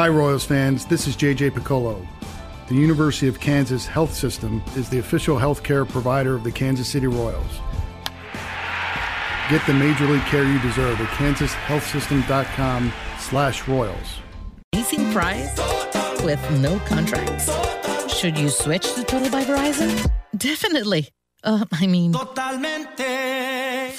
Hi, 0.00 0.08
Royals 0.08 0.46
fans. 0.46 0.86
This 0.86 1.06
is 1.06 1.14
JJ 1.14 1.54
Piccolo. 1.54 2.08
The 2.70 2.74
University 2.74 3.28
of 3.28 3.38
Kansas 3.38 3.86
Health 3.86 4.14
System 4.14 4.62
is 4.74 4.88
the 4.88 4.98
official 4.98 5.36
healthcare 5.36 5.86
provider 5.86 6.34
of 6.34 6.42
the 6.42 6.50
Kansas 6.50 6.88
City 6.88 7.06
Royals. 7.06 7.60
Get 9.50 9.60
the 9.66 9.74
major 9.74 10.06
league 10.06 10.22
care 10.22 10.50
you 10.50 10.58
deserve 10.60 10.98
at 10.98 11.08
kansashealthsystem.com 11.18 12.90
slash 13.18 13.68
royals. 13.68 14.20
Amazing 14.72 15.12
price 15.12 15.54
with 16.24 16.40
no 16.62 16.78
contracts. 16.86 17.50
Should 18.10 18.38
you 18.38 18.48
switch 18.48 18.94
to 18.94 19.04
Total 19.04 19.30
by 19.30 19.44
Verizon? 19.44 20.10
Definitely. 20.34 21.10
Uh, 21.44 21.66
I 21.72 21.86
mean, 21.86 22.14
Totalmente. 22.14 23.29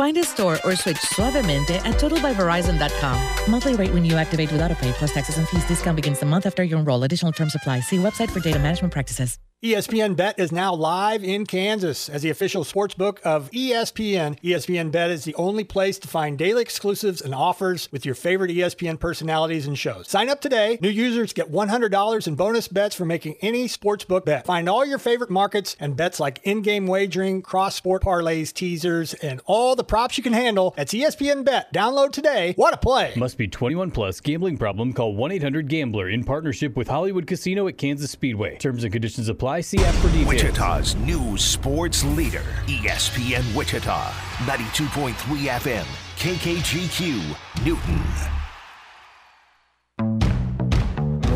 Find 0.01 0.17
a 0.17 0.23
store 0.23 0.57
or 0.63 0.75
switch 0.75 0.97
suavemente 1.13 1.75
at 1.85 1.93
totalbyverizon.com. 1.99 3.17
Monthly 3.51 3.75
rate 3.75 3.93
when 3.93 4.03
you 4.03 4.15
activate 4.15 4.51
with 4.51 4.59
autopay 4.59 4.93
plus 4.93 5.13
taxes 5.13 5.37
and 5.37 5.47
fees. 5.47 5.63
Discount 5.65 5.95
begins 5.95 6.19
the 6.19 6.25
month 6.25 6.47
after 6.47 6.63
you 6.63 6.75
enroll. 6.75 7.03
Additional 7.03 7.31
terms 7.31 7.53
apply. 7.53 7.81
See 7.81 7.97
website 7.97 8.31
for 8.31 8.39
data 8.39 8.57
management 8.57 8.91
practices. 8.91 9.37
ESPN 9.63 10.15
Bet 10.15 10.39
is 10.39 10.51
now 10.51 10.73
live 10.73 11.23
in 11.23 11.45
Kansas 11.45 12.09
as 12.09 12.23
the 12.23 12.31
official 12.31 12.63
sports 12.63 12.95
book 12.95 13.21
of 13.23 13.51
ESPN. 13.51 14.39
ESPN 14.39 14.91
Bet 14.91 15.11
is 15.11 15.23
the 15.23 15.35
only 15.35 15.63
place 15.63 15.99
to 15.99 16.07
find 16.07 16.35
daily 16.35 16.63
exclusives 16.63 17.21
and 17.21 17.35
offers 17.35 17.87
with 17.91 18.03
your 18.03 18.15
favorite 18.15 18.49
ESPN 18.49 18.99
personalities 18.99 19.67
and 19.67 19.77
shows. 19.77 20.09
Sign 20.09 20.29
up 20.29 20.41
today. 20.41 20.79
New 20.81 20.89
users 20.89 21.31
get 21.31 21.51
$100 21.51 22.27
in 22.27 22.33
bonus 22.33 22.67
bets 22.69 22.95
for 22.95 23.05
making 23.05 23.35
any 23.41 23.67
sportsbook 23.67 24.25
bet. 24.25 24.47
Find 24.47 24.67
all 24.67 24.83
your 24.83 24.97
favorite 24.97 25.29
markets 25.29 25.75
and 25.79 25.95
bets 25.95 26.19
like 26.19 26.39
in-game 26.41 26.87
wagering, 26.87 27.43
cross-sport 27.43 28.01
parlays, 28.01 28.51
teasers, 28.51 29.13
and 29.13 29.41
all 29.45 29.75
the 29.75 29.83
props 29.83 30.17
you 30.17 30.23
can 30.23 30.33
handle 30.33 30.73
at 30.75 30.87
ESPN 30.87 31.45
Bet. 31.45 31.71
Download 31.71 32.11
today. 32.11 32.53
What 32.55 32.73
a 32.73 32.77
play. 32.77 33.13
Must 33.15 33.37
be 33.37 33.47
21 33.47 33.91
plus. 33.91 34.21
Gambling 34.21 34.57
problem? 34.57 34.91
Call 34.91 35.13
1-800-GAMBLER 35.13 36.09
in 36.09 36.23
partnership 36.23 36.75
with 36.75 36.87
Hollywood 36.87 37.27
Casino 37.27 37.67
at 37.67 37.77
Kansas 37.77 38.09
Speedway. 38.09 38.57
Terms 38.57 38.83
and 38.83 38.91
conditions 38.91 39.29
apply. 39.29 39.50
See 39.59 39.77
for 39.77 40.07
details. 40.07 40.27
Wichita's 40.27 40.95
new 40.95 41.37
sports 41.37 42.05
leader, 42.05 42.43
ESPN 42.67 43.53
Wichita, 43.53 44.11
92.3 44.45 45.13
FM, 45.59 45.85
KKGQ, 46.15 47.65
Newton. 47.65 48.01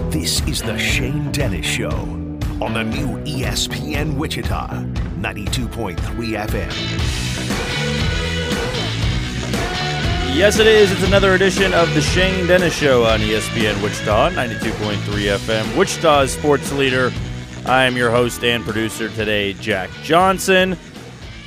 This 0.09 0.41
is 0.47 0.61
the 0.61 0.77
Shane 0.77 1.29
Dennis 1.33 1.65
Show 1.65 1.89
on 2.61 2.73
the 2.73 2.83
new 2.83 3.17
ESPN 3.25 4.15
Wichita, 4.15 4.69
92.3 5.19 5.97
FM. 6.47 6.71
Yes, 10.33 10.59
it 10.59 10.67
is. 10.67 10.91
It's 10.91 11.03
another 11.03 11.33
edition 11.33 11.73
of 11.73 11.93
the 11.93 12.01
Shane 12.01 12.47
Dennis 12.47 12.73
Show 12.73 13.03
on 13.03 13.19
ESPN 13.19 13.81
Wichita, 13.83 14.29
92.3 14.29 15.37
FM. 15.37 15.77
Wichita's 15.77 16.31
sports 16.31 16.71
leader. 16.71 17.11
I 17.67 17.85
am 17.85 17.97
your 17.97 18.11
host 18.11 18.43
and 18.43 18.63
producer 18.63 19.09
today, 19.09 19.53
Jack 19.53 19.89
Johnson. 20.03 20.77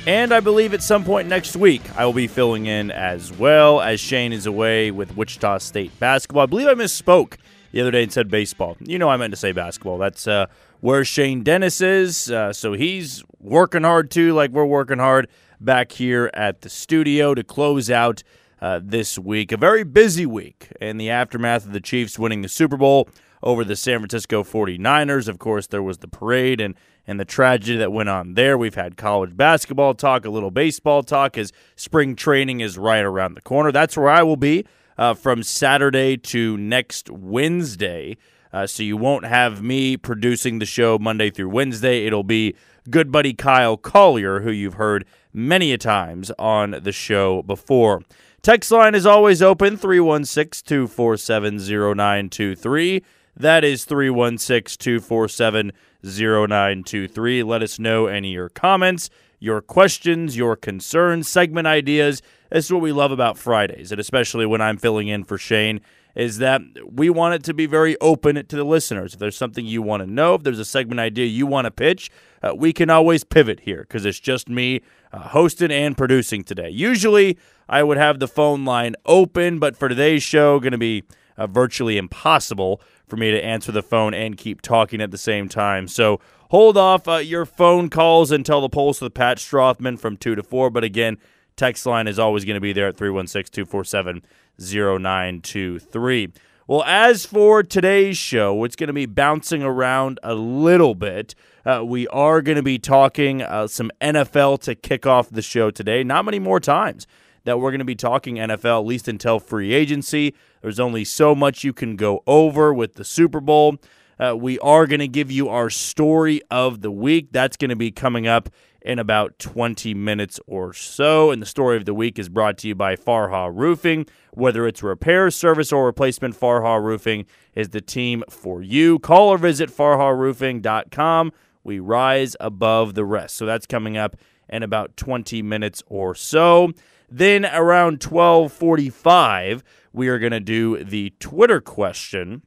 And 0.05 0.33
I 0.33 0.41
believe 0.41 0.73
at 0.73 0.83
some 0.83 1.05
point 1.05 1.29
next 1.29 1.55
week, 1.55 1.81
I 1.97 2.05
will 2.05 2.11
be 2.11 2.27
filling 2.27 2.65
in 2.65 2.91
as 2.91 3.31
well 3.31 3.79
as 3.79 4.01
Shane 4.01 4.33
is 4.33 4.45
away 4.45 4.91
with 4.91 5.15
Wichita 5.15 5.59
State 5.59 5.97
basketball. 5.97 6.43
I 6.43 6.47
believe 6.47 6.67
I 6.67 6.73
misspoke 6.73 7.37
the 7.71 7.79
other 7.79 7.91
day 7.91 8.03
and 8.03 8.11
said 8.11 8.29
baseball. 8.29 8.75
You 8.81 8.99
know, 8.99 9.07
I 9.07 9.15
meant 9.15 9.31
to 9.31 9.37
say 9.37 9.53
basketball. 9.53 9.97
That's 9.97 10.27
uh, 10.27 10.47
where 10.81 11.05
Shane 11.05 11.41
Dennis 11.41 11.79
is. 11.79 12.29
Uh, 12.29 12.51
so 12.51 12.73
he's 12.73 13.23
working 13.39 13.83
hard 13.83 14.11
too, 14.11 14.33
like 14.33 14.51
we're 14.51 14.65
working 14.65 14.99
hard 14.99 15.29
back 15.61 15.93
here 15.93 16.29
at 16.33 16.61
the 16.61 16.69
studio 16.69 17.33
to 17.33 17.45
close 17.45 17.89
out 17.89 18.23
uh, 18.61 18.81
this 18.83 19.17
week. 19.17 19.53
A 19.53 19.57
very 19.57 19.85
busy 19.85 20.25
week 20.25 20.67
in 20.81 20.97
the 20.97 21.09
aftermath 21.09 21.65
of 21.65 21.71
the 21.71 21.79
Chiefs 21.79 22.19
winning 22.19 22.41
the 22.41 22.49
Super 22.49 22.75
Bowl 22.75 23.07
over 23.41 23.63
the 23.63 23.75
San 23.75 23.99
Francisco 23.99 24.43
49ers. 24.43 25.27
Of 25.27 25.39
course, 25.39 25.67
there 25.67 25.83
was 25.83 25.99
the 25.99 26.07
parade 26.07 26.59
and, 26.59 26.75
and 27.07 27.19
the 27.19 27.25
tragedy 27.25 27.77
that 27.77 27.91
went 27.91 28.09
on 28.09 28.33
there. 28.33 28.57
We've 28.57 28.75
had 28.75 28.97
college 28.97 29.35
basketball 29.35 29.93
talk, 29.93 30.25
a 30.25 30.29
little 30.29 30.51
baseball 30.51 31.03
talk 31.03 31.37
as 31.37 31.51
spring 31.75 32.15
training 32.15 32.59
is 32.59 32.77
right 32.77 33.03
around 33.03 33.35
the 33.35 33.41
corner. 33.41 33.71
That's 33.71 33.97
where 33.97 34.09
I 34.09 34.23
will 34.23 34.37
be 34.37 34.65
uh, 34.97 35.13
from 35.13 35.43
Saturday 35.43 36.17
to 36.17 36.57
next 36.57 37.09
Wednesday. 37.09 38.17
Uh, 38.51 38.65
so 38.65 38.83
you 38.83 38.97
won't 38.97 39.25
have 39.25 39.61
me 39.61 39.95
producing 39.95 40.59
the 40.59 40.65
show 40.65 40.97
Monday 40.97 41.29
through 41.29 41.49
Wednesday. 41.49 42.05
It'll 42.05 42.23
be 42.23 42.55
good 42.89 43.11
buddy 43.11 43.33
Kyle 43.33 43.77
Collier, 43.77 44.41
who 44.41 44.51
you've 44.51 44.73
heard 44.75 45.05
many 45.31 45.71
a 45.71 45.77
times 45.77 46.31
on 46.39 46.79
the 46.81 46.91
show 46.91 47.43
before. 47.43 48.01
Text 48.41 48.71
line 48.71 48.95
is 48.95 49.05
always 49.05 49.41
open 49.41 49.77
316 49.77 50.65
247 50.65 51.57
0923. 51.57 53.03
That 53.39 53.63
is 53.63 53.85
316 53.85 54.77
247 54.77 55.71
0923. 56.03 57.43
Let 57.43 57.63
us 57.63 57.79
know 57.79 58.07
any 58.07 58.31
of 58.31 58.33
your 58.33 58.49
comments, 58.49 59.09
your 59.39 59.61
questions, 59.61 60.35
your 60.35 60.57
concerns, 60.57 61.29
segment 61.29 61.65
ideas. 61.65 62.21
This 62.51 62.65
is 62.65 62.73
what 62.73 62.81
we 62.81 62.91
love 62.91 63.13
about 63.13 63.37
Fridays, 63.37 63.93
and 63.93 64.01
especially 64.01 64.45
when 64.45 64.59
I'm 64.59 64.77
filling 64.77 65.07
in 65.07 65.23
for 65.23 65.37
Shane, 65.37 65.79
is 66.15 66.39
that 66.39 66.61
we 66.85 67.09
want 67.09 67.35
it 67.35 67.43
to 67.45 67.53
be 67.53 67.65
very 67.65 67.97
open 68.01 68.35
to 68.35 68.55
the 68.57 68.65
listeners. 68.65 69.13
If 69.13 69.19
there's 69.21 69.37
something 69.37 69.65
you 69.65 69.81
want 69.81 70.03
to 70.03 70.07
know, 70.07 70.35
if 70.35 70.43
there's 70.43 70.59
a 70.59 70.65
segment 70.65 70.99
idea 70.99 71.25
you 71.25 71.47
want 71.47 71.63
to 71.63 71.71
pitch, 71.71 72.11
uh, 72.43 72.53
we 72.53 72.73
can 72.73 72.89
always 72.89 73.23
pivot 73.23 73.61
here 73.61 73.81
because 73.83 74.05
it's 74.05 74.19
just 74.19 74.49
me 74.49 74.81
uh, 75.13 75.29
hosting 75.29 75.71
and 75.71 75.97
producing 75.97 76.43
today. 76.43 76.69
Usually, 76.69 77.37
I 77.69 77.83
would 77.83 77.97
have 77.97 78.19
the 78.19 78.27
phone 78.27 78.65
line 78.65 78.95
open, 79.05 79.59
but 79.59 79.77
for 79.77 79.87
today's 79.87 80.23
show, 80.23 80.59
going 80.59 80.73
to 80.73 80.77
be 80.77 81.03
uh, 81.37 81.47
virtually 81.47 81.97
impossible 81.97 82.81
for 83.09 83.17
me 83.17 83.31
to 83.31 83.43
answer 83.43 83.71
the 83.71 83.81
phone 83.81 84.13
and 84.13 84.37
keep 84.37 84.61
talking 84.61 85.01
at 85.01 85.11
the 85.11 85.17
same 85.17 85.49
time. 85.49 85.87
So 85.87 86.19
hold 86.49 86.77
off 86.77 87.07
uh, 87.07 87.17
your 87.17 87.45
phone 87.45 87.89
calls 87.89 88.31
until 88.31 88.61
the 88.61 88.69
polls 88.69 89.01
with 89.01 89.13
Pat 89.13 89.37
Strothman 89.37 89.99
from 89.99 90.17
2 90.17 90.35
to 90.35 90.43
4. 90.43 90.69
But 90.69 90.83
again, 90.83 91.17
text 91.55 91.85
line 91.85 92.07
is 92.07 92.19
always 92.19 92.45
going 92.45 92.55
to 92.55 92.61
be 92.61 92.73
there 92.73 92.87
at 92.87 92.97
316 92.97 93.65
247 93.65 94.21
0923. 94.59 96.33
Well, 96.67 96.83
as 96.83 97.25
for 97.25 97.63
today's 97.63 98.15
show, 98.17 98.63
it's 98.63 98.75
going 98.75 98.87
to 98.87 98.93
be 98.93 99.07
bouncing 99.07 99.63
around 99.63 100.19
a 100.21 100.35
little 100.35 100.93
bit. 100.93 101.33
Uh, 101.65 101.83
we 101.83 102.07
are 102.09 102.43
going 102.43 102.57
to 102.57 102.63
be 102.63 102.77
talking 102.77 103.41
uh, 103.41 103.65
some 103.65 103.89
NFL 103.99 104.61
to 104.61 104.75
kick 104.75 105.07
off 105.07 105.31
the 105.31 105.41
show 105.41 105.71
today. 105.71 106.03
Not 106.03 106.25
many 106.25 106.37
more 106.37 106.59
times 106.59 107.07
that 107.43 107.59
we're 107.59 107.71
going 107.71 107.79
to 107.79 107.85
be 107.85 107.95
talking 107.95 108.35
NFL, 108.35 108.81
at 108.81 108.85
least 108.85 109.07
until 109.07 109.39
free 109.39 109.73
agency. 109.73 110.35
There's 110.61 110.79
only 110.79 111.05
so 111.05 111.33
much 111.35 111.63
you 111.63 111.73
can 111.73 111.95
go 111.95 112.23
over 112.27 112.73
with 112.73 112.95
the 112.95 113.05
Super 113.05 113.39
Bowl. 113.39 113.77
Uh, 114.19 114.35
we 114.35 114.59
are 114.59 114.85
going 114.85 114.99
to 114.99 115.07
give 115.07 115.31
you 115.31 115.47
our 115.47 115.69
story 115.69 116.41
of 116.51 116.81
the 116.81 116.91
week. 116.91 117.29
That's 117.31 117.55
going 117.55 117.69
to 117.69 117.75
be 117.75 117.91
coming 117.91 118.27
up 118.27 118.49
in 118.81 118.99
about 118.99 119.37
20 119.39 119.93
minutes 119.93 120.39
or 120.47 120.73
so. 120.73 121.31
And 121.31 121.41
the 121.41 121.45
story 121.45 121.77
of 121.77 121.85
the 121.85 121.93
week 121.93 122.17
is 122.19 122.29
brought 122.29 122.57
to 122.59 122.67
you 122.67 122.75
by 122.75 122.95
Farha 122.95 123.51
Roofing. 123.53 124.05
Whether 124.33 124.67
it's 124.67 124.83
repair, 124.83 125.31
service, 125.31 125.71
or 125.71 125.85
replacement, 125.85 126.39
Farha 126.39 126.81
Roofing 126.81 127.25
is 127.55 127.69
the 127.69 127.81
team 127.81 128.23
for 128.29 128.61
you. 128.61 128.99
Call 128.99 129.29
or 129.29 129.37
visit 129.37 129.69
farharoofing.com. 129.69 131.31
We 131.63 131.79
rise 131.79 132.35
above 132.39 132.93
the 132.93 133.05
rest. 133.05 133.35
So 133.37 133.45
that's 133.45 133.65
coming 133.65 133.97
up 133.97 134.15
in 134.47 134.63
about 134.63 134.97
20 134.97 135.41
minutes 135.41 135.83
or 135.87 136.15
so. 136.15 136.71
Then 137.11 137.45
around 137.45 138.03
1245, 138.03 139.63
we 139.93 140.07
are 140.07 140.19
going 140.19 140.31
to 140.31 140.39
do 140.39 140.83
the 140.83 141.13
Twitter 141.19 141.59
question. 141.59 142.43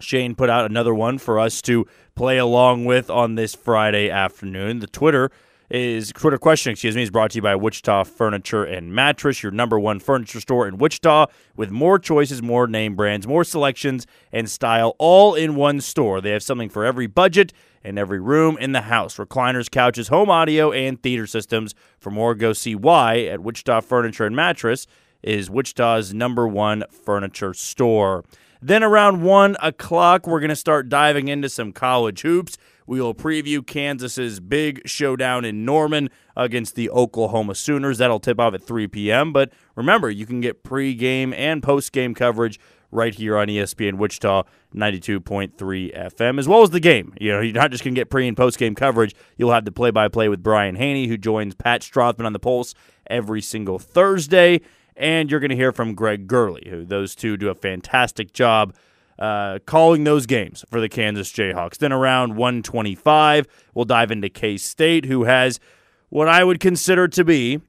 Shane 0.00 0.36
put 0.36 0.48
out 0.48 0.70
another 0.70 0.94
one 0.94 1.18
for 1.18 1.40
us 1.40 1.60
to 1.62 1.86
play 2.14 2.38
along 2.38 2.84
with 2.84 3.10
on 3.10 3.34
this 3.34 3.54
Friday 3.54 4.08
afternoon. 4.08 4.78
The 4.78 4.86
Twitter 4.86 5.30
is 5.70 6.12
Twitter 6.12 6.38
question, 6.38 6.72
excuse 6.72 6.96
me, 6.96 7.02
is 7.02 7.10
brought 7.10 7.32
to 7.32 7.36
you 7.36 7.42
by 7.42 7.54
Wichita 7.54 8.04
Furniture 8.04 8.64
and 8.64 8.94
Mattress, 8.94 9.42
your 9.42 9.52
number 9.52 9.78
one 9.78 10.00
furniture 10.00 10.40
store 10.40 10.66
in 10.66 10.78
Wichita, 10.78 11.26
with 11.56 11.70
more 11.70 11.98
choices, 11.98 12.40
more 12.40 12.66
name 12.66 12.94
brands, 12.94 13.26
more 13.26 13.44
selections, 13.44 14.06
and 14.32 14.48
style, 14.48 14.94
all 14.98 15.34
in 15.34 15.56
one 15.56 15.80
store. 15.80 16.20
They 16.20 16.30
have 16.30 16.42
something 16.42 16.70
for 16.70 16.84
every 16.84 17.06
budget 17.06 17.52
and 17.82 17.98
every 17.98 18.20
room 18.20 18.56
in 18.58 18.72
the 18.72 18.82
house. 18.82 19.16
Recliners, 19.16 19.70
couches, 19.70 20.08
home 20.08 20.30
audio, 20.30 20.72
and 20.72 21.02
theater 21.02 21.26
systems. 21.26 21.74
For 21.98 22.10
more, 22.10 22.34
go 22.34 22.52
see 22.52 22.74
why 22.74 23.20
at 23.20 23.40
Wichita 23.40 23.80
Furniture 23.82 24.26
and 24.26 24.36
Mattress 24.36 24.86
is 25.22 25.50
Wichita's 25.50 26.14
number 26.14 26.46
one 26.46 26.84
furniture 26.90 27.54
store. 27.54 28.24
Then 28.60 28.82
around 28.82 29.22
1 29.22 29.56
o'clock, 29.62 30.26
we're 30.26 30.40
going 30.40 30.48
to 30.48 30.56
start 30.56 30.88
diving 30.88 31.28
into 31.28 31.48
some 31.48 31.72
college 31.72 32.22
hoops. 32.22 32.58
We 32.88 33.00
will 33.00 33.14
preview 33.14 33.64
Kansas's 33.64 34.40
big 34.40 34.80
showdown 34.88 35.44
in 35.44 35.64
Norman 35.64 36.08
against 36.36 36.74
the 36.74 36.90
Oklahoma 36.90 37.54
Sooners. 37.54 37.98
That'll 37.98 38.18
tip 38.18 38.40
off 38.40 38.54
at 38.54 38.62
3 38.62 38.88
p.m. 38.88 39.32
But 39.32 39.52
remember, 39.76 40.10
you 40.10 40.26
can 40.26 40.40
get 40.40 40.64
pre-game 40.64 41.32
and 41.34 41.62
post-game 41.62 42.14
coverage 42.14 42.58
right 42.90 43.14
here 43.14 43.36
on 43.36 43.48
ESPN 43.48 43.94
Wichita 43.94 44.44
92.3 44.74 45.54
FM, 45.56 46.38
as 46.38 46.48
well 46.48 46.62
as 46.62 46.70
the 46.70 46.80
game. 46.80 47.14
You 47.20 47.32
know, 47.32 47.40
you're 47.40 47.52
not 47.52 47.70
just 47.70 47.84
going 47.84 47.94
to 47.94 48.00
get 48.00 48.10
pre 48.10 48.26
and 48.26 48.36
post 48.36 48.58
game 48.58 48.74
coverage. 48.74 49.14
You'll 49.36 49.52
have 49.52 49.64
the 49.64 49.72
play 49.72 49.90
by 49.90 50.08
play 50.08 50.28
with 50.28 50.42
Brian 50.42 50.76
Hanni, 50.76 51.06
who 51.06 51.16
joins 51.16 51.54
Pat 51.54 51.82
Strothman 51.82 52.26
on 52.26 52.32
the 52.32 52.38
Pulse 52.38 52.74
every 53.08 53.42
single 53.42 53.78
Thursday. 53.78 54.60
And 54.96 55.30
you're 55.30 55.40
going 55.40 55.50
to 55.50 55.56
hear 55.56 55.72
from 55.72 55.94
Greg 55.94 56.26
Gurley, 56.26 56.66
who 56.68 56.84
those 56.84 57.14
two 57.14 57.36
do 57.36 57.50
a 57.50 57.54
fantastic 57.54 58.32
job 58.32 58.74
uh, 59.18 59.58
calling 59.64 60.04
those 60.04 60.26
games 60.26 60.64
for 60.70 60.80
the 60.80 60.88
Kansas 60.88 61.32
Jayhawks. 61.32 61.78
Then 61.78 61.92
around 61.92 62.36
125, 62.36 63.46
we'll 63.74 63.84
dive 63.84 64.10
into 64.10 64.28
K 64.28 64.56
State, 64.56 65.04
who 65.04 65.24
has 65.24 65.60
what 66.08 66.28
I 66.28 66.42
would 66.42 66.60
consider 66.60 67.06
to 67.08 67.24
be 67.24 67.60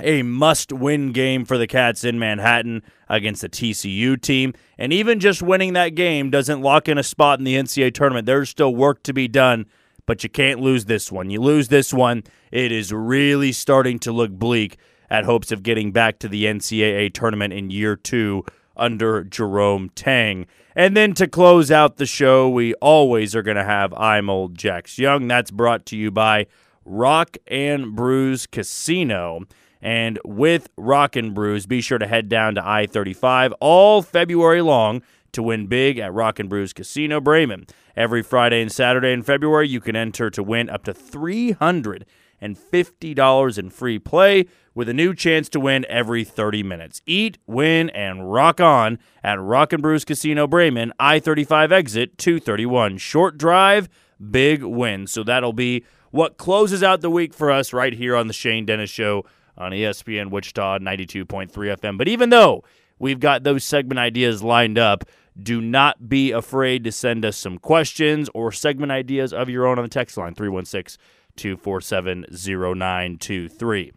a 0.00 0.22
must 0.22 0.72
win 0.72 1.12
game 1.12 1.44
for 1.44 1.58
the 1.58 1.66
Cats 1.66 2.04
in 2.04 2.18
Manhattan 2.18 2.82
against 3.12 3.42
the 3.42 3.48
TCU 3.48 4.20
team. 4.20 4.54
And 4.78 4.92
even 4.92 5.20
just 5.20 5.42
winning 5.42 5.74
that 5.74 5.90
game 5.90 6.30
doesn't 6.30 6.62
lock 6.62 6.88
in 6.88 6.96
a 6.96 7.02
spot 7.02 7.38
in 7.38 7.44
the 7.44 7.54
NCAA 7.54 7.92
tournament. 7.92 8.26
There's 8.26 8.48
still 8.48 8.74
work 8.74 9.02
to 9.04 9.12
be 9.12 9.28
done, 9.28 9.66
but 10.06 10.24
you 10.24 10.30
can't 10.30 10.60
lose 10.60 10.86
this 10.86 11.12
one. 11.12 11.28
You 11.28 11.40
lose 11.40 11.68
this 11.68 11.92
one, 11.92 12.24
it 12.50 12.72
is 12.72 12.90
really 12.90 13.52
starting 13.52 13.98
to 14.00 14.12
look 14.12 14.32
bleak 14.32 14.78
at 15.10 15.26
hopes 15.26 15.52
of 15.52 15.62
getting 15.62 15.92
back 15.92 16.18
to 16.20 16.28
the 16.28 16.46
NCAA 16.46 17.12
tournament 17.12 17.52
in 17.52 17.70
year 17.70 17.96
two 17.96 18.46
under 18.78 19.22
Jerome 19.24 19.90
Tang. 19.90 20.46
And 20.74 20.96
then 20.96 21.12
to 21.14 21.28
close 21.28 21.70
out 21.70 21.98
the 21.98 22.06
show, 22.06 22.48
we 22.48 22.72
always 22.74 23.36
are 23.36 23.42
going 23.42 23.58
to 23.58 23.64
have 23.64 23.92
I'm 23.92 24.30
Old 24.30 24.56
Jax 24.56 24.98
Young. 24.98 25.28
That's 25.28 25.50
brought 25.50 25.84
to 25.86 25.98
you 25.98 26.10
by 26.10 26.46
Rock 26.86 27.36
and 27.46 27.94
Brews 27.94 28.46
Casino. 28.46 29.42
And 29.82 30.18
with 30.24 30.68
Rock 30.76 31.16
and 31.16 31.34
Brews, 31.34 31.66
be 31.66 31.80
sure 31.80 31.98
to 31.98 32.06
head 32.06 32.28
down 32.28 32.54
to 32.54 32.64
I 32.64 32.86
35 32.86 33.52
all 33.60 34.00
February 34.00 34.62
long 34.62 35.02
to 35.32 35.42
win 35.42 35.66
big 35.66 35.98
at 35.98 36.14
Rock 36.14 36.38
and 36.38 36.48
Brews 36.48 36.72
Casino 36.72 37.20
Braman. 37.20 37.68
Every 37.96 38.22
Friday 38.22 38.62
and 38.62 38.70
Saturday 38.70 39.12
in 39.12 39.22
February, 39.22 39.68
you 39.68 39.80
can 39.80 39.96
enter 39.96 40.30
to 40.30 40.42
win 40.42 40.70
up 40.70 40.84
to 40.84 40.94
$350 40.94 43.58
in 43.58 43.70
free 43.70 43.98
play 43.98 44.46
with 44.74 44.88
a 44.88 44.94
new 44.94 45.14
chance 45.14 45.48
to 45.50 45.60
win 45.60 45.84
every 45.88 46.24
30 46.24 46.62
minutes. 46.62 47.02
Eat, 47.04 47.38
win, 47.46 47.90
and 47.90 48.32
rock 48.32 48.60
on 48.60 48.98
at 49.22 49.40
Rock 49.40 49.72
and 49.72 49.82
Brews 49.82 50.04
Casino 50.04 50.46
Braman, 50.46 50.92
I 50.98 51.18
35 51.18 51.72
exit 51.72 52.18
231. 52.18 52.98
Short 52.98 53.36
drive, 53.36 53.88
big 54.30 54.62
win. 54.62 55.06
So 55.06 55.24
that'll 55.24 55.52
be 55.52 55.84
what 56.10 56.36
closes 56.36 56.82
out 56.82 57.00
the 57.00 57.10
week 57.10 57.34
for 57.34 57.50
us 57.50 57.72
right 57.72 57.92
here 57.92 58.14
on 58.14 58.28
the 58.28 58.34
Shane 58.34 58.64
Dennis 58.64 58.90
Show 58.90 59.24
on 59.56 59.72
ESPN 59.72 60.30
Wichita 60.30 60.78
92.3 60.78 61.50
FM. 61.50 61.98
But 61.98 62.08
even 62.08 62.30
though 62.30 62.64
we've 62.98 63.20
got 63.20 63.44
those 63.44 63.64
segment 63.64 63.98
ideas 63.98 64.42
lined 64.42 64.78
up, 64.78 65.04
do 65.40 65.60
not 65.60 66.08
be 66.08 66.30
afraid 66.30 66.84
to 66.84 66.92
send 66.92 67.24
us 67.24 67.36
some 67.36 67.58
questions 67.58 68.28
or 68.34 68.52
segment 68.52 68.92
ideas 68.92 69.32
of 69.32 69.48
your 69.48 69.66
own 69.66 69.78
on 69.78 69.84
the 69.84 69.88
text 69.88 70.16
line 70.16 70.34
316 70.34 71.02
247 71.36 72.26
0923. 72.30 73.92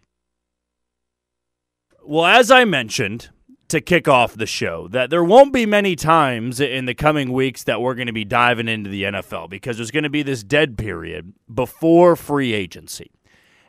Well, 2.03 2.25
as 2.25 2.51
I 2.51 2.65
mentioned 2.65 3.29
to 3.67 3.81
kick 3.81 4.07
off 4.07 4.35
the 4.35 4.45
show, 4.45 4.87
that 4.89 5.09
there 5.09 5.23
won't 5.23 5.51
be 5.51 5.65
many 5.65 5.95
times 5.95 6.59
in 6.59 6.85
the 6.85 6.93
coming 6.93 7.33
weeks 7.33 7.63
that 7.63 7.81
we're 7.81 7.95
going 7.95 8.07
to 8.07 8.13
be 8.13 8.23
diving 8.23 8.67
into 8.67 8.89
the 8.89 9.03
NFL 9.03 9.49
because 9.49 9.77
there's 9.77 9.91
going 9.91 10.03
to 10.03 10.09
be 10.09 10.23
this 10.23 10.43
dead 10.43 10.77
period 10.77 11.33
before 11.53 12.15
free 12.15 12.53
agency. 12.53 13.11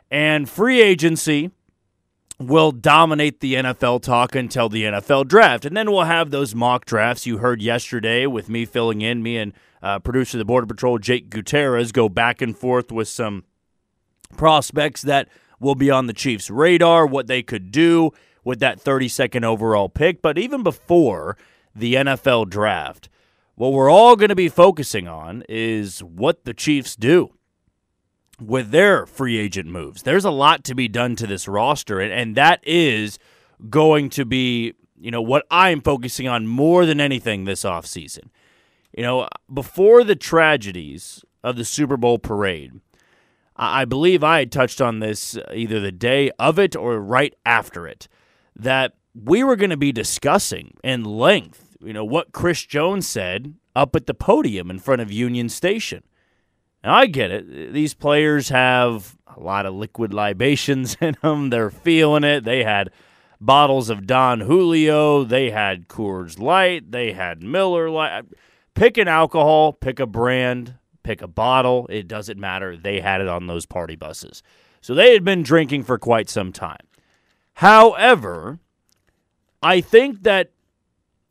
And 0.09 0.47
free 0.47 0.81
agency 0.81 1.51
will 2.39 2.71
dominate 2.71 3.39
the 3.39 3.55
NFL 3.55 4.01
talk 4.03 4.35
until 4.35 4.69
the 4.69 4.83
NFL 4.83 5.27
draft. 5.27 5.65
And 5.65 5.75
then 5.75 5.91
we'll 5.91 6.03
have 6.03 6.29
those 6.29 6.53
mock 6.53 6.85
drafts 6.85 7.25
you 7.25 7.39
heard 7.39 7.61
yesterday 7.61 8.27
with 8.27 8.47
me 8.47 8.65
filling 8.65 9.01
in, 9.01 9.23
me 9.23 9.37
and 9.37 9.53
uh, 9.81 9.99
producer 9.99 10.37
of 10.37 10.39
the 10.39 10.45
Border 10.45 10.67
Patrol, 10.67 10.99
Jake 10.99 11.29
Gutierrez, 11.29 11.91
go 11.91 12.09
back 12.09 12.41
and 12.41 12.55
forth 12.57 12.91
with 12.91 13.07
some 13.07 13.43
prospects 14.35 15.01
that 15.03 15.29
will 15.59 15.75
be 15.75 15.89
on 15.89 16.07
the 16.07 16.13
Chiefs' 16.13 16.49
radar, 16.49 17.05
what 17.07 17.27
they 17.27 17.41
could 17.41 17.71
do 17.71 18.11
with 18.43 18.59
that 18.59 18.79
32nd 18.79 19.43
overall 19.43 19.89
pick. 19.89 20.21
But 20.21 20.37
even 20.37 20.61
before 20.61 21.37
the 21.75 21.95
NFL 21.95 22.49
draft, 22.49 23.09
what 23.55 23.73
we're 23.73 23.89
all 23.89 24.15
going 24.15 24.29
to 24.29 24.35
be 24.35 24.49
focusing 24.49 25.07
on 25.07 25.43
is 25.49 26.03
what 26.03 26.45
the 26.45 26.53
Chiefs 26.53 26.95
do 26.95 27.31
with 28.41 28.71
their 28.71 29.05
free 29.05 29.37
agent 29.37 29.67
moves. 29.67 30.03
There's 30.03 30.25
a 30.25 30.31
lot 30.31 30.63
to 30.65 30.75
be 30.75 30.87
done 30.87 31.15
to 31.17 31.27
this 31.27 31.47
roster, 31.47 31.99
and, 31.99 32.11
and 32.11 32.35
that 32.35 32.59
is 32.63 33.17
going 33.69 34.09
to 34.11 34.25
be, 34.25 34.73
you 34.99 35.11
know, 35.11 35.21
what 35.21 35.45
I'm 35.49 35.81
focusing 35.81 36.27
on 36.27 36.47
more 36.47 36.85
than 36.85 37.01
anything 37.01 37.43
this 37.43 37.63
offseason. 37.63 38.29
You 38.95 39.03
know, 39.03 39.27
before 39.51 40.03
the 40.03 40.15
tragedies 40.15 41.23
of 41.43 41.55
the 41.55 41.65
Super 41.65 41.97
Bowl 41.97 42.19
parade, 42.19 42.79
I 43.55 43.85
believe 43.85 44.23
I 44.23 44.39
had 44.39 44.51
touched 44.51 44.81
on 44.81 44.99
this 44.99 45.37
either 45.53 45.79
the 45.79 45.91
day 45.91 46.31
of 46.37 46.59
it 46.59 46.75
or 46.75 46.99
right 46.99 47.33
after 47.45 47.87
it, 47.87 48.07
that 48.55 48.93
we 49.15 49.43
were 49.43 49.55
going 49.55 49.71
to 49.71 49.77
be 49.77 49.91
discussing 49.91 50.75
in 50.83 51.03
length, 51.03 51.75
you 51.81 51.93
know, 51.93 52.05
what 52.05 52.31
Chris 52.31 52.63
Jones 52.63 53.07
said 53.07 53.55
up 53.75 53.95
at 53.95 54.05
the 54.05 54.13
podium 54.13 54.69
in 54.69 54.77
front 54.79 55.01
of 55.01 55.11
Union 55.11 55.49
Station. 55.49 56.03
Now, 56.83 56.95
I 56.95 57.05
get 57.07 57.31
it. 57.31 57.73
These 57.73 57.93
players 57.93 58.49
have 58.49 59.17
a 59.35 59.39
lot 59.39 59.65
of 59.65 59.73
liquid 59.73 60.13
libations 60.13 60.95
in 61.01 61.15
them. 61.21 61.49
They're 61.49 61.69
feeling 61.69 62.23
it. 62.23 62.43
They 62.43 62.63
had 62.63 62.91
bottles 63.39 63.89
of 63.89 64.07
Don 64.07 64.41
Julio. 64.41 65.23
They 65.23 65.51
had 65.51 65.87
Coors 65.87 66.39
Light. 66.39 66.91
They 66.91 67.11
had 67.13 67.43
Miller 67.43 67.89
Light. 67.89 68.25
Pick 68.73 68.97
an 68.97 69.07
alcohol, 69.07 69.73
pick 69.73 69.99
a 69.99 70.05
brand, 70.05 70.75
pick 71.03 71.21
a 71.21 71.27
bottle. 71.27 71.87
It 71.89 72.07
doesn't 72.07 72.39
matter. 72.39 72.77
They 72.77 72.99
had 72.99 73.21
it 73.21 73.27
on 73.27 73.47
those 73.47 73.65
party 73.65 73.95
buses. 73.95 74.43
So 74.81 74.93
they 74.93 75.13
had 75.13 75.23
been 75.23 75.41
drinking 75.41 75.83
for 75.83 75.97
quite 75.97 76.29
some 76.29 76.51
time. 76.51 76.85
However, 77.53 78.59
I 79.63 79.81
think 79.81 80.23
that 80.23 80.51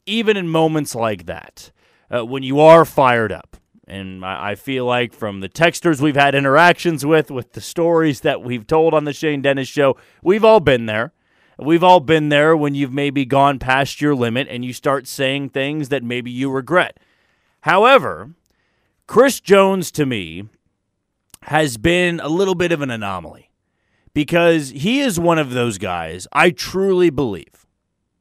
even 0.07 0.37
in 0.37 0.49
moments 0.49 0.95
like 0.95 1.27
that, 1.27 1.71
uh, 2.13 2.25
when 2.25 2.43
you 2.43 2.59
are 2.61 2.85
fired 2.85 3.33
up, 3.33 3.57
and 3.87 4.25
I, 4.25 4.51
I 4.51 4.55
feel 4.55 4.85
like 4.85 5.13
from 5.13 5.41
the 5.41 5.49
texters 5.49 6.01
we've 6.01 6.17
had 6.17 6.35
interactions 6.35 7.07
with, 7.07 7.31
with 7.31 7.53
the 7.53 7.61
stories 7.61 8.21
that 8.21 8.43
we've 8.43 8.67
told 8.67 8.95
on 8.95 9.05
the 9.05 9.13
Shane 9.13 9.43
Dennis 9.43 9.69
show, 9.69 9.97
we've 10.23 10.45
all 10.45 10.61
been 10.61 10.87
there. 10.87 11.13
We've 11.59 11.85
all 11.85 12.01
been 12.01 12.29
there 12.29 12.57
when 12.57 12.75
you've 12.75 12.93
maybe 12.93 13.25
gone 13.25 13.59
past 13.59 14.01
your 14.01 14.15
limit 14.15 14.47
and 14.51 14.65
you 14.65 14.73
start 14.73 15.07
saying 15.07 15.51
things 15.51 15.89
that 15.89 16.03
maybe 16.03 16.31
you 16.31 16.51
regret. 16.51 16.99
However, 17.63 18.33
Chris 19.07 19.41
Jones 19.41 19.91
to 19.93 20.05
me 20.05 20.49
has 21.43 21.79
been 21.79 22.21
a 22.21 22.29
little 22.29 22.55
bit 22.55 22.73
of 22.73 22.83
an 22.83 22.91
anomaly 22.91 23.51
because 24.13 24.71
he 24.71 25.01
is 25.01 25.19
one 25.19 25.39
of 25.39 25.51
those 25.51 25.79
guys 25.79 26.27
I 26.33 26.51
truly 26.51 27.09
believe, 27.09 27.67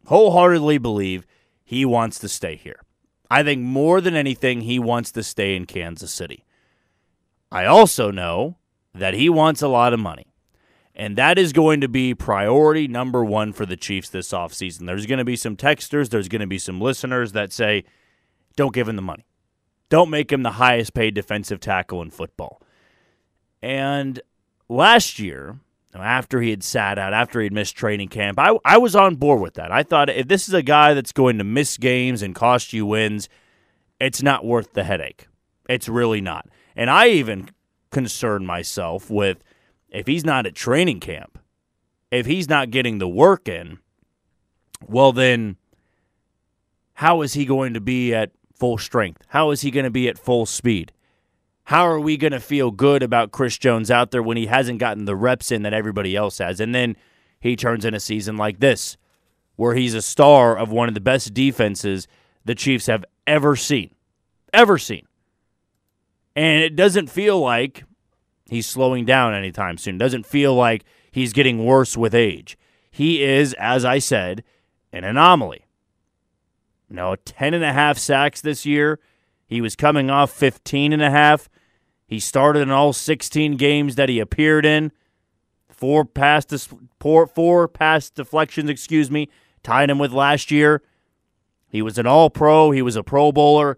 wholeheartedly 0.06 0.78
believe, 0.78 1.26
he 1.64 1.84
wants 1.84 2.20
to 2.20 2.30
stay 2.30 2.56
here. 2.56 2.85
I 3.30 3.44
think 3.44 3.62
more 3.62 4.01
than 4.01 4.16
anything, 4.16 4.62
he 4.62 4.80
wants 4.80 5.12
to 5.13 5.24
stay 5.24 5.56
in 5.56 5.66
Kansas 5.66 6.11
City. 6.11 6.45
I 7.52 7.66
also 7.66 8.11
know 8.11 8.57
that 8.94 9.14
he 9.14 9.30
wants 9.30 9.61
a 9.61 9.68
lot 9.68 9.94
of 9.94 10.00
money. 10.00 10.28
And 10.95 11.18
that 11.18 11.38
is 11.38 11.52
going 11.52 11.81
to 11.81 11.90
be 11.90 12.14
priority 12.14 12.88
number 12.88 13.23
one 13.23 13.52
for 13.52 13.66
the 13.66 13.76
Chiefs 13.76 14.09
this 14.09 14.31
offseason. 14.31 14.85
There's 14.85 15.06
going 15.06 15.19
to 15.19 15.26
be 15.26 15.35
some 15.35 15.57
texters, 15.57 16.09
there's 16.09 16.30
going 16.30 16.42
to 16.42 16.47
be 16.47 16.59
some 16.59 16.80
listeners 16.80 17.33
that 17.33 17.52
say, 17.52 17.83
don't 18.56 18.73
give 18.73 18.88
him 18.88 18.95
the 18.95 19.02
money. 19.02 19.26
Don't 19.90 20.09
make 20.09 20.31
him 20.31 20.44
the 20.44 20.52
highest 20.52 20.94
paid 20.94 21.14
defensive 21.14 21.59
tackle 21.59 22.02
in 22.02 22.11
football. 22.11 22.61
And 23.61 24.21
last 24.69 25.19
year, 25.19 25.59
after 26.02 26.42
he 26.42 26.49
had 26.49 26.64
sat 26.64 26.97
out, 26.97 27.14
after 27.14 27.40
he 27.40 27.45
had 27.45 27.54
missed 27.54 27.75
training 27.75 28.09
camp, 28.09 28.40
I, 28.40 28.57
I 28.66 28.78
was 28.78 28.95
on 28.95 29.16
board 29.16 29.42
with 29.42 29.54
that. 29.56 29.71
I 29.71 29.83
thought 29.83 30.09
if 30.09 30.28
this 30.28 30.47
is 30.47 30.54
a 30.54 30.61
guy 30.61 30.94
that's 30.94 31.11
going 31.11 31.37
to 31.37 31.44
miss 31.44 31.78
games 31.78 32.21
and 32.21 32.35
cost 32.35 32.73
you 32.73 32.85
wins, 32.85 33.30
it's 33.99 34.21
not 34.21 34.45
worth 34.45 34.73
the 34.73 34.83
headache. 34.83 35.28
It's 35.69 35.87
really 35.87 36.21
not. 36.21 36.47
And 36.75 36.90
I 36.90 37.07
even 37.07 37.49
concerned 37.92 38.45
myself 38.45 39.09
with 39.09 39.44
if 39.90 40.07
he's 40.07 40.25
not 40.25 40.45
at 40.45 40.56
training 40.56 40.99
camp, 40.99 41.40
if 42.11 42.25
he's 42.25 42.49
not 42.49 42.71
getting 42.71 42.97
the 42.97 43.07
work 43.07 43.47
in, 43.47 43.80
well, 44.87 45.11
then 45.11 45.56
how 46.95 47.21
is 47.21 47.33
he 47.33 47.45
going 47.45 47.73
to 47.73 47.81
be 47.81 48.14
at 48.14 48.31
full 48.54 48.78
strength? 48.78 49.21
How 49.28 49.52
is 49.52 49.61
he 49.61 49.71
going 49.71 49.85
to 49.85 49.90
be 49.90 50.07
at 50.07 50.18
full 50.18 50.45
speed? 50.45 50.92
How 51.66 51.88
are 51.88 52.00
we 52.00 52.16
going 52.16 52.31
to 52.31 52.40
feel 52.40 52.72
good 52.72 53.02
about 53.02 53.31
Chris 53.31 53.57
Jones 53.57 53.90
out 53.90 54.12
there 54.12 54.24
when 54.24 54.38
he 54.38 54.45
hasn't 54.45 54.80
gotten 54.80 55.06
the 55.06 55.16
reps 55.16 55.52
in 55.52 55.64
that 55.64 55.74
everybody 55.74 56.16
else 56.16 56.38
has? 56.38 56.60
And 56.60 56.74
then 56.74 56.95
he 57.40 57.56
turns 57.56 57.86
in 57.86 57.94
a 57.94 58.00
season 58.00 58.38
like 58.38 58.60
this, 58.60 58.98
where 59.56 59.74
he's 59.74 59.95
a 59.95 60.02
star 60.02 60.56
of 60.56 60.72
one 60.72 60.88
of 60.88 60.94
the 60.94 61.02
best 61.02 61.34
defenses 61.34 62.07
the 62.45 62.56
Chiefs 62.56 62.86
have 62.86 63.04
ever 63.26 63.56
seen. 63.56 63.95
Ever 64.54 64.78
seen. 64.78 65.07
And 66.36 66.62
it 66.62 66.76
doesn't 66.76 67.10
feel 67.10 67.40
like 67.40 67.84
he's 68.48 68.68
slowing 68.68 69.04
down 69.06 69.34
anytime 69.34 69.78
soon. 69.78 69.98
Doesn't 69.98 70.26
feel 70.26 70.54
like 70.54 70.86
he's 71.12 71.34
getting 71.34 71.66
worse 71.66 71.98
with 71.98 72.14
age. 72.14 72.57
He 72.92 73.24
is, 73.24 73.54
as 73.54 73.84
I 73.84 73.98
said, 73.98 74.44
an 74.94 75.04
anomaly. 75.04 75.66
You 76.90 76.98
know, 76.98 77.16
10 77.16 77.56
and 77.56 77.64
a 77.64 77.74
half 77.74 77.98
sacks 77.98 78.42
this 78.42 78.68
year. 78.68 79.00
He 79.47 79.61
was 79.61 79.75
coming 79.75 80.09
off 80.09 80.31
15 80.31 80.94
and 80.94 81.02
a 81.02 81.11
half. 81.11 81.49
He 82.07 82.19
started 82.19 82.61
in 82.61 82.71
all 82.71 82.94
16 82.94 83.57
games 83.57 83.95
that 83.95 84.09
he 84.09 84.19
appeared 84.19 84.66
in. 84.66 84.92
Four 85.69 86.06
pass 86.06 86.45
dis- 86.45 86.69
four, 86.99 87.28
four 87.28 87.68
pass 87.68 88.09
deflections, 88.09 88.69
excuse 88.69 89.11
me, 89.11 89.30
tied 89.64 89.90
him 89.90 89.99
with 89.99 90.11
last 90.11 90.52
year. 90.52 90.81
He 91.68 91.81
was 91.81 91.97
an 91.97 92.07
all 92.07 92.30
pro, 92.30 92.71
he 92.71 92.81
was 92.81 92.95
a 92.95 93.04
pro 93.04 93.31
bowler, 93.31 93.78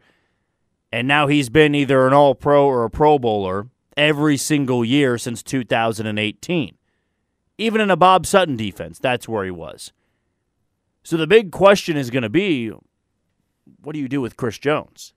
and 0.91 1.07
now 1.07 1.27
he's 1.27 1.49
been 1.49 1.73
either 1.73 2.05
an 2.05 2.13
all 2.13 2.35
pro 2.35 2.65
or 2.65 2.83
a 2.83 2.89
pro 2.89 3.17
bowler 3.17 3.69
every 3.95 4.37
single 4.37 4.85
year 4.85 5.17
since 5.17 5.41
2018. 5.41 6.77
Even 7.57 7.81
in 7.81 7.89
a 7.89 7.97
Bob 7.97 8.27
Sutton 8.27 8.55
defense, 8.55 8.99
that's 8.99 9.27
where 9.27 9.43
he 9.43 9.51
was. 9.51 9.91
So 11.03 11.17
the 11.17 11.25
big 11.25 11.51
question 11.51 11.97
is 11.97 12.11
going 12.11 12.23
to 12.23 12.29
be 12.29 12.71
what 13.81 13.93
do 13.93 13.99
you 13.99 14.07
do 14.07 14.21
with 14.21 14.37
Chris 14.37 14.59
Jones? 14.59 15.13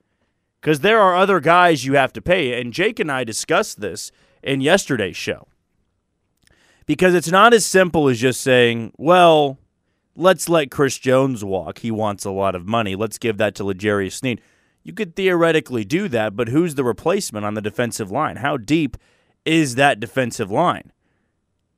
Because 0.60 0.80
there 0.80 1.00
are 1.00 1.16
other 1.16 1.40
guys 1.40 1.84
you 1.84 1.94
have 1.94 2.12
to 2.12 2.22
pay. 2.22 2.60
And 2.60 2.72
Jake 2.72 3.00
and 3.00 3.10
I 3.10 3.24
discussed 3.24 3.80
this 3.80 4.12
in 4.42 4.60
yesterday's 4.60 5.16
show. 5.16 5.48
Because 6.86 7.14
it's 7.14 7.30
not 7.30 7.54
as 7.54 7.64
simple 7.64 8.08
as 8.08 8.18
just 8.18 8.40
saying, 8.40 8.92
well, 8.98 9.58
let's 10.16 10.48
let 10.48 10.70
Chris 10.70 10.98
Jones 10.98 11.44
walk. 11.44 11.78
He 11.78 11.90
wants 11.90 12.24
a 12.24 12.30
lot 12.30 12.54
of 12.54 12.66
money. 12.66 12.94
Let's 12.94 13.16
give 13.18 13.38
that 13.38 13.54
to 13.56 13.64
L'Jarius 13.64 14.12
Sneed. 14.12 14.40
You 14.82 14.92
could 14.92 15.14
theoretically 15.14 15.84
do 15.84 16.08
that, 16.08 16.36
but 16.36 16.48
who's 16.48 16.74
the 16.74 16.84
replacement 16.84 17.46
on 17.46 17.54
the 17.54 17.60
defensive 17.60 18.10
line? 18.10 18.36
How 18.36 18.56
deep 18.56 18.96
is 19.44 19.76
that 19.76 20.00
defensive 20.00 20.50
line? 20.50 20.92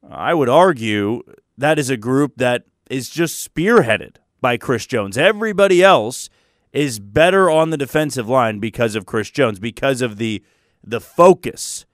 I 0.09 0.35
would 0.35 0.49
argue 0.49 1.23
that 1.59 1.79
is 1.79 1.91
a 1.91 1.97
group 1.97 2.35
that 2.37 2.65
is 2.91 3.11
just 3.11 3.55
spearheaded 3.55 4.17
by 4.41 4.57
Chris 4.57 4.87
Jones. 4.87 5.19
Everybody 5.19 5.83
else 5.83 6.29
is 6.73 6.99
better 6.99 7.51
on 7.51 7.71
the 7.71 7.77
defensive 7.77 8.29
line 8.29 8.59
because 8.59 8.95
of 8.95 9.07
Chris 9.07 9.31
Jones, 9.31 9.59
because 9.59 10.01
of 10.03 10.17
the 10.17 10.43
the 10.85 11.01
focus, 11.01 11.87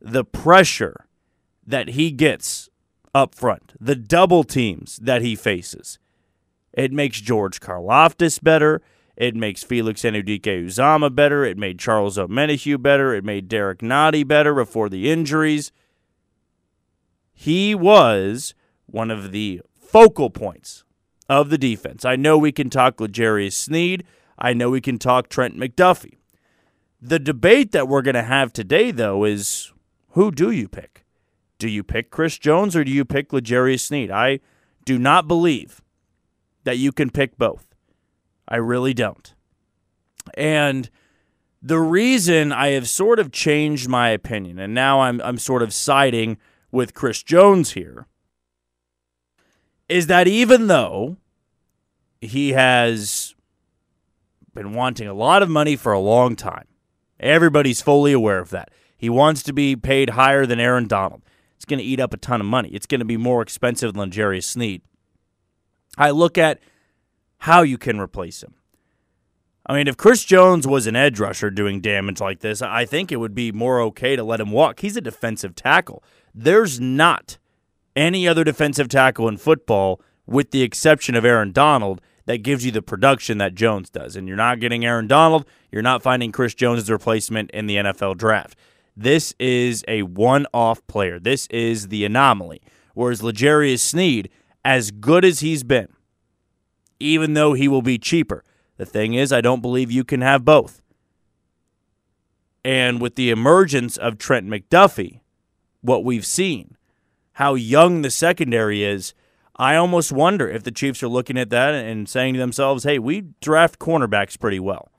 the 0.00 0.24
pressure 0.24 1.06
that 1.66 1.90
he 1.90 2.10
gets 2.10 2.68
up 3.14 3.34
front, 3.34 3.74
the 3.78 3.94
double 3.94 4.44
teams 4.44 4.96
that 5.02 5.22
he 5.22 5.34
faces. 5.34 5.98
It 6.72 6.92
makes 6.92 7.20
George 7.20 7.60
Karlaftis 7.60 8.42
better. 8.42 8.80
It 9.16 9.36
makes 9.36 9.62
Felix 9.62 10.02
Anudike-Uzomah 10.02 11.14
better. 11.14 11.44
It 11.44 11.56
made 11.56 11.78
Charles 11.78 12.16
Omenihu 12.18 12.82
better. 12.82 13.14
It 13.14 13.24
made 13.24 13.48
Derrick 13.48 13.78
Nnadi 13.78 14.26
better 14.26 14.54
before 14.54 14.88
the 14.88 15.10
injuries. 15.10 15.70
He 17.32 17.74
was 17.74 18.54
one 18.86 19.10
of 19.10 19.30
the 19.30 19.62
focal 19.78 20.30
points 20.30 20.83
of 21.28 21.50
the 21.50 21.58
defense. 21.58 22.04
I 22.04 22.16
know 22.16 22.36
we 22.36 22.52
can 22.52 22.70
talk 22.70 23.00
L'Jarius 23.00 23.54
Sneed. 23.54 24.04
I 24.38 24.52
know 24.52 24.70
we 24.70 24.80
can 24.80 24.98
talk 24.98 25.28
Trent 25.28 25.56
McDuffie. 25.56 26.18
The 27.00 27.18
debate 27.18 27.72
that 27.72 27.88
we're 27.88 28.02
going 28.02 28.14
to 28.14 28.22
have 28.22 28.52
today, 28.52 28.90
though, 28.90 29.24
is 29.24 29.72
who 30.10 30.30
do 30.30 30.50
you 30.50 30.68
pick? 30.68 31.04
Do 31.58 31.68
you 31.68 31.82
pick 31.82 32.10
Chris 32.10 32.38
Jones 32.38 32.74
or 32.74 32.84
do 32.84 32.90
you 32.90 33.04
pick 33.04 33.32
L'Jarius 33.32 33.80
Sneed? 33.80 34.10
I 34.10 34.40
do 34.84 34.98
not 34.98 35.28
believe 35.28 35.80
that 36.64 36.78
you 36.78 36.92
can 36.92 37.10
pick 37.10 37.36
both. 37.36 37.66
I 38.48 38.56
really 38.56 38.94
don't. 38.94 39.34
And 40.36 40.90
the 41.62 41.80
reason 41.80 42.52
I 42.52 42.68
have 42.68 42.88
sort 42.88 43.18
of 43.18 43.32
changed 43.32 43.88
my 43.88 44.10
opinion, 44.10 44.58
and 44.58 44.74
now 44.74 45.00
I'm, 45.00 45.20
I'm 45.22 45.38
sort 45.38 45.62
of 45.62 45.72
siding 45.72 46.38
with 46.70 46.94
Chris 46.94 47.22
Jones 47.22 47.72
here, 47.72 48.06
is 49.88 50.06
that 50.06 50.26
even 50.26 50.66
though 50.66 51.16
he 52.20 52.52
has 52.52 53.34
been 54.54 54.72
wanting 54.72 55.08
a 55.08 55.14
lot 55.14 55.42
of 55.42 55.50
money 55.50 55.76
for 55.76 55.92
a 55.92 56.00
long 56.00 56.36
time, 56.36 56.66
everybody's 57.20 57.82
fully 57.82 58.12
aware 58.12 58.38
of 58.38 58.50
that. 58.50 58.70
He 58.96 59.08
wants 59.10 59.42
to 59.44 59.52
be 59.52 59.76
paid 59.76 60.10
higher 60.10 60.46
than 60.46 60.60
Aaron 60.60 60.86
Donald. 60.86 61.22
It's 61.56 61.64
going 61.64 61.78
to 61.78 61.84
eat 61.84 62.00
up 62.00 62.14
a 62.14 62.18
ton 62.18 62.40
of 62.40 62.46
money. 62.46 62.70
It's 62.70 62.86
going 62.86 63.00
to 63.00 63.04
be 63.04 63.16
more 63.16 63.42
expensive 63.42 63.94
than 63.94 64.10
Jerry 64.10 64.40
Sneed. 64.40 64.82
I 65.96 66.10
look 66.10 66.38
at 66.38 66.60
how 67.38 67.62
you 67.62 67.78
can 67.78 68.00
replace 68.00 68.42
him. 68.42 68.54
I 69.66 69.74
mean, 69.74 69.88
if 69.88 69.96
Chris 69.96 70.24
Jones 70.24 70.66
was 70.66 70.86
an 70.86 70.96
edge 70.96 71.18
rusher 71.18 71.50
doing 71.50 71.80
damage 71.80 72.20
like 72.20 72.40
this, 72.40 72.60
I 72.60 72.84
think 72.84 73.10
it 73.10 73.16
would 73.16 73.34
be 73.34 73.50
more 73.50 73.80
okay 73.80 74.14
to 74.14 74.22
let 74.22 74.40
him 74.40 74.50
walk. 74.50 74.80
He's 74.80 74.96
a 74.96 75.00
defensive 75.00 75.54
tackle. 75.54 76.02
There's 76.34 76.80
not 76.80 77.38
any 77.96 78.26
other 78.26 78.44
defensive 78.44 78.88
tackle 78.88 79.28
in 79.28 79.36
football, 79.36 80.00
with 80.26 80.50
the 80.50 80.62
exception 80.62 81.14
of 81.14 81.24
Aaron 81.24 81.52
Donald, 81.52 82.00
that 82.26 82.38
gives 82.38 82.64
you 82.64 82.72
the 82.72 82.82
production 82.82 83.38
that 83.38 83.54
Jones 83.54 83.90
does. 83.90 84.16
And 84.16 84.26
you're 84.26 84.36
not 84.36 84.60
getting 84.60 84.84
Aaron 84.84 85.06
Donald. 85.06 85.44
You're 85.70 85.82
not 85.82 86.02
finding 86.02 86.32
Chris 86.32 86.54
Jones 86.54 86.90
replacement 86.90 87.50
in 87.50 87.66
the 87.66 87.76
NFL 87.76 88.16
draft. 88.16 88.56
This 88.96 89.34
is 89.38 89.84
a 89.88 90.02
one 90.02 90.46
off 90.54 90.86
player. 90.86 91.18
This 91.18 91.46
is 91.48 91.88
the 91.88 92.04
anomaly. 92.04 92.62
Whereas 92.94 93.22
L'Jarius 93.22 93.80
Sneed, 93.80 94.30
as 94.64 94.90
good 94.90 95.24
as 95.24 95.40
he's 95.40 95.64
been, 95.64 95.88
even 97.00 97.34
though 97.34 97.54
he 97.54 97.68
will 97.68 97.82
be 97.82 97.98
cheaper, 97.98 98.44
the 98.76 98.86
thing 98.86 99.14
is, 99.14 99.32
I 99.32 99.40
don't 99.40 99.60
believe 99.60 99.90
you 99.90 100.04
can 100.04 100.20
have 100.20 100.44
both. 100.44 100.80
And 102.64 103.00
with 103.00 103.16
the 103.16 103.30
emergence 103.30 103.96
of 103.96 104.16
Trent 104.16 104.48
McDuffie, 104.48 105.20
what 105.82 106.04
we've 106.04 106.24
seen, 106.24 106.76
how 107.34 107.54
young 107.54 108.02
the 108.02 108.10
secondary 108.10 108.82
is, 108.82 109.14
I 109.56 109.76
almost 109.76 110.10
wonder 110.10 110.48
if 110.48 110.64
the 110.64 110.72
Chiefs 110.72 111.02
are 111.02 111.08
looking 111.08 111.38
at 111.38 111.50
that 111.50 111.74
and 111.74 112.08
saying 112.08 112.34
to 112.34 112.40
themselves, 112.40 112.84
hey, 112.84 112.98
we 112.98 113.26
draft 113.40 113.78
cornerbacks 113.78 114.38
pretty 114.38 114.58
well. 114.58 114.90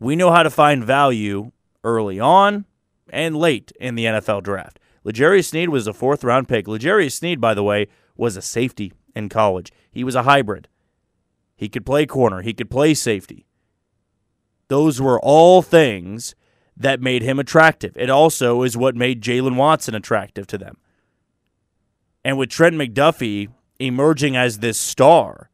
We 0.00 0.16
know 0.16 0.32
how 0.32 0.42
to 0.42 0.50
find 0.50 0.84
value 0.84 1.52
early 1.84 2.18
on 2.18 2.66
and 3.08 3.36
late 3.36 3.72
in 3.78 3.94
the 3.94 4.04
NFL 4.04 4.42
draft. 4.42 4.80
L'Jarius 5.04 5.46
Sneed 5.46 5.68
was 5.68 5.86
a 5.86 5.92
fourth 5.92 6.24
round 6.24 6.48
pick. 6.48 6.66
L'Jarius 6.66 7.12
Sneed, 7.12 7.40
by 7.40 7.54
the 7.54 7.62
way, 7.62 7.86
was 8.16 8.36
a 8.36 8.42
safety 8.42 8.92
in 9.14 9.28
college. 9.28 9.72
He 9.90 10.02
was 10.02 10.14
a 10.14 10.24
hybrid. 10.24 10.68
He 11.56 11.68
could 11.68 11.86
play 11.86 12.06
corner, 12.06 12.42
he 12.42 12.52
could 12.52 12.70
play 12.70 12.92
safety. 12.92 13.46
Those 14.68 15.00
were 15.00 15.20
all 15.20 15.62
things 15.62 16.34
that 16.76 17.00
made 17.00 17.22
him 17.22 17.38
attractive. 17.38 17.96
It 17.96 18.10
also 18.10 18.62
is 18.62 18.76
what 18.76 18.94
made 18.94 19.22
Jaylen 19.22 19.56
Watson 19.56 19.94
attractive 19.94 20.46
to 20.48 20.58
them. 20.58 20.76
And 22.24 22.36
with 22.36 22.50
Trent 22.50 22.76
McDuffie 22.76 23.48
emerging 23.78 24.36
as 24.36 24.58
this 24.58 24.78
star, 24.78 25.50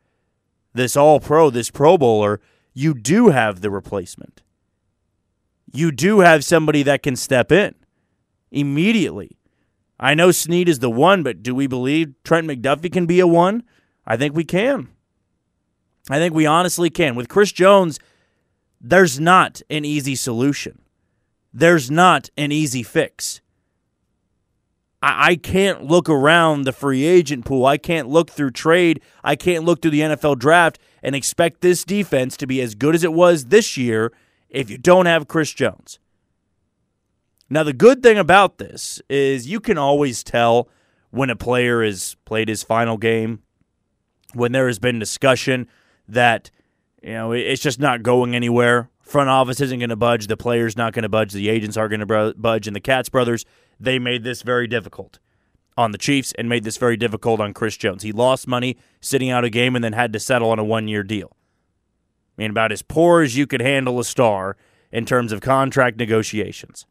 this 0.72 0.96
all 0.96 1.20
pro, 1.20 1.50
this 1.50 1.70
pro 1.70 1.98
bowler, 1.98 2.40
you 2.72 2.94
do 2.94 3.28
have 3.28 3.60
the 3.60 3.70
replacement 3.70 4.42
you 5.72 5.90
do 5.90 6.20
have 6.20 6.44
somebody 6.44 6.82
that 6.82 7.02
can 7.02 7.16
step 7.16 7.50
in 7.50 7.74
immediately. 8.50 9.38
I 9.98 10.14
know 10.14 10.30
Sneed 10.30 10.68
is 10.68 10.80
the 10.80 10.90
one, 10.90 11.22
but 11.22 11.42
do 11.42 11.54
we 11.54 11.66
believe 11.66 12.14
Trent 12.24 12.46
McDuffie 12.46 12.92
can 12.92 13.06
be 13.06 13.20
a 13.20 13.26
one? 13.26 13.62
I 14.06 14.16
think 14.16 14.34
we 14.34 14.44
can. 14.44 14.88
I 16.10 16.18
think 16.18 16.34
we 16.34 16.44
honestly 16.44 16.90
can. 16.90 17.14
With 17.14 17.28
Chris 17.28 17.52
Jones, 17.52 17.98
there's 18.80 19.18
not 19.18 19.62
an 19.70 19.84
easy 19.84 20.16
solution. 20.16 20.80
There's 21.52 21.90
not 21.90 22.30
an 22.36 22.52
easy 22.52 22.82
fix. 22.82 23.40
I, 25.04 25.34
can't 25.34 25.82
look 25.82 26.08
around 26.08 26.62
the 26.62 26.72
free 26.72 27.04
agent 27.04 27.44
pool. 27.44 27.66
I 27.66 27.76
can't 27.76 28.08
look 28.08 28.30
through 28.30 28.52
trade. 28.52 29.02
I 29.24 29.34
can't 29.34 29.64
look 29.64 29.82
through 29.82 29.90
the 29.90 30.00
NFL 30.00 30.38
draft 30.38 30.78
and 31.02 31.16
expect 31.16 31.60
this 31.60 31.84
defense 31.84 32.36
to 32.36 32.46
be 32.46 32.60
as 32.60 32.76
good 32.76 32.94
as 32.94 33.02
it 33.02 33.12
was 33.12 33.46
this 33.46 33.76
year 33.76 34.12
if 34.48 34.70
you 34.70 34.78
don't 34.78 35.06
have 35.06 35.26
Chris 35.26 35.52
Jones. 35.52 35.98
Now, 37.50 37.64
the 37.64 37.72
good 37.72 38.02
thing 38.02 38.16
about 38.16 38.58
this 38.58 39.02
is 39.10 39.48
you 39.48 39.58
can 39.58 39.76
always 39.76 40.22
tell 40.22 40.68
when 41.10 41.30
a 41.30 41.36
player 41.36 41.82
has 41.82 42.16
played 42.24 42.48
his 42.48 42.62
final 42.62 42.96
game, 42.96 43.42
when 44.34 44.52
there 44.52 44.68
has 44.68 44.78
been 44.78 44.98
discussion 44.98 45.68
that, 46.08 46.50
you 47.02 47.12
know, 47.12 47.32
it's 47.32 47.60
just 47.60 47.80
not 47.80 48.02
going 48.02 48.34
anywhere. 48.34 48.88
Front 49.12 49.28
office 49.28 49.60
isn't 49.60 49.78
going 49.78 49.90
to 49.90 49.96
budge. 49.96 50.26
The 50.26 50.38
player's 50.38 50.74
not 50.74 50.94
going 50.94 51.02
to 51.02 51.08
budge. 51.10 51.34
The 51.34 51.50
agents 51.50 51.76
aren't 51.76 51.90
going 51.90 52.00
to 52.00 52.34
budge. 52.34 52.66
And 52.66 52.74
the 52.74 52.80
Katz 52.80 53.10
brothers, 53.10 53.44
they 53.78 53.98
made 53.98 54.24
this 54.24 54.40
very 54.40 54.66
difficult 54.66 55.18
on 55.76 55.92
the 55.92 55.98
Chiefs 55.98 56.32
and 56.38 56.48
made 56.48 56.64
this 56.64 56.78
very 56.78 56.96
difficult 56.96 57.38
on 57.38 57.52
Chris 57.52 57.76
Jones. 57.76 58.04
He 58.04 58.10
lost 58.10 58.48
money 58.48 58.78
sitting 59.02 59.28
out 59.28 59.44
a 59.44 59.50
game 59.50 59.76
and 59.76 59.84
then 59.84 59.92
had 59.92 60.14
to 60.14 60.18
settle 60.18 60.48
on 60.48 60.58
a 60.58 60.64
one 60.64 60.88
year 60.88 61.02
deal. 61.02 61.36
I 62.38 62.40
mean, 62.40 62.52
about 62.52 62.72
as 62.72 62.80
poor 62.80 63.20
as 63.20 63.36
you 63.36 63.46
could 63.46 63.60
handle 63.60 64.00
a 64.00 64.04
star 64.04 64.56
in 64.90 65.04
terms 65.04 65.30
of 65.30 65.42
contract 65.42 65.98
negotiations. 65.98 66.86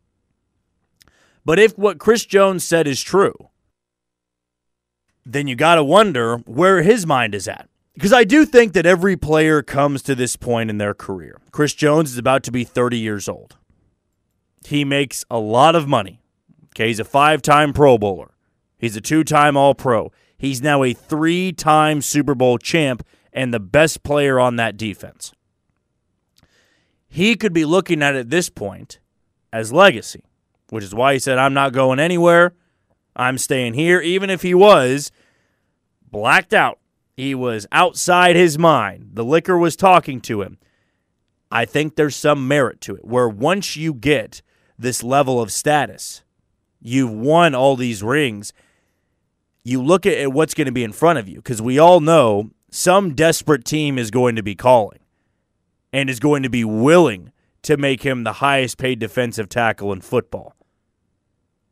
But 1.43 1.57
if 1.57 1.75
what 1.75 1.97
Chris 1.97 2.23
Jones 2.27 2.63
said 2.63 2.85
is 2.85 3.01
true, 3.01 3.49
then 5.25 5.47
you 5.47 5.55
got 5.55 5.73
to 5.73 5.83
wonder 5.83 6.37
where 6.45 6.83
his 6.83 7.07
mind 7.07 7.33
is 7.33 7.47
at. 7.47 7.67
Because 7.93 8.13
I 8.13 8.24
do 8.24 8.45
think 8.45 8.74
that 8.74 8.86
every 8.86 9.17
player 9.17 9.62
comes 9.62 10.01
to 10.03 10.15
this 10.15 10.36
point 10.36 10.69
in 10.69 10.77
their 10.77 10.93
career. 10.93 11.39
Chris 11.51 11.74
Jones 11.74 12.12
is 12.12 12.17
about 12.17 12.43
to 12.43 12.51
be 12.51 12.63
30 12.63 12.98
years 12.98 13.27
old. 13.27 13.57
He 14.65 14.86
makes 14.86 15.25
a 15.29 15.39
lot 15.39 15.75
of 15.75 15.88
money. 15.88 16.21
Okay, 16.67 16.88
he's 16.88 17.00
a 17.00 17.05
five 17.05 17.41
time 17.41 17.74
Pro 17.74 17.98
Bowler, 17.98 18.31
he's 18.77 18.95
a 18.95 19.01
two 19.01 19.24
time 19.24 19.57
All 19.57 19.75
Pro. 19.75 20.12
He's 20.38 20.62
now 20.62 20.81
a 20.83 20.93
three 20.93 21.51
time 21.51 22.01
Super 22.01 22.33
Bowl 22.33 22.57
champ 22.57 23.05
and 23.31 23.53
the 23.53 23.60
best 23.60 24.01
player 24.01 24.39
on 24.39 24.55
that 24.55 24.75
defense. 24.75 25.33
He 27.07 27.36
could 27.36 27.53
be 27.53 27.65
looking 27.65 28.01
at 28.01 28.15
it 28.15 28.19
at 28.19 28.29
this 28.29 28.50
point 28.50 29.00
as 29.53 29.71
legacy, 29.71 30.24
which 30.69 30.83
is 30.83 30.95
why 30.95 31.13
he 31.13 31.19
said, 31.19 31.38
I'm 31.38 31.53
not 31.53 31.74
going 31.74 32.00
anywhere. 32.00 32.53
I'm 33.15 33.38
staying 33.38 33.74
here, 33.74 34.00
even 34.01 34.29
if 34.29 34.41
he 34.41 34.53
was 34.53 35.12
blacked 36.10 36.53
out, 36.53 36.79
He 37.21 37.35
was 37.35 37.67
outside 37.71 38.35
his 38.35 38.57
mind. 38.57 39.11
The 39.13 39.23
liquor 39.23 39.55
was 39.55 39.75
talking 39.75 40.21
to 40.21 40.41
him. 40.41 40.57
I 41.51 41.65
think 41.65 41.95
there's 41.95 42.15
some 42.15 42.47
merit 42.47 42.81
to 42.81 42.95
it 42.95 43.05
where 43.05 43.29
once 43.29 43.75
you 43.75 43.93
get 43.93 44.41
this 44.79 45.03
level 45.03 45.39
of 45.39 45.51
status, 45.51 46.23
you've 46.81 47.11
won 47.11 47.53
all 47.53 47.75
these 47.75 48.01
rings, 48.01 48.53
you 49.63 49.83
look 49.83 50.07
at 50.07 50.33
what's 50.33 50.55
going 50.55 50.65
to 50.65 50.71
be 50.71 50.83
in 50.83 50.93
front 50.93 51.19
of 51.19 51.29
you 51.29 51.35
because 51.35 51.61
we 51.61 51.77
all 51.77 51.99
know 51.99 52.49
some 52.71 53.13
desperate 53.13 53.65
team 53.65 53.99
is 53.99 54.09
going 54.09 54.35
to 54.35 54.41
be 54.41 54.55
calling 54.55 55.01
and 55.93 56.09
is 56.09 56.19
going 56.19 56.41
to 56.41 56.49
be 56.49 56.63
willing 56.63 57.31
to 57.61 57.77
make 57.77 58.01
him 58.01 58.23
the 58.23 58.33
highest 58.33 58.79
paid 58.79 58.97
defensive 58.97 59.47
tackle 59.47 59.93
in 59.93 60.01
football. 60.01 60.55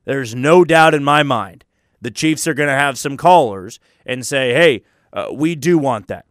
There's 0.05 0.35
no 0.35 0.63
doubt 0.63 0.93
in 0.93 1.03
my 1.03 1.23
mind 1.23 1.65
the 1.99 2.11
Chiefs 2.11 2.45
are 2.45 2.53
going 2.53 2.69
to 2.69 2.75
have 2.75 2.99
some 2.99 3.17
callers 3.17 3.79
and 4.05 4.23
say, 4.23 4.53
hey, 4.53 4.83
uh, 5.13 5.27
we 5.31 5.55
do 5.55 5.77
want 5.77 6.07
that. 6.07 6.25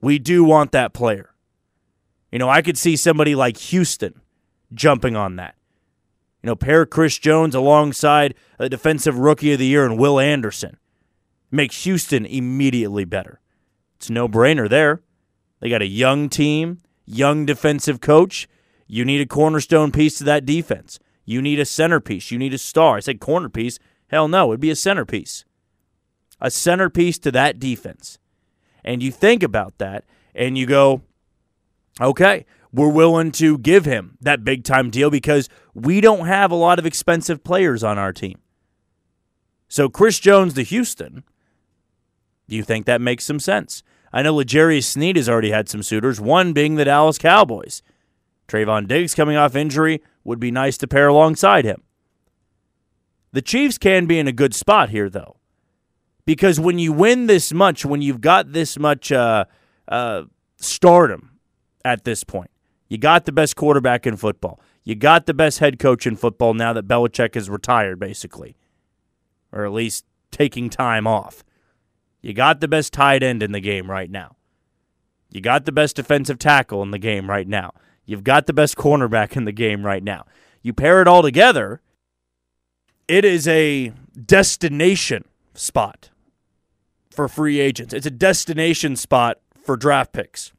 We 0.00 0.18
do 0.18 0.44
want 0.44 0.72
that 0.72 0.92
player. 0.92 1.30
You 2.30 2.38
know, 2.38 2.48
I 2.48 2.62
could 2.62 2.76
see 2.76 2.96
somebody 2.96 3.34
like 3.34 3.56
Houston 3.56 4.20
jumping 4.74 5.16
on 5.16 5.36
that. 5.36 5.54
You 6.42 6.48
know, 6.48 6.56
pair 6.56 6.84
Chris 6.86 7.18
Jones 7.18 7.54
alongside 7.54 8.34
a 8.58 8.68
defensive 8.68 9.18
rookie 9.18 9.52
of 9.52 9.58
the 9.58 9.66
year 9.66 9.84
and 9.84 9.98
Will 9.98 10.20
Anderson. 10.20 10.76
Makes 11.50 11.84
Houston 11.84 12.26
immediately 12.26 13.04
better. 13.04 13.40
It's 13.96 14.10
no 14.10 14.28
brainer 14.28 14.68
there. 14.68 15.00
They 15.60 15.70
got 15.70 15.82
a 15.82 15.86
young 15.86 16.28
team, 16.28 16.82
young 17.06 17.46
defensive 17.46 18.00
coach. 18.00 18.46
You 18.86 19.04
need 19.04 19.20
a 19.20 19.26
cornerstone 19.26 19.90
piece 19.90 20.18
to 20.18 20.24
that 20.24 20.44
defense. 20.44 20.98
You 21.24 21.40
need 21.40 21.58
a 21.58 21.64
centerpiece. 21.64 22.30
You 22.30 22.38
need 22.38 22.54
a 22.54 22.58
star. 22.58 22.98
I 22.98 23.00
said 23.00 23.18
corner 23.18 23.48
piece. 23.48 23.78
Hell 24.08 24.28
no, 24.28 24.50
it'd 24.52 24.60
be 24.60 24.70
a 24.70 24.76
centerpiece. 24.76 25.45
A 26.40 26.50
centerpiece 26.50 27.18
to 27.20 27.32
that 27.32 27.58
defense. 27.58 28.18
And 28.84 29.02
you 29.02 29.10
think 29.10 29.42
about 29.42 29.78
that 29.78 30.04
and 30.34 30.56
you 30.56 30.66
go, 30.66 31.02
okay, 32.00 32.46
we're 32.72 32.88
willing 32.88 33.32
to 33.32 33.58
give 33.58 33.84
him 33.84 34.18
that 34.20 34.44
big 34.44 34.64
time 34.64 34.90
deal 34.90 35.10
because 35.10 35.48
we 35.74 36.00
don't 36.00 36.26
have 36.26 36.50
a 36.50 36.56
lot 36.56 36.78
of 36.78 36.86
expensive 36.86 37.42
players 37.42 37.82
on 37.82 37.98
our 37.98 38.12
team. 38.12 38.38
So 39.68 39.88
Chris 39.88 40.18
Jones 40.18 40.54
to 40.54 40.62
Houston, 40.62 41.24
do 42.48 42.54
you 42.54 42.62
think 42.62 42.86
that 42.86 43.00
makes 43.00 43.24
some 43.24 43.40
sense? 43.40 43.82
I 44.12 44.22
know 44.22 44.34
L'Jarius 44.34 44.84
Sneed 44.84 45.16
has 45.16 45.28
already 45.28 45.50
had 45.50 45.68
some 45.68 45.82
suitors, 45.82 46.20
one 46.20 46.52
being 46.52 46.76
the 46.76 46.84
Dallas 46.84 47.18
Cowboys. 47.18 47.82
Trevon 48.46 48.86
Diggs 48.86 49.14
coming 49.14 49.36
off 49.36 49.56
injury 49.56 50.02
would 50.22 50.38
be 50.38 50.50
nice 50.50 50.76
to 50.78 50.86
pair 50.86 51.08
alongside 51.08 51.64
him. 51.64 51.82
The 53.32 53.42
Chiefs 53.42 53.78
can 53.78 54.06
be 54.06 54.18
in 54.18 54.28
a 54.28 54.32
good 54.32 54.54
spot 54.54 54.90
here, 54.90 55.10
though, 55.10 55.36
because 56.26 56.60
when 56.60 56.78
you 56.78 56.92
win 56.92 57.28
this 57.28 57.52
much, 57.52 57.86
when 57.86 58.02
you've 58.02 58.20
got 58.20 58.52
this 58.52 58.78
much 58.78 59.10
uh, 59.10 59.46
uh, 59.88 60.24
stardom 60.58 61.38
at 61.84 62.04
this 62.04 62.24
point, 62.24 62.50
you 62.88 62.98
got 62.98 63.24
the 63.24 63.32
best 63.32 63.56
quarterback 63.56 64.06
in 64.06 64.16
football. 64.16 64.60
You 64.84 64.94
got 64.94 65.26
the 65.26 65.34
best 65.34 65.60
head 65.60 65.78
coach 65.78 66.06
in 66.06 66.16
football 66.16 66.52
now 66.52 66.72
that 66.72 66.86
Belichick 66.86 67.34
is 67.36 67.48
retired, 67.48 67.98
basically, 67.98 68.56
or 69.52 69.64
at 69.64 69.72
least 69.72 70.04
taking 70.30 70.68
time 70.68 71.06
off. 71.06 71.44
You 72.20 72.34
got 72.34 72.60
the 72.60 72.68
best 72.68 72.92
tight 72.92 73.22
end 73.22 73.42
in 73.42 73.52
the 73.52 73.60
game 73.60 73.90
right 73.90 74.10
now. 74.10 74.36
You 75.30 75.40
got 75.40 75.64
the 75.64 75.72
best 75.72 75.96
defensive 75.96 76.38
tackle 76.38 76.82
in 76.82 76.90
the 76.90 76.98
game 76.98 77.30
right 77.30 77.46
now. 77.46 77.72
You've 78.04 78.24
got 78.24 78.46
the 78.46 78.52
best 78.52 78.76
cornerback 78.76 79.36
in 79.36 79.44
the 79.44 79.52
game 79.52 79.84
right 79.84 80.02
now. 80.02 80.24
You 80.62 80.72
pair 80.72 81.00
it 81.00 81.08
all 81.08 81.22
together, 81.22 81.80
it 83.08 83.24
is 83.24 83.46
a 83.46 83.92
destination 84.24 85.24
spot 85.54 86.10
for 87.16 87.28
free 87.28 87.58
agents. 87.58 87.94
It's 87.94 88.06
a 88.06 88.10
destination 88.10 88.94
spot 88.96 89.38
for 89.64 89.76
draft 89.76 90.12
picks. 90.12 90.52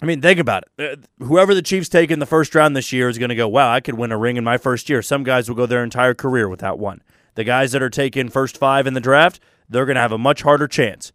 I 0.00 0.06
mean, 0.06 0.20
think 0.20 0.38
about 0.38 0.64
it. 0.78 1.00
Uh, 1.20 1.24
whoever 1.24 1.54
the 1.54 1.62
Chiefs 1.62 1.88
take 1.88 2.10
in 2.10 2.18
the 2.18 2.26
first 2.26 2.54
round 2.54 2.76
this 2.76 2.92
year 2.92 3.08
is 3.08 3.18
going 3.18 3.30
to 3.30 3.34
go, 3.34 3.48
wow, 3.48 3.72
I 3.72 3.80
could 3.80 3.94
win 3.94 4.12
a 4.12 4.18
ring 4.18 4.36
in 4.36 4.44
my 4.44 4.58
first 4.58 4.88
year. 4.88 5.00
Some 5.02 5.24
guys 5.24 5.48
will 5.48 5.56
go 5.56 5.66
their 5.66 5.82
entire 5.82 6.14
career 6.14 6.48
without 6.48 6.78
one. 6.78 7.02
The 7.34 7.44
guys 7.44 7.72
that 7.72 7.82
are 7.82 7.90
taking 7.90 8.28
first 8.28 8.58
five 8.58 8.86
in 8.86 8.94
the 8.94 9.00
draft, 9.00 9.40
they're 9.68 9.86
going 9.86 9.96
to 9.96 10.02
have 10.02 10.12
a 10.12 10.18
much 10.18 10.42
harder 10.42 10.68
chance 10.68 11.12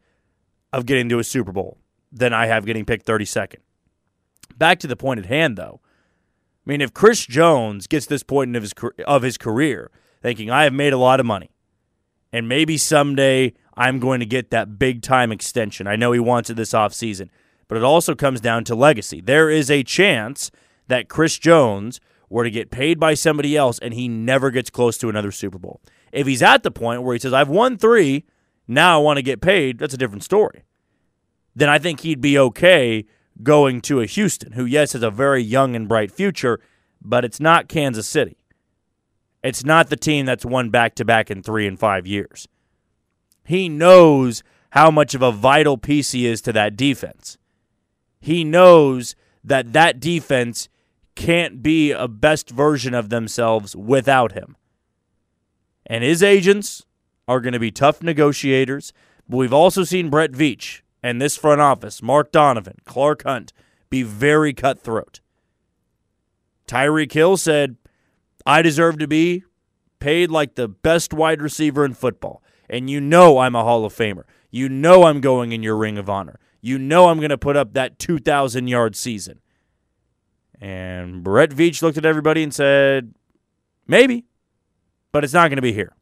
of 0.74 0.86
getting 0.86 1.10
to 1.10 1.20
a 1.20 1.24
Super 1.24 1.52
Bowl 1.52 1.78
than 2.12 2.34
I 2.34 2.48
have 2.48 2.66
getting 2.66 2.86
picked 2.86 3.06
32nd. 3.06 3.58
Back 4.58 4.80
to 4.80 4.88
the 4.88 4.96
point 4.96 5.20
at 5.20 5.26
hand, 5.28 5.58
though. 5.58 5.80
I 6.66 6.70
mean, 6.70 6.82
if 6.82 6.94
Chris 6.94 7.26
Jones 7.26 7.88
gets 7.88 8.06
this 8.06 8.24
point 8.24 8.56
of 8.56 8.62
his 8.62 8.74
of 9.06 9.24
his 9.24 9.38
career, 9.38 9.90
thinking 10.22 10.52
I 10.52 10.64
have 10.64 10.74
made 10.74 10.94
a 10.94 10.98
lot 10.98 11.20
of 11.20 11.26
money, 11.26 11.52
and 12.32 12.48
maybe 12.48 12.78
someday 12.78 13.54
I'm 13.82 13.98
going 13.98 14.20
to 14.20 14.28
get 14.28 14.52
that 14.52 14.78
big 14.78 15.02
time 15.02 15.32
extension. 15.32 15.88
I 15.88 15.96
know 15.96 16.12
he 16.12 16.20
wants 16.20 16.52
it 16.52 16.54
this 16.54 16.72
offseason, 16.72 17.30
but 17.68 17.80
it 17.80 17.84
also 17.84 18.14
comes 18.14 18.40
down 18.40 18.64
to 18.66 18.76
legacy. 18.76 19.22
There 19.22 19.50
is 19.50 19.72
a 19.72 19.82
chance 19.82 20.52
that 20.88 21.10
Chris 21.10 21.40
Jones 21.40 22.00
were 22.30 22.44
to 22.44 22.52
get 22.52 22.70
paid 22.70 23.00
by 23.00 23.16
somebody 23.16 23.58
else 23.58 23.80
and 23.80 23.96
he 23.96 24.08
never 24.08 24.52
gets 24.52 24.70
close 24.70 25.00
to 25.00 25.10
another 25.10 25.32
Super 25.32 25.58
Bowl. 25.58 25.82
If 26.12 26.28
he's 26.28 26.44
at 26.44 26.62
the 26.62 26.70
point 26.70 27.02
where 27.02 27.16
he 27.16 27.20
says, 27.20 27.34
I've 27.34 27.50
won 27.50 27.76
three, 27.76 28.24
now 28.68 29.00
I 29.00 29.02
want 29.02 29.18
to 29.18 29.24
get 29.24 29.42
paid, 29.42 29.80
that's 29.80 29.96
a 29.96 29.98
different 29.98 30.24
story. 30.24 30.64
Then 31.56 31.68
I 31.68 31.80
think 31.80 32.02
he'd 32.02 32.22
be 32.22 32.38
okay 32.38 33.06
going 33.42 33.82
to 33.82 34.00
a 34.00 34.06
Houston, 34.06 34.52
who, 34.52 34.66
yes, 34.66 34.94
has 34.94 35.02
a 35.02 35.10
very 35.10 35.42
young 35.42 35.76
and 35.76 35.90
bright 35.90 36.12
future, 36.12 36.60
but 37.02 37.26
it's 37.26 37.40
not 37.40 37.68
Kansas 37.68 38.06
City. 38.06 38.38
It's 39.44 39.66
not 39.66 39.90
the 39.90 39.98
team 39.98 40.28
that's 40.28 40.46
won 40.46 40.70
back 40.70 40.94
to 40.96 41.04
back 41.04 41.32
in 41.32 41.42
three 41.42 41.66
and 41.66 41.80
five 41.80 42.06
years. 42.06 42.48
He 43.52 43.68
knows 43.68 44.44
how 44.70 44.90
much 44.92 45.14
of 45.14 45.22
a 45.22 45.30
vital 45.30 45.78
piece 45.78 46.14
he 46.14 46.26
is 46.26 46.40
to 46.44 46.54
that 46.54 46.78
defense. 46.78 47.38
He 48.22 48.46
knows 48.46 49.14
that 49.44 49.74
that 49.74 50.00
defense 50.00 50.70
can't 51.16 51.62
be 51.62 51.92
a 51.92 52.08
best 52.08 52.50
version 52.50 52.94
of 52.94 53.10
themselves 53.10 53.76
without 53.76 54.32
him. 54.32 54.56
And 55.86 56.02
his 56.02 56.24
agents 56.24 56.86
are 57.28 57.42
going 57.42 57.52
to 57.52 57.60
be 57.60 57.72
tough 57.72 58.02
negotiators. 58.02 58.94
But 59.28 59.36
we've 59.36 59.52
also 59.52 59.84
seen 59.84 60.10
Brett 60.10 60.32
Veach 60.32 60.80
and 61.04 61.22
this 61.22 61.36
front 61.36 61.60
office, 61.60 62.02
Mark 62.02 62.32
Donovan, 62.32 62.78
Clark 62.86 63.24
Hunt, 63.24 63.52
be 63.90 64.02
very 64.02 64.54
cutthroat. 64.54 65.20
Tyreek 66.70 67.12
Hill 67.12 67.36
said, 67.36 67.76
I 68.46 68.62
deserve 68.62 68.98
to 69.00 69.10
be 69.10 69.44
paid 70.00 70.32
like 70.32 70.56
the 70.56 70.70
best 70.70 71.14
wide 71.14 71.42
receiver 71.42 71.84
in 71.84 71.96
football. 71.96 72.42
And 72.72 72.90
you 72.90 73.02
know 73.02 73.40
I'm 73.40 73.54
a 73.54 73.64
Hall 73.64 73.84
of 73.84 73.94
Famer. 73.94 74.24
You 74.50 74.70
know 74.70 75.04
I'm 75.04 75.20
going 75.20 75.52
in 75.52 75.62
your 75.62 75.76
ring 75.76 75.98
of 75.98 76.10
honor. 76.10 76.40
You 76.62 76.80
know 76.80 77.10
I'm 77.10 77.18
going 77.18 77.30
to 77.30 77.38
put 77.38 77.58
up 77.58 77.74
that 77.74 78.00
2,000 78.00 78.68
yard 78.68 78.96
season. 78.96 79.42
And 80.60 81.22
Brett 81.24 81.50
Veach 81.50 81.82
looked 81.82 81.98
at 81.98 82.06
everybody 82.06 82.44
and 82.44 82.54
said, 82.54 83.14
maybe, 83.88 84.26
but 85.12 85.24
it's 85.24 85.34
not 85.34 85.50
going 85.50 85.58
to 85.58 85.62
be 85.62 85.74
here. 85.74 85.94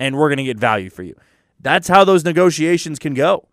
And 0.00 0.16
we're 0.16 0.28
going 0.28 0.38
to 0.38 0.44
get 0.44 0.58
value 0.58 0.90
for 0.90 1.04
you. 1.04 1.14
That's 1.60 1.88
how 1.88 2.04
those 2.04 2.24
negotiations 2.24 2.98
can 2.98 3.14
go. 3.14 3.46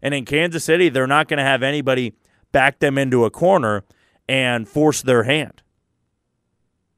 And 0.00 0.14
in 0.14 0.24
Kansas 0.24 0.64
City, 0.64 0.88
they're 0.88 1.06
not 1.06 1.28
going 1.28 1.38
to 1.38 1.44
have 1.44 1.62
anybody 1.62 2.14
back 2.50 2.80
them 2.80 2.98
into 2.98 3.24
a 3.24 3.30
corner 3.30 3.84
and 4.28 4.68
force 4.68 5.00
their 5.02 5.24
hand. 5.24 5.62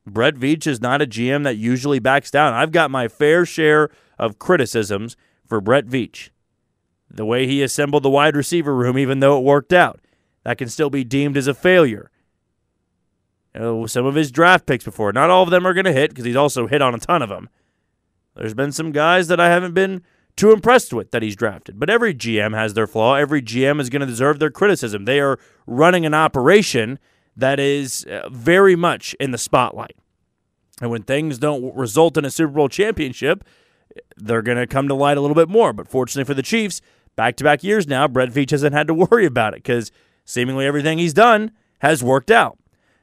Brett 0.07 0.35
Veach 0.35 0.67
is 0.67 0.81
not 0.81 1.03
a 1.03 1.07
GM 1.07 1.45
that 1.45 1.57
usually 1.57 1.99
backs 1.99 2.31
down. 2.31 2.55
I've 2.55 2.73
got 2.73 2.91
my 2.91 3.09
fair 3.09 3.45
share 3.45 3.91
of 4.19 4.39
criticisms 4.39 5.17
for 5.47 5.61
Brett 5.61 5.87
Veach. 5.87 6.31
The 7.11 7.25
way 7.25 7.47
he 7.47 7.63
assembled 7.63 8.03
the 8.03 8.11
wide 8.11 8.37
receiver 8.37 8.75
room, 8.75 8.99
even 8.99 9.21
though 9.21 9.39
it 9.39 9.45
worked 9.45 9.73
out, 9.73 10.01
that 10.45 10.59
can 10.59 10.69
still 10.69 10.91
be 10.91 11.05
deemed 11.05 11.37
as 11.37 11.47
a 11.47 11.55
failure. 11.55 12.11
You 13.55 13.61
know, 13.61 13.87
some 13.87 14.05
of 14.05 14.15
his 14.15 14.33
draft 14.33 14.67
picks 14.67 14.85
before, 14.85 15.13
not 15.13 15.31
all 15.31 15.45
of 15.45 15.51
them 15.51 15.67
are 15.67 15.75
going 15.75 15.85
to 15.85 15.93
hit 15.93 16.11
because 16.11 16.25
he's 16.25 16.37
also 16.37 16.67
hit 16.67 16.83
on 16.83 16.95
a 16.95 16.99
ton 16.99 17.23
of 17.23 17.29
them. 17.29 17.49
There's 18.35 18.55
been 18.55 18.73
some 18.73 18.91
guys 18.91 19.29
that 19.29 19.39
I 19.39 19.49
haven't 19.49 19.75
been 19.75 20.03
too 20.37 20.51
impressed 20.51 20.93
with 20.93 21.13
that 21.13 21.23
he's 21.23 21.37
drafted. 21.37 21.79
But 21.79 21.91
every 21.91 22.15
GM 22.15 22.55
has 22.55 22.75
their 22.75 22.89
flaw. 22.89 23.15
Every 23.15 23.41
GM 23.41 23.81
is 23.81 23.91
going 23.91 24.01
to 24.01 24.07
deserve 24.07 24.39
their 24.39 24.51
criticism. 24.51 25.05
They 25.05 25.21
are 25.21 25.39
running 25.67 26.05
an 26.05 26.15
operation 26.15 26.99
that 27.37 27.61
is 27.61 28.05
uh, 28.05 28.29
very 28.31 28.75
much 28.77 29.15
in 29.21 29.31
the 29.31 29.39
spotlight. 29.39 29.97
And 30.81 30.91
when 30.91 31.03
things 31.03 31.39
don't 31.39 31.75
result 31.77 32.17
in 32.17 32.25
a 32.25 32.31
Super 32.31 32.53
Bowl 32.53 32.69
championship, 32.69 33.45
they're 34.17 34.43
going 34.43 34.59
to 34.59 34.67
come 34.67 34.89
to 34.89 34.95
light 34.95 35.17
a 35.17 35.21
little 35.21 35.35
bit 35.35 35.49
more. 35.49 35.73
But 35.73 35.89
fortunately 35.89 36.25
for 36.25 36.35
the 36.35 36.43
Chiefs, 36.43 36.81
back 37.17 37.37
to 37.37 37.45
back 37.45 37.63
years 37.63 37.87
now, 37.87 38.09
Brett 38.09 38.31
Veach 38.31 38.51
hasn't 38.51 38.75
had 38.75 38.87
to 38.87 38.95
worry 39.11 39.27
about 39.27 39.55
it 39.55 39.63
because 39.63 39.91
seemingly 40.25 40.67
everything 40.67 40.99
he's 40.99 41.15
done 41.15 41.53
has 41.81 42.03
worked 42.03 42.31
out. 42.31 42.59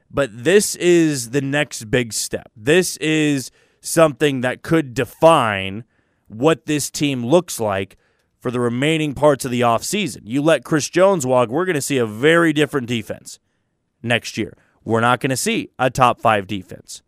But 0.10 0.43
this 0.43 0.75
is 0.75 1.30
the 1.30 1.41
next 1.41 1.89
big 1.89 2.12
step. 2.12 2.51
This 2.56 2.97
is 2.97 3.51
something 3.80 4.41
that 4.41 4.62
could 4.62 4.93
define 4.93 5.86
what 6.27 6.65
this 6.65 6.89
team 6.89 7.25
looks 7.25 7.60
like 7.60 7.97
for 8.39 8.51
the 8.51 8.60
remaining 8.60 9.13
parts 9.13 9.45
of 9.45 9.51
the 9.51 9.62
offseason. 9.62 10.21
You 10.23 10.41
let 10.41 10.63
Chris 10.63 10.89
Jones 10.89 11.25
walk, 11.25 11.49
we're 11.49 11.65
going 11.65 11.75
to 11.75 11.82
see 11.82 11.97
a 11.97 12.06
very 12.06 12.54
different 12.54 12.88
defense 12.88 13.39
next 14.01 14.38
year. 14.38 14.58
We're 14.84 15.01
not 15.01 15.19
going 15.19 15.30
to 15.30 15.38
see 15.38 15.69
a 15.77 15.89
top 15.89 16.19
five 16.19 16.47
defense. 16.47 17.04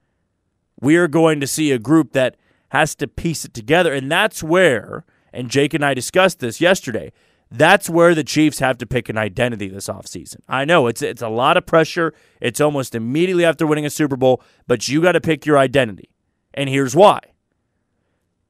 We 0.80 0.96
are 0.96 1.08
going 1.08 1.40
to 1.40 1.48
see 1.48 1.72
a 1.72 1.80
group 1.80 2.14
that 2.14 2.36
has 2.74 2.96
to 2.96 3.08
piece 3.08 3.46
it 3.46 3.54
together. 3.54 3.94
And 3.94 4.12
that's 4.12 4.44
where, 4.44 5.06
and 5.32 5.50
Jake 5.50 5.74
and 5.74 5.86
I 5.86 5.94
discussed 5.94 6.40
this 6.40 6.60
yesterday, 6.60 7.12
That's 7.50 7.88
where 7.88 8.16
the 8.16 8.24
Chiefs 8.24 8.58
have 8.60 8.80
to 8.80 8.88
pick 8.88 9.10
an 9.10 9.18
identity 9.18 9.68
this 9.70 9.88
offseason. 9.88 10.38
I 10.50 10.66
know 10.66 10.88
it's 10.88 11.04
it's 11.04 11.22
a 11.22 11.30
lot 11.30 11.56
of 11.56 11.68
pressure. 11.68 12.12
It's 12.42 12.60
almost 12.60 12.96
immediately 12.96 13.46
after 13.46 13.68
winning 13.68 13.86
a 13.86 13.92
Super 13.92 14.18
Bowl, 14.18 14.42
but 14.66 14.88
you 14.88 15.02
got 15.04 15.12
to 15.12 15.22
pick 15.22 15.46
your 15.46 15.60
identity. 15.60 16.10
And 16.56 16.68
here's 16.68 16.96
why. 16.96 17.20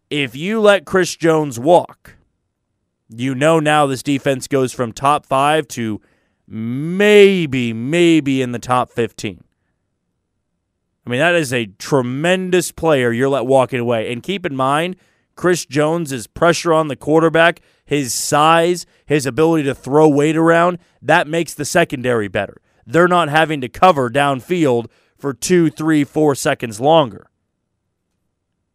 If 0.10 0.38
you 0.38 0.62
let 0.62 0.86
Chris 0.86 1.18
Jones 1.18 1.60
walk, 1.60 2.16
you 3.10 3.36
know 3.36 3.60
now 3.60 3.86
this 3.88 4.04
defense 4.04 4.48
goes 4.48 4.72
from 4.72 4.94
top 4.94 5.26
5 5.26 5.68
to 5.70 6.00
maybe 6.48 7.74
maybe 7.74 8.42
in 8.42 8.54
the 8.54 8.60
top 8.60 8.90
15. 8.90 9.44
I 11.06 11.10
mean, 11.10 11.20
that 11.20 11.36
is 11.36 11.52
a 11.52 11.66
tremendous 11.66 12.72
player 12.72 13.12
you're 13.12 13.30
let 13.30 13.46
walking 13.46 13.80
away. 13.80 14.12
And 14.12 14.24
keep 14.24 14.46
in 14.46 14.56
mind, 14.56 14.96
Chris 15.36 15.66
Jones' 15.66 16.28
pressure 16.28 16.74
on 16.74 16.88
the 16.88 16.96
quarterback, 16.96 17.60
his 17.86 18.14
size, 18.14 18.86
his 19.06 19.26
ability 19.26 19.64
to 19.64 19.76
throw 19.76 20.08
weight 20.08 20.38
around, 20.38 20.78
that 21.02 21.28
makes 21.28 21.54
the 21.54 21.66
secondary 21.66 22.28
better. 22.28 22.62
They're 22.86 23.08
not 23.08 23.30
having 23.30 23.62
to 23.62 23.70
cover 23.70 24.10
downfield 24.10 24.88
for 25.18 25.34
two, 25.34 25.70
three, 25.70 26.04
four 26.04 26.36
seconds 26.36 26.80
longer. 26.80 27.28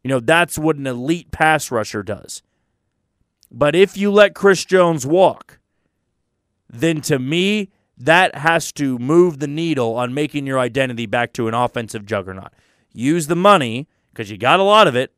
You 0.03 0.09
know, 0.09 0.21
that's 0.21 0.59
what 0.59 0.77
an 0.77 0.87
elite 0.87 1.31
pass 1.31 1.71
rusher 1.71 2.03
does. 2.03 2.43
But 3.51 3.75
if 3.75 3.97
you 3.97 4.11
let 4.11 4.35
Chris 4.35 4.65
Jones 4.65 5.07
walk, 5.07 5.59
then 6.69 7.01
to 7.03 7.19
me, 7.19 7.71
that 7.99 8.37
has 8.37 8.73
to 8.73 8.99
move 8.99 9.39
the 9.39 9.49
needle 9.49 9.97
on 9.97 10.15
making 10.15 10.47
your 10.47 10.59
identity 10.59 11.07
back 11.07 11.33
to 11.35 11.49
an 11.49 11.55
offensive 11.55 12.07
juggernaut. 12.07 12.53
Use 12.93 13.27
the 13.27 13.37
money, 13.37 13.89
because 14.13 14.31
you 14.31 14.39
got 14.39 14.61
a 14.61 14.65
lot 14.65 14.87
of 14.87 14.97
it. 14.97 15.13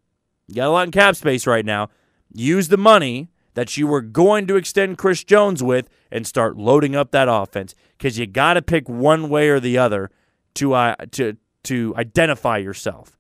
You 0.49 0.57
got 0.57 0.69
a 0.69 0.71
lot 0.71 0.85
in 0.85 0.91
cap 0.91 1.17
space 1.17 1.47
right 1.47 1.65
now. 1.65 1.89
Use 2.33 2.69
the 2.69 2.77
money 2.77 3.31
that 3.55 3.77
you 3.77 3.87
were 3.87 4.01
going 4.01 4.47
to 4.47 4.57
extend 4.57 4.99
Chris 4.99 5.25
Jones 5.25 5.63
with 5.63 5.89
and 6.11 6.27
start 6.27 6.57
loading 6.57 6.95
up 6.95 7.11
that 7.11 7.29
offense 7.29 7.75
because 7.97 8.19
you 8.19 8.27
got 8.27 8.55
to 8.55 8.63
pick 8.63 8.89
one 8.89 9.29
way 9.29 9.49
or 9.49 9.61
the 9.61 9.79
other 9.79 10.11
to 10.55 10.75
uh, 10.75 10.97
to 11.13 11.37
to 11.65 11.95
identify 11.97 12.59
yourself, 12.59 13.19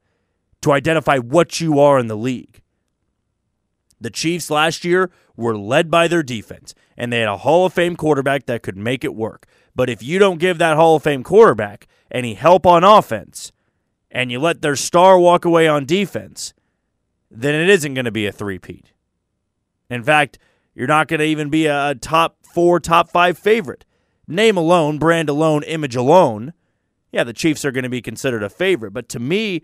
to 0.63 0.73
identify 0.73 1.19
what 1.19 1.61
you 1.61 1.79
are 1.79 1.99
in 1.99 2.07
the 2.07 2.17
league. 2.17 2.63
The 4.01 4.11
Chiefs 4.11 4.51
last 4.51 4.85
year 4.85 5.11
were 5.37 5.57
led 5.57 5.91
by 5.91 6.09
their 6.09 6.23
defense, 6.23 6.75
and 7.01 7.11
they 7.11 7.21
had 7.21 7.29
a 7.31 7.39
Hall 7.39 7.65
of 7.65 7.73
Fame 7.73 7.97
quarterback 7.97 8.45
that 8.45 8.63
could 8.63 8.77
make 8.77 9.05
it 9.05 9.15
work. 9.15 9.47
But 9.75 9.89
if 9.89 10.03
you 10.03 10.19
don't 10.19 10.39
give 10.39 10.59
that 10.59 10.77
Hall 10.77 10.97
of 10.97 11.03
Fame 11.03 11.23
quarterback 11.23 11.89
any 12.11 12.35
help 12.35 12.67
on 12.67 12.85
offense, 12.85 13.53
and 14.11 14.31
you 14.31 14.39
let 14.39 14.61
their 14.61 14.77
star 14.77 15.19
walk 15.19 15.47
away 15.47 15.67
on 15.67 15.87
defense, 15.87 16.53
then 17.31 17.55
it 17.55 17.71
isn't 17.71 17.95
going 17.95 18.05
to 18.05 18.11
be 18.11 18.27
a 18.27 18.33
three-peat. 18.33 18.93
In 19.89 20.03
fact, 20.03 20.39
you're 20.75 20.87
not 20.87 21.09
going 21.09 21.21
to 21.21 21.27
even 21.27 21.49
be 21.49 21.65
a 21.65 21.95
top 21.95 22.37
four, 22.45 22.79
top 22.79 23.11
five 23.11 23.39
favorite. 23.39 23.87
Name 24.29 24.59
alone, 24.59 24.99
brand 24.99 25.31
alone, 25.31 25.63
image 25.63 25.97
alone. 25.97 26.53
Yeah, 27.13 27.25
the 27.25 27.33
Chiefs 27.33 27.65
are 27.65 27.73
going 27.73 27.85
to 27.85 27.89
be 27.89 28.03
considered 28.03 28.43
a 28.43 28.51
favorite. 28.51 28.93
But 28.93 29.09
to 29.09 29.19
me, 29.19 29.63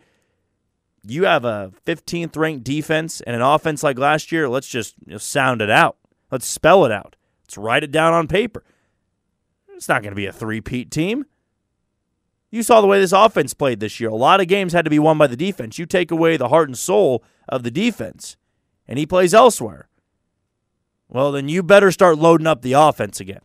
you 1.07 1.25
have 1.25 1.45
a 1.45 1.71
15th 1.85 2.35
ranked 2.35 2.65
defense 2.65 3.21
and 3.21 3.37
an 3.37 3.43
offense 3.43 3.83
like 3.83 3.99
last 3.99 4.33
year. 4.33 4.49
Let's 4.49 4.69
just 4.69 4.95
sound 5.19 5.61
it 5.61 5.71
out. 5.71 5.99
Let's 6.31 6.47
spell 6.47 6.87
it 6.87 6.93
out. 6.93 7.16
Let's 7.47 7.59
write 7.59 7.85
it 7.85 7.93
down 7.93 8.13
on 8.13 8.29
paper. 8.29 8.65
It's 9.75 9.89
not 9.89 10.03
going 10.03 10.13
to 10.13 10.17
be 10.17 10.27
a 10.27 10.33
three-peat 10.33 10.91
team. 10.91 11.27
You 12.51 12.63
saw 12.63 12.81
the 12.81 12.87
way 12.87 12.99
this 12.99 13.13
offense 13.13 13.55
played 13.55 13.81
this 13.81 14.01
year. 14.01 14.09
A 14.09 14.15
lot 14.15 14.41
of 14.41 14.49
games 14.49 14.73
had 14.73 14.85
to 14.85 14.91
be 14.91 14.99
won 14.99 15.19
by 15.19 15.27
the 15.27 15.37
defense. 15.37 15.79
You 15.79 15.87
take 15.87 16.11
away 16.11 16.37
the 16.37 16.49
heart 16.49 16.69
and 16.69 16.79
soul 16.79 17.23
of 17.49 17.63
the 17.63 17.71
defense, 17.71 18.37
and 18.89 18.99
he 18.99 19.07
plays 19.07 19.35
elsewhere 19.35 19.89
well, 21.09 21.33
then 21.33 21.49
you 21.49 21.63
better 21.63 21.91
start 21.91 22.19
loading 22.19 22.47
up 22.47 22.63
the 22.63 22.73
offense 22.73 23.21
again. 23.21 23.41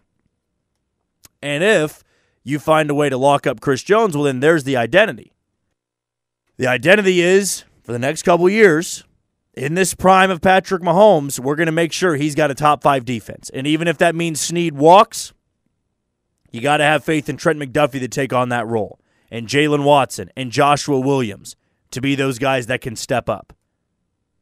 And 1.42 1.64
if 1.64 2.04
you 2.44 2.60
find 2.60 2.90
a 2.90 2.96
way 2.96 3.10
to 3.10 3.18
lock 3.18 3.46
up 3.46 3.62
Chris 3.62 3.84
Jones, 3.84 4.16
well, 4.16 4.26
then 4.26 4.40
there's 4.40 4.64
the 4.64 4.78
identity. 4.78 5.34
The 6.58 6.68
identity 6.68 7.22
is 7.22 7.64
for 7.84 7.92
the 7.92 8.00
next 8.00 8.24
couple 8.24 8.50
years, 8.50 9.04
in 9.54 9.74
this 9.74 9.94
prime 9.94 10.32
of 10.32 10.42
Patrick 10.42 10.82
Mahomes, 10.82 11.40
we're 11.40 11.56
going 11.56 11.66
to 11.68 11.72
make 11.72 11.92
sure 11.92 12.16
he's 12.16 12.36
got 12.36 12.52
a 12.52 12.56
top 12.56 12.82
five 12.82 13.06
defense. 13.06 13.50
And 13.54 13.68
even 13.68 13.88
if 13.88 13.98
that 13.98 14.16
means 14.16 14.40
Sneed 14.40 14.76
walks, 14.76 15.34
you 16.52 16.62
got 16.62 16.78
to 16.78 16.84
have 16.84 17.04
faith 17.04 17.30
in 17.30 17.38
Trent 17.38 17.60
McDuffie 17.60 18.00
to 18.00 18.08
take 18.08 18.34
on 18.34 18.50
that 18.50 18.68
role, 18.68 19.00
and 19.30 19.48
Jaylen 19.48 19.84
Watson 19.84 20.32
and 20.36 20.52
Joshua 20.52 21.00
Williams 21.00 21.56
to 21.92 22.02
be 22.02 22.16
those 22.16 22.40
guys 22.40 22.68
that 22.68 22.82
can 22.82 22.96
step 22.96 23.30
up, 23.30 23.54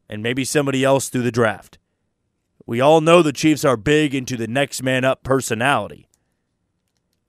and 0.08 0.22
maybe 0.22 0.44
somebody 0.44 0.84
else 0.84 1.08
through 1.08 1.22
the 1.22 1.32
draft. 1.32 1.78
We 2.66 2.80
all 2.80 3.00
know 3.00 3.22
the 3.22 3.32
Chiefs 3.32 3.64
are 3.64 3.76
big 3.76 4.14
into 4.14 4.36
the 4.36 4.46
next 4.46 4.82
man 4.82 5.04
up 5.04 5.24
personality. 5.24 6.08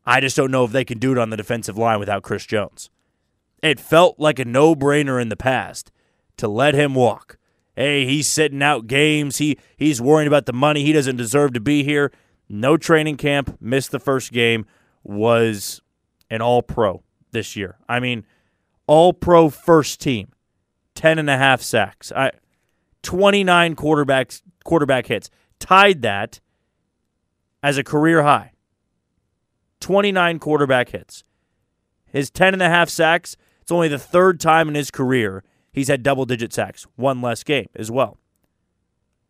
I 0.06 0.20
just 0.20 0.36
don't 0.36 0.52
know 0.52 0.66
if 0.66 0.72
they 0.72 0.86
can 0.86 1.00
do 1.00 1.12
it 1.12 1.18
on 1.18 1.30
the 1.30 1.38
defensive 1.38 1.78
line 1.78 2.00
without 2.00 2.24
Chris 2.24 2.46
Jones. 2.46 2.90
It 3.64 3.80
felt 3.80 4.20
like 4.20 4.40
a 4.40 4.46
no 4.46 4.76
brainer 4.76 5.22
in 5.22 5.30
the 5.30 5.36
past 5.36 5.92
to 6.38 6.48
let 6.48 6.74
him 6.74 6.96
walk. 6.96 7.38
Hey, 7.76 8.06
he's 8.06 8.28
sitting 8.28 8.62
out 8.62 8.88
games. 8.88 9.38
He 9.38 9.58
he's 9.78 10.02
worrying 10.02 10.28
about 10.28 10.46
the 10.46 10.54
money. 10.54 10.84
He 10.84 10.94
doesn't 10.94 11.16
deserve 11.16 11.54
to 11.54 11.60
be 11.60 11.84
here. 11.84 12.12
No 12.50 12.76
training 12.76 13.18
camp, 13.18 13.58
missed 13.62 13.92
the 13.92 14.00
first 14.00 14.32
game, 14.32 14.66
was 15.04 15.82
an 16.30 16.42
all 16.42 16.62
pro 16.62 17.04
this 17.32 17.56
year. 17.56 17.78
I 17.88 18.00
mean, 18.00 18.26
all 18.88 19.14
pro 19.14 19.50
first 19.50 20.02
team. 20.02 20.34
10 20.96 21.18
and 21.18 21.30
a 21.30 21.38
half 21.38 21.62
sacks. 21.62 22.12
I 22.12 22.32
29 23.04 23.76
quarterbacks 23.76 24.42
quarterback 24.64 25.08
hits, 25.08 25.30
tied 25.60 26.02
that 26.02 26.40
as 27.64 27.78
a 27.78 27.84
career 27.84 28.24
high. 28.24 28.52
29 29.80 30.40
quarterback 30.40 30.90
hits. 30.90 31.24
His 32.06 32.30
10 32.30 32.54
and 32.54 32.62
a 32.62 32.70
half 32.70 32.90
sacks, 32.90 33.36
it's 33.62 33.72
only 33.72 33.88
the 33.88 33.98
third 33.98 34.40
time 34.40 34.68
in 34.68 34.76
his 34.76 34.92
career 34.92 35.44
he's 35.72 35.88
had 35.88 36.04
double 36.04 36.26
digit 36.26 36.54
sacks, 36.54 36.86
one 36.96 37.22
less 37.22 37.44
game 37.44 37.68
as 37.76 37.92
well. 37.92 38.18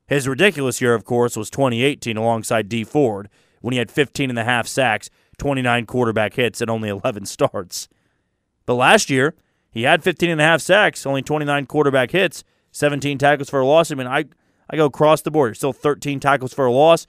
His 0.08 0.28
ridiculous 0.28 0.82
year, 0.82 0.94
of 0.94 1.06
course, 1.06 1.38
was 1.38 1.50
2018 1.50 2.18
alongside 2.18 2.68
Dee 2.68 2.84
Ford 2.84 3.30
when 3.62 3.72
he 3.72 3.78
had 3.78 3.92
15 3.92 4.30
and 4.30 4.40
a 4.40 4.44
half 4.44 4.68
sacks, 4.68 5.10
29 5.38 5.86
quarterback 5.86 6.34
hits, 6.34 6.62
and 6.62 6.70
only 6.70 6.90
11 7.04 7.26
starts. 7.26 7.88
But 8.66 8.76
last 8.76 9.10
year, 9.10 9.36
he 9.72 9.84
had 9.84 10.04
15 10.04 10.30
and 10.30 10.42
a 10.42 10.44
half 10.44 10.62
sacks, 10.62 11.06
only 11.06 11.22
29 11.22 11.66
quarterback 11.66 12.12
hits, 12.12 12.44
17 12.72 13.18
tackles 13.18 13.50
for 13.50 13.62
a 13.62 13.66
loss. 13.66 13.92
I 13.92 13.96
mean, 13.96 14.08
I 14.08 14.26
I 14.70 14.78
go 14.78 14.86
across 14.86 15.22
the 15.22 15.32
board. 15.32 15.56
Still 15.58 15.74
13 15.74 16.20
tackles 16.20 16.54
for 16.54 16.66
a 16.66 16.72
loss. 16.72 17.06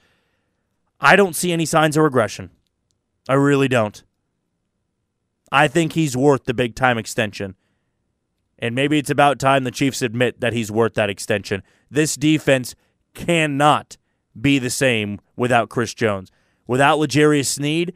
I 0.99 1.15
don't 1.15 1.35
see 1.35 1.51
any 1.51 1.65
signs 1.65 1.95
of 1.97 2.03
regression. 2.03 2.51
I 3.27 3.33
really 3.35 3.69
don't. 3.69 4.03
I 5.51 5.67
think 5.67 5.93
he's 5.93 6.17
worth 6.17 6.43
the 6.43 6.53
big 6.53 6.75
time 6.75 6.97
extension. 6.97 7.55
And 8.59 8.75
maybe 8.75 8.97
it's 8.97 9.09
about 9.09 9.39
time 9.39 9.63
the 9.63 9.71
Chiefs 9.71 10.01
admit 10.01 10.39
that 10.39 10.53
he's 10.53 10.71
worth 10.71 10.93
that 10.93 11.09
extension. 11.09 11.63
This 11.91 12.15
defense 12.15 12.75
cannot 13.13 13.97
be 14.39 14.59
the 14.59 14.69
same 14.69 15.19
without 15.35 15.69
Chris 15.69 15.93
Jones. 15.93 16.31
Without 16.65 16.99
L'Jarius 16.99 17.47
Sneed, 17.47 17.93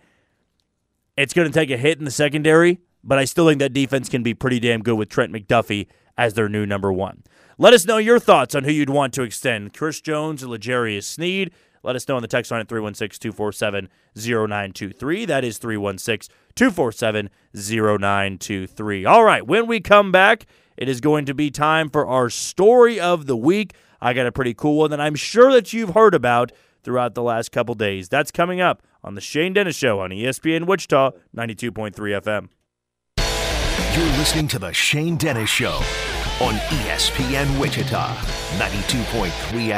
it's 1.15 1.33
going 1.33 1.47
to 1.47 1.53
take 1.53 1.71
a 1.71 1.77
hit 1.77 1.99
in 1.99 2.05
the 2.05 2.11
secondary, 2.11 2.79
but 3.03 3.17
I 3.17 3.25
still 3.25 3.47
think 3.47 3.59
that 3.59 3.73
defense 3.73 4.09
can 4.09 4.23
be 4.23 4.33
pretty 4.33 4.59
damn 4.59 4.83
good 4.83 4.97
with 4.97 5.09
Trent 5.09 5.31
McDuffie 5.31 5.87
as 6.17 6.33
their 6.33 6.49
new 6.49 6.65
number 6.65 6.91
one. 6.91 7.23
Let 7.57 7.73
us 7.73 7.85
know 7.85 7.97
your 7.97 8.19
thoughts 8.19 8.53
on 8.53 8.65
who 8.65 8.71
you'd 8.71 8.89
want 8.89 9.13
to 9.13 9.23
extend, 9.23 9.73
Chris 9.73 10.01
Jones 10.01 10.43
or 10.43 10.47
L'Jarius 10.47 11.05
Sneed. 11.05 11.51
Let 11.87 11.95
us 11.95 12.05
know 12.09 12.17
on 12.17 12.21
the 12.21 12.27
text 12.27 12.51
line 12.51 12.59
at 12.59 12.67
316 12.67 13.31
247 13.31 13.87
0923. 14.13 15.23
That 15.23 15.45
is 15.45 15.57
316 15.57 16.35
247 16.53 17.29
0923. 17.55 19.05
All 19.05 19.23
right, 19.23 19.47
when 19.47 19.67
we 19.67 19.79
come 19.79 20.11
back, 20.11 20.45
it 20.75 20.89
is 20.89 20.99
going 20.99 21.25
to 21.27 21.33
be 21.33 21.49
time 21.49 21.89
for 21.89 22.05
our 22.05 22.29
story 22.29 22.99
of 22.99 23.25
the 23.25 23.37
week. 23.37 23.73
I 24.01 24.11
got 24.11 24.27
a 24.27 24.33
pretty 24.33 24.53
cool 24.53 24.79
one 24.79 24.91
that 24.91 24.99
I'm 24.99 25.15
sure 25.15 25.53
that 25.53 25.71
you've 25.71 25.91
heard 25.91 26.13
about 26.13 26.51
throughout 26.83 27.15
the 27.15 27.23
last 27.23 27.53
couple 27.53 27.73
days. 27.73 28.09
That's 28.09 28.31
coming 28.31 28.59
up 28.59 28.83
on 29.01 29.15
the 29.15 29.21
Shane 29.21 29.53
Dennis 29.53 29.77
Show 29.77 30.01
on 30.01 30.09
ESPN 30.09 30.65
Wichita 30.65 31.11
92.3 31.33 31.93
FM. 31.95 32.49
You're 33.97 34.17
listening 34.17 34.49
to 34.49 34.59
the 34.59 34.73
Shane 34.73 35.15
Dennis 35.15 35.49
Show 35.49 35.75
on 36.41 36.55
ESPN 36.55 37.61
Wichita, 37.61 38.13
92.3 38.57 39.29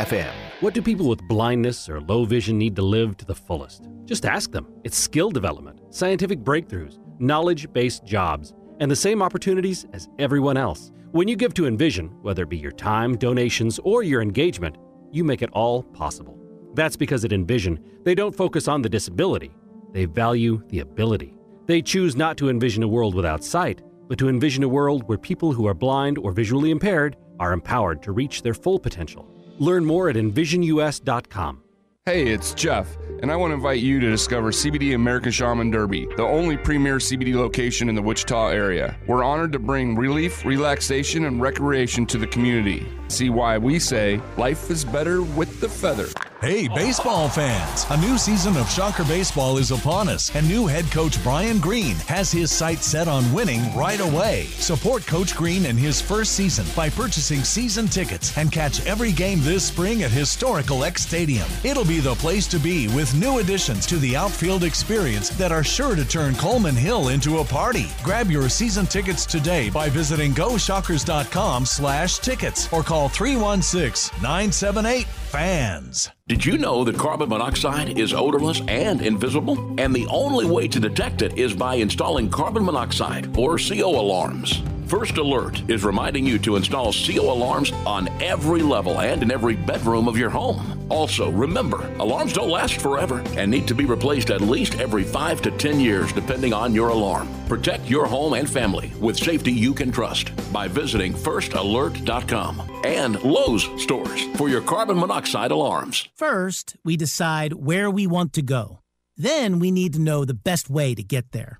FM. 0.05 0.38
What 0.61 0.73
do 0.73 0.81
people 0.81 1.07
with 1.07 1.27
blindness 1.27 1.87
or 1.87 2.01
low 2.01 2.25
vision 2.25 2.57
need 2.57 2.75
to 2.75 2.81
live 2.81 3.15
to 3.17 3.25
the 3.25 3.33
fullest? 3.33 3.87
Just 4.03 4.25
ask 4.25 4.51
them. 4.51 4.67
It's 4.83 4.97
skill 4.97 5.31
development, 5.31 5.79
scientific 5.89 6.39
breakthroughs, 6.39 6.99
knowledge 7.19 7.71
based 7.71 8.03
jobs, 8.03 8.53
and 8.81 8.91
the 8.91 8.95
same 8.95 9.21
opportunities 9.21 9.85
as 9.93 10.09
everyone 10.19 10.57
else. 10.57 10.91
When 11.11 11.27
you 11.27 11.37
give 11.37 11.53
to 11.53 11.65
Envision, 11.65 12.07
whether 12.21 12.43
it 12.43 12.49
be 12.49 12.57
your 12.57 12.73
time, 12.73 13.15
donations, 13.17 13.79
or 13.85 14.03
your 14.03 14.21
engagement, 14.21 14.77
you 15.11 15.23
make 15.23 15.41
it 15.41 15.49
all 15.53 15.83
possible. 15.83 16.37
That's 16.73 16.97
because 16.97 17.23
at 17.23 17.31
Envision, 17.31 17.79
they 18.03 18.13
don't 18.13 18.35
focus 18.35 18.67
on 18.67 18.81
the 18.81 18.89
disability, 18.89 19.55
they 19.93 20.05
value 20.05 20.61
the 20.67 20.81
ability. 20.81 21.35
They 21.67 21.81
choose 21.81 22.17
not 22.17 22.35
to 22.37 22.49
envision 22.49 22.83
a 22.83 22.87
world 22.87 23.15
without 23.15 23.43
sight 23.43 23.81
but 24.09 24.17
to 24.17 24.27
envision 24.27 24.63
a 24.63 24.67
world 24.67 25.07
where 25.07 25.19
people 25.19 25.53
who 25.53 25.67
are 25.67 25.73
blind 25.73 26.17
or 26.17 26.31
visually 26.31 26.71
impaired 26.71 27.15
are 27.39 27.53
empowered 27.53 28.01
to 28.01 28.11
reach 28.11 28.41
their 28.41 28.55
full 28.55 28.79
potential. 28.79 29.31
Learn 29.59 29.85
more 29.85 30.09
at 30.09 30.15
envisionus.com. 30.15 31.63
Hey, 32.05 32.27
it's 32.27 32.55
Jeff, 32.55 32.97
and 33.21 33.31
I 33.31 33.35
want 33.35 33.51
to 33.51 33.55
invite 33.55 33.81
you 33.81 33.99
to 33.99 34.09
discover 34.09 34.51
CBD 34.51 34.95
American 34.95 35.31
Shaman 35.31 35.69
Derby, 35.69 36.07
the 36.17 36.23
only 36.23 36.57
premier 36.57 36.97
CBD 36.97 37.35
location 37.35 37.87
in 37.87 37.93
the 37.93 38.01
Wichita 38.01 38.47
area. 38.47 38.97
We're 39.05 39.23
honored 39.23 39.51
to 39.51 39.59
bring 39.59 39.95
relief, 39.95 40.43
relaxation, 40.43 41.25
and 41.25 41.39
recreation 41.39 42.07
to 42.07 42.17
the 42.17 42.25
community. 42.25 42.87
See 43.09 43.29
why 43.29 43.59
we 43.59 43.77
say 43.77 44.21
life 44.37 44.71
is 44.71 44.83
better 44.83 45.21
with 45.21 45.61
the 45.61 45.69
feather. 45.69 46.07
Hey, 46.41 46.67
baseball 46.69 47.27
fans! 47.27 47.85
A 47.89 47.99
new 47.99 48.17
season 48.17 48.55
of 48.55 48.69
Shocker 48.69 49.03
Baseball 49.03 49.57
is 49.57 49.71
upon 49.71 50.07
us, 50.07 50.33
and 50.33 50.47
new 50.47 50.67
head 50.67 50.89
coach 50.89 51.21
Brian 51.21 51.59
Green 51.59 51.97
has 52.07 52.31
his 52.31 52.49
sights 52.49 52.85
set 52.85 53.09
on 53.09 53.33
winning 53.33 53.75
right 53.75 53.99
away. 53.99 54.45
Support 54.45 55.05
Coach 55.05 55.35
Green 55.35 55.65
in 55.65 55.75
his 55.75 55.99
first 55.99 56.37
season 56.37 56.65
by 56.77 56.89
purchasing 56.89 57.43
season 57.43 57.89
tickets 57.89 58.37
and 58.37 58.53
catch 58.53 58.85
every 58.85 59.11
game 59.11 59.41
this 59.41 59.65
spring 59.65 60.03
at 60.03 60.11
historical 60.11 60.85
Eck 60.85 60.97
Stadium. 60.97 61.45
It'll 61.65 61.83
be 61.83 61.99
the 61.99 62.15
place 62.15 62.47
to 62.47 62.57
be 62.57 62.87
with 62.87 63.13
new 63.15 63.39
additions 63.39 63.85
to 63.87 63.97
the 63.97 64.15
outfield 64.15 64.63
experience 64.63 65.31
that 65.31 65.51
are 65.51 65.65
sure 65.65 65.93
to 65.93 66.05
turn 66.05 66.35
Coleman 66.35 66.77
Hill 66.77 67.09
into 67.09 67.39
a 67.39 67.43
party. 67.43 67.87
Grab 68.01 68.31
your 68.31 68.47
season 68.47 68.85
tickets 68.85 69.25
today 69.25 69.69
by 69.69 69.89
visiting 69.89 70.33
GoShockers.com/tickets 70.33 72.71
or 72.71 72.81
call 72.81 73.09
316 73.09 74.21
978 74.21 75.05
fans. 75.29 76.09
Did 76.27 76.43
you 76.43 76.57
know 76.57 76.83
that 76.83 76.97
carbon 76.97 77.29
monoxide 77.29 77.99
is 77.99 78.13
odorless 78.13 78.61
and 78.67 79.01
invisible? 79.01 79.75
And 79.79 79.95
the 79.95 80.07
only 80.07 80.45
way 80.45 80.67
to 80.67 80.79
detect 80.79 81.21
it 81.21 81.37
is 81.37 81.53
by 81.53 81.75
installing 81.75 82.29
carbon 82.29 82.65
monoxide 82.65 83.37
or 83.37 83.57
CO 83.59 83.89
alarms. 83.89 84.63
First 84.89 85.19
Alert 85.19 85.69
is 85.69 85.83
reminding 85.83 86.25
you 86.25 86.39
to 86.39 86.55
install 86.55 86.91
CO 86.91 87.31
alarms 87.31 87.71
on 87.85 88.07
every 88.23 88.63
level 88.63 88.99
and 89.01 89.21
in 89.21 89.29
every 89.29 89.55
bedroom 89.55 90.07
of 90.07 90.17
your 90.17 90.31
home. 90.31 90.83
Also, 90.89 91.29
remember, 91.29 91.87
alarms 91.99 92.33
don't 92.33 92.49
last 92.49 92.81
forever 92.81 93.19
and 93.37 93.51
need 93.51 93.67
to 93.67 93.75
be 93.75 93.85
replaced 93.85 94.31
at 94.31 94.41
least 94.41 94.79
every 94.79 95.03
5 95.03 95.43
to 95.43 95.51
10 95.51 95.79
years 95.79 96.11
depending 96.11 96.53
on 96.53 96.73
your 96.73 96.89
alarm. 96.89 97.29
Protect 97.47 97.87
your 97.87 98.07
home 98.07 98.33
and 98.33 98.49
family 98.49 98.91
with 98.99 99.15
safety 99.15 99.51
you 99.51 99.75
can 99.75 99.91
trust 99.91 100.31
by 100.51 100.67
visiting 100.67 101.13
firstalert.com 101.13 102.81
and 102.83 103.21
Lowe's 103.23 103.69
stores 103.79 104.23
for 104.37 104.49
your 104.49 104.61
carbon 104.61 104.97
monoxide 104.97 105.51
alarms. 105.51 106.09
First, 106.15 106.77
we 106.83 106.97
decide 106.97 107.53
where 107.53 107.91
we 107.91 108.07
want 108.07 108.33
to 108.33 108.41
go. 108.41 108.79
Then 109.15 109.59
we 109.59 109.69
need 109.69 109.93
to 109.93 109.99
know 109.99 110.25
the 110.25 110.33
best 110.33 110.67
way 110.67 110.95
to 110.95 111.03
get 111.03 111.31
there. 111.31 111.59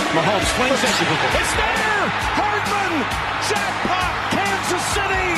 Mahomes 0.11 0.43
swings 0.55 0.83
it. 0.83 0.91
It's 1.39 1.53
there! 1.55 2.03
Hardman! 2.35 2.93
Jackpot! 3.47 4.11
Kansas 4.35 4.83
City! 4.91 5.31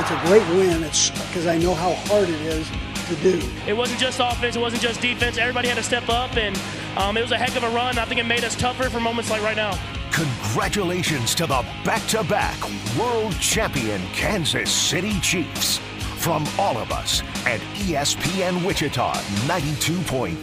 It's 0.00 0.10
a 0.10 0.18
great 0.26 0.46
win. 0.54 0.82
It's 0.82 1.08
because 1.10 1.46
I 1.46 1.56
know 1.56 1.72
how 1.72 1.94
hard 1.94 2.28
it 2.28 2.40
is 2.42 2.68
to 3.08 3.16
do. 3.22 3.40
It 3.66 3.72
wasn't 3.72 4.00
just 4.00 4.20
offense. 4.20 4.54
It 4.54 4.60
wasn't 4.60 4.82
just 4.82 5.00
defense. 5.00 5.38
Everybody 5.38 5.68
had 5.68 5.78
to 5.78 5.82
step 5.82 6.10
up, 6.10 6.36
and 6.36 6.60
um, 6.98 7.16
it 7.16 7.22
was 7.22 7.32
a 7.32 7.38
heck 7.38 7.56
of 7.56 7.62
a 7.62 7.70
run. 7.70 7.96
I 7.96 8.04
think 8.04 8.20
it 8.20 8.26
made 8.26 8.44
us 8.44 8.54
tougher 8.54 8.90
for 8.90 9.00
moments 9.00 9.30
like 9.30 9.42
right 9.42 9.56
now. 9.56 9.78
Congratulations 10.12 11.34
to 11.36 11.46
the 11.46 11.64
back-to-back 11.82 12.58
world 12.98 13.32
champion 13.40 14.02
Kansas 14.12 14.70
City 14.70 15.18
Chiefs. 15.20 15.78
From 16.18 16.46
all 16.58 16.76
of 16.76 16.92
us 16.92 17.22
at 17.46 17.60
ESPN 17.74 18.64
Wichita 18.64 19.14
92.3 19.48 20.36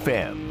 FM. 0.00 0.47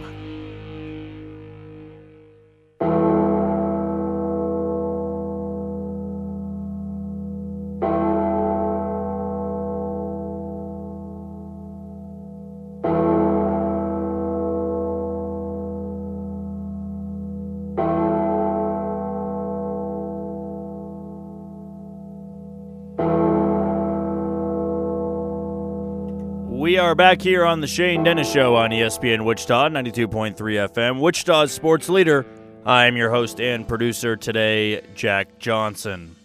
Are 26.88 26.96
back 26.96 27.22
here 27.22 27.44
on 27.44 27.60
the 27.60 27.68
Shane 27.68 28.06
Dennis 28.06 28.32
Show 28.32 28.56
on 28.56 28.70
ESPN 28.70 29.26
Wichita, 29.26 29.68
92.3 29.68 30.36
FM, 30.38 31.02
Wichita's 31.02 31.52
sports 31.52 31.90
leader. 31.90 32.26
I'm 32.66 32.96
your 32.96 33.10
host 33.10 33.42
and 33.42 33.68
producer 33.68 34.16
today, 34.16 34.80
Jack 34.96 35.38
Johnson. 35.38 36.16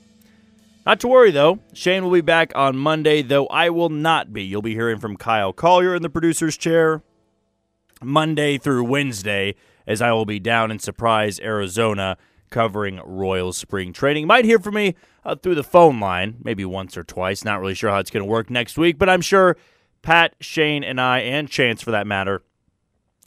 Not 0.86 1.00
to 1.00 1.08
worry, 1.08 1.32
though. 1.32 1.58
Shane 1.72 2.04
will 2.04 2.12
be 2.12 2.20
back 2.20 2.52
on 2.54 2.76
Monday, 2.76 3.22
though 3.22 3.48
I 3.48 3.70
will 3.70 3.88
not 3.88 4.32
be. 4.32 4.44
You'll 4.44 4.62
be 4.62 4.74
hearing 4.74 5.00
from 5.00 5.16
Kyle 5.16 5.52
Collier 5.52 5.96
in 5.96 6.02
the 6.02 6.08
producer's 6.08 6.56
chair 6.56 7.02
Monday 8.00 8.56
through 8.56 8.84
Wednesday, 8.84 9.56
as 9.84 10.00
I 10.00 10.12
will 10.12 10.26
be 10.26 10.38
down 10.38 10.70
in 10.70 10.78
Surprise, 10.78 11.40
Arizona, 11.40 12.16
covering 12.50 13.00
Royal 13.04 13.52
Spring 13.52 13.92
Training. 13.92 14.28
Might 14.28 14.44
hear 14.44 14.60
from 14.60 14.76
me 14.76 14.94
uh, 15.24 15.34
through 15.34 15.56
the 15.56 15.64
phone 15.64 15.98
line, 15.98 16.36
maybe 16.44 16.64
once 16.64 16.96
or 16.96 17.02
twice. 17.02 17.44
Not 17.44 17.60
really 17.60 17.74
sure 17.74 17.90
how 17.90 17.98
it's 17.98 18.12
going 18.12 18.24
to 18.24 18.30
work 18.30 18.48
next 18.48 18.78
week, 18.78 18.96
but 18.96 19.08
I'm 19.08 19.22
sure 19.22 19.56
Pat, 20.02 20.34
Shane, 20.40 20.84
and 20.84 21.00
I, 21.00 21.20
and 21.20 21.48
Chance 21.48 21.82
for 21.82 21.92
that 21.92 22.06
matter, 22.06 22.42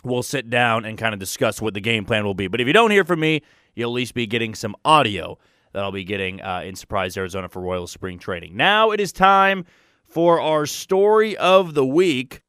will 0.03 0.23
sit 0.23 0.49
down 0.49 0.85
and 0.85 0.97
kind 0.97 1.13
of 1.13 1.19
discuss 1.19 1.61
what 1.61 1.73
the 1.73 1.81
game 1.81 2.05
plan 2.05 2.25
will 2.25 2.33
be. 2.33 2.47
But 2.47 2.61
if 2.61 2.67
you 2.67 2.73
don't 2.73 2.91
hear 2.91 3.03
from 3.03 3.21
me, 3.21 3.41
you'll 3.73 3.91
at 3.91 3.95
least 3.95 4.13
be 4.13 4.27
getting 4.27 4.53
some 4.53 4.75
audio 4.85 5.37
that 5.73 5.83
I'll 5.83 5.91
be 5.91 6.03
getting 6.03 6.41
uh, 6.41 6.61
in 6.63 6.75
Surprise, 6.75 7.17
Arizona 7.17 7.49
for 7.49 7.61
Royal 7.61 7.87
Spring 7.87 8.19
Training. 8.19 8.55
Now 8.55 8.91
it 8.91 8.99
is 8.99 9.11
time 9.11 9.65
for 10.07 10.39
our 10.39 10.65
story 10.65 11.35
of 11.35 11.73
the 11.73 11.85
week. 11.85 12.41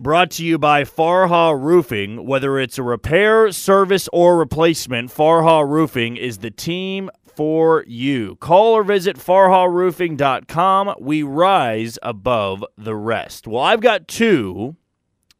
Brought 0.00 0.30
to 0.32 0.44
you 0.44 0.56
by 0.56 0.84
Farha 0.84 1.60
Roofing. 1.60 2.24
Whether 2.24 2.58
it's 2.58 2.78
a 2.78 2.82
repair, 2.82 3.52
service, 3.52 4.08
or 4.14 4.38
replacement, 4.38 5.10
Farha 5.10 5.68
Roofing 5.68 6.16
is 6.16 6.38
the 6.38 6.50
team 6.50 7.10
for 7.36 7.84
you. 7.86 8.36
Call 8.36 8.74
or 8.74 8.84
visit 8.84 9.16
farharoofing.com. 9.16 10.94
We 10.98 11.22
rise 11.22 11.98
above 12.02 12.64
the 12.76 12.94
rest. 12.94 13.46
Well, 13.46 13.62
I've 13.62 13.80
got 13.80 14.08
two 14.08 14.76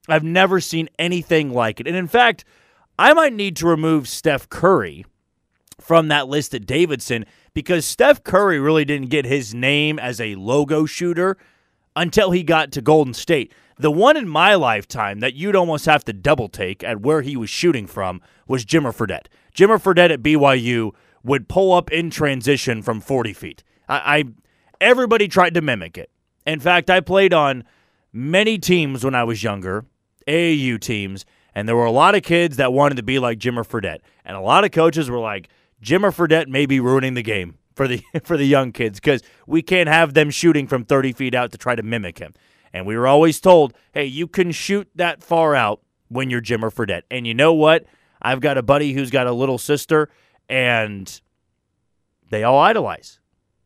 I've 0.07 0.23
never 0.23 0.61
seen 0.61 0.87
anything 0.97 1.51
like 1.51 1.81
it. 1.81 1.87
And 1.87 1.97
in 1.97 2.07
fact, 2.07 2.45
I 2.97 3.13
might 3.13 3.33
need 3.33 3.57
to 3.57 3.67
remove 3.67 4.07
Steph 4.07 4.47
Curry 4.47 5.05
from 5.81 6.07
that 6.07 6.29
list 6.29 6.53
at 6.53 6.65
Davidson 6.65 7.25
because 7.53 7.85
Steph 7.85 8.23
Curry 8.23 8.57
really 8.57 8.85
didn't 8.85 9.09
get 9.09 9.25
his 9.25 9.53
name 9.53 9.99
as 9.99 10.21
a 10.21 10.35
logo 10.35 10.85
shooter 10.85 11.37
until 11.97 12.31
he 12.31 12.43
got 12.43 12.71
to 12.71 12.81
Golden 12.81 13.13
State. 13.13 13.51
The 13.79 13.91
one 13.91 14.15
in 14.15 14.29
my 14.29 14.55
lifetime 14.55 15.19
that 15.19 15.33
you'd 15.33 15.55
almost 15.55 15.85
have 15.85 16.05
to 16.05 16.13
double 16.13 16.47
take 16.47 16.83
at 16.83 17.01
where 17.01 17.21
he 17.21 17.35
was 17.35 17.49
shooting 17.49 17.87
from 17.87 18.21
was 18.47 18.65
Jimmer 18.65 18.95
Fredette. 18.95 19.27
Jimmer 19.53 19.81
Fredette 19.81 20.11
at 20.11 20.23
BYU 20.23 20.91
would 21.23 21.49
pull 21.49 21.73
up 21.73 21.91
in 21.91 22.09
transition 22.09 22.81
from 22.81 23.01
40 23.01 23.33
feet. 23.33 23.63
I, 23.89 24.19
I 24.19 24.23
everybody 24.79 25.27
tried 25.27 25.55
to 25.55 25.61
mimic 25.61 25.97
it. 25.97 26.11
In 26.45 26.59
fact, 26.59 26.89
I 26.89 27.01
played 27.01 27.33
on 27.33 27.63
many 28.13 28.57
teams 28.57 29.03
when 29.03 29.15
I 29.15 29.23
was 29.23 29.43
younger, 29.43 29.85
AAU 30.27 30.79
teams, 30.79 31.25
and 31.53 31.67
there 31.67 31.75
were 31.75 31.85
a 31.85 31.91
lot 31.91 32.15
of 32.15 32.23
kids 32.23 32.57
that 32.57 32.71
wanted 32.71 32.95
to 32.95 33.03
be 33.03 33.19
like 33.19 33.39
Jimmer 33.39 33.67
Fredette, 33.67 33.99
and 34.23 34.37
a 34.37 34.41
lot 34.41 34.63
of 34.63 34.71
coaches 34.71 35.09
were 35.09 35.19
like, 35.19 35.49
Jimmer 35.83 36.15
Fredette 36.15 36.47
may 36.47 36.65
be 36.65 36.79
ruining 36.79 37.15
the 37.15 37.23
game 37.23 37.56
for 37.77 37.87
the 37.87 38.03
for 38.23 38.35
the 38.35 38.45
young 38.45 38.73
kids 38.73 38.99
because 38.99 39.21
we 39.45 39.61
can't 39.61 39.87
have 39.87 40.13
them 40.13 40.29
shooting 40.29 40.67
from 40.67 40.83
30 40.83 41.13
feet 41.13 41.33
out 41.33 41.51
to 41.51 41.57
try 41.57 41.75
to 41.75 41.83
mimic 41.83 42.19
him. 42.19 42.33
And 42.73 42.85
we 42.85 42.97
were 42.97 43.07
always 43.07 43.39
told, 43.39 43.73
hey, 43.93 44.05
you 44.05 44.27
can 44.27 44.51
shoot 44.51 44.89
that 44.95 45.23
far 45.23 45.55
out 45.55 45.81
when 46.09 46.29
you're 46.29 46.41
Jimmer 46.41 46.73
Fredette. 46.73 47.03
And 47.09 47.25
you 47.25 47.33
know 47.33 47.53
what? 47.53 47.85
I've 48.21 48.41
got 48.41 48.57
a 48.57 48.63
buddy 48.63 48.93
who's 48.93 49.09
got 49.09 49.27
a 49.27 49.31
little 49.31 49.57
sister, 49.57 50.09
and 50.49 51.21
they 52.29 52.43
all 52.43 52.59
idolize 52.59 53.19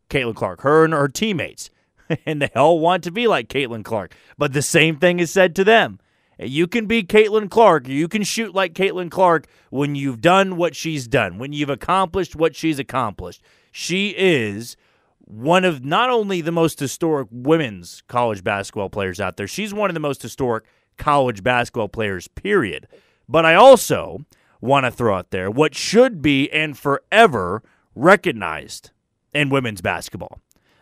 Caitlin 0.10 0.36
Clark, 0.36 0.62
her 0.62 0.84
and 0.84 0.94
her 0.94 1.08
teammates, 1.08 1.70
and 2.26 2.42
they 2.42 2.52
all 2.56 2.80
want 2.80 3.04
to 3.06 3.12
be 3.12 3.28
like 3.28 3.48
Caitlin 3.48 3.84
Clark. 3.84 4.14
But 4.38 4.54
the 4.54 4.62
same 4.62 4.98
thing 4.98 5.20
is 5.20 5.32
said 5.32 5.56
to 5.56 5.64
them. 5.64 6.00
You 6.38 6.68
can 6.68 6.86
be 6.88 7.04
Caitlin 7.04 7.50
Clark. 7.50 7.88
You 7.88 8.08
can 8.08 8.24
shoot 8.24 8.54
like 8.54 8.74
Caitlin 8.74 9.12
Clark 9.12 9.46
when 9.70 9.96
you've 9.96 10.22
done 10.22 10.58
what 10.58 10.76
she's 10.76 11.08
done, 11.08 11.38
when 11.38 11.54
you've 11.54 11.70
accomplished 11.70 12.36
what 12.36 12.56
she's 12.56 12.80
accomplished. 12.80 13.42
She 13.72 14.10
is 14.10 14.76
one 15.20 15.64
of 15.64 15.84
not 15.84 16.10
only 16.10 16.42
the 16.42 16.52
most 16.52 16.80
historic 16.80 17.28
women's 17.32 18.04
college 18.08 18.44
basketball 18.44 18.90
players 18.90 19.20
out 19.20 19.38
there, 19.38 19.48
she's 19.48 19.74
one 19.74 19.90
of 19.90 19.94
the 19.94 20.00
most 20.00 20.22
historic 20.22 20.66
college 20.98 21.42
basketball 21.42 21.88
players, 21.88 22.28
period. 22.28 22.88
But 23.28 23.46
I 23.46 23.56
also 23.56 24.26
want 24.60 24.86
to 24.86 24.92
throw 24.92 25.18
out 25.18 25.32
there 25.32 25.50
what 25.50 25.74
should 25.74 26.22
be 26.22 26.52
and 26.52 26.78
forever 26.78 27.64
recognized 27.96 28.92
in 29.34 29.50
women's 29.50 29.82
basketball. 29.82 30.40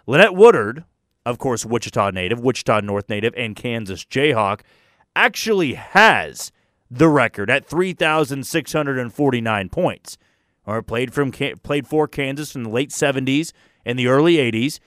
Lynette 0.08 0.36
Woodard, 0.36 0.84
of 1.26 1.38
course, 1.38 1.66
Wichita 1.66 2.12
native, 2.12 2.40
Wichita 2.40 2.82
North 2.82 3.10
native, 3.10 3.34
and 3.38 3.56
Kansas 3.56 4.04
Jayhawk, 4.04 4.62
actually 5.16 5.76
has 5.76 6.52
the 6.90 7.08
record 7.08 7.50
at 7.50 7.66
3,649 7.66 9.70
points. 9.70 10.18
Or 10.66 10.82
played 10.82 11.14
from 11.14 11.32
played 11.32 11.88
for 11.88 12.08
Kansas 12.08 12.56
in 12.56 12.64
the 12.64 12.70
late 12.70 12.92
70s 12.92 13.54
and 13.86 13.98
the 13.98 14.08
early 14.08 14.36
80s, 14.36 14.80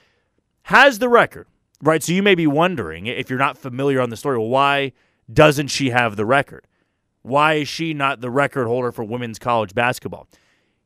has 0.63 0.99
the 0.99 1.09
record. 1.09 1.47
Right, 1.81 2.01
so 2.01 2.13
you 2.13 2.23
may 2.23 2.35
be 2.35 2.47
wondering 2.47 3.07
if 3.07 3.29
you're 3.29 3.39
not 3.39 3.57
familiar 3.57 3.99
on 3.99 4.09
the 4.09 4.15
story, 4.15 4.37
well, 4.37 4.47
why 4.47 4.93
doesn't 5.31 5.67
she 5.67 5.89
have 5.89 6.15
the 6.15 6.25
record? 6.25 6.65
Why 7.21 7.55
is 7.55 7.67
she 7.67 7.93
not 7.93 8.21
the 8.21 8.29
record 8.29 8.67
holder 8.67 8.91
for 8.91 9.03
women's 9.03 9.39
college 9.39 9.73
basketball? 9.73 10.27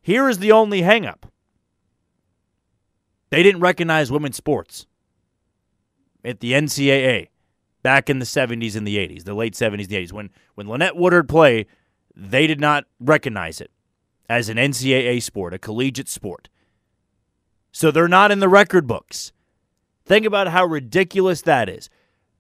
Here 0.02 0.28
is 0.28 0.40
the 0.40 0.52
only 0.52 0.82
hangup. 0.82 1.24
They 3.30 3.44
didn't 3.44 3.62
recognize 3.62 4.12
women's 4.12 4.38
sports 4.38 4.88
at 6.24 6.40
the 6.40 6.54
NCAA 6.54 7.30
back 7.84 8.10
in 8.10 8.20
the 8.20 8.26
70s 8.26 8.76
and 8.76 8.88
the 8.88 8.98
80s, 8.98 9.24
the 9.24 9.34
late 9.34 9.54
70s 9.54 9.82
and 9.82 9.90
the 9.90 10.06
80s. 10.06 10.12
When, 10.12 10.30
when 10.56 10.68
Lynette 10.68 10.96
Woodard 10.96 11.28
played, 11.28 11.68
they 12.16 12.48
did 12.48 12.60
not 12.60 12.86
recognize 13.00 13.62
it 13.62 13.72
as 14.30 14.50
an 14.50 14.58
NCAA 14.58 15.22
sport, 15.22 15.54
a 15.54 15.60
collegiate 15.60 16.10
sport. 16.10 16.50
So 17.72 17.92
they're 17.92 18.08
not 18.08 18.32
in 18.32 18.40
the 18.40 18.50
record 18.50 18.88
books. 18.88 19.32
Think 20.06 20.26
about 20.26 20.48
how 20.48 20.66
ridiculous 20.66 21.42
that 21.44 21.70
is. 21.70 21.90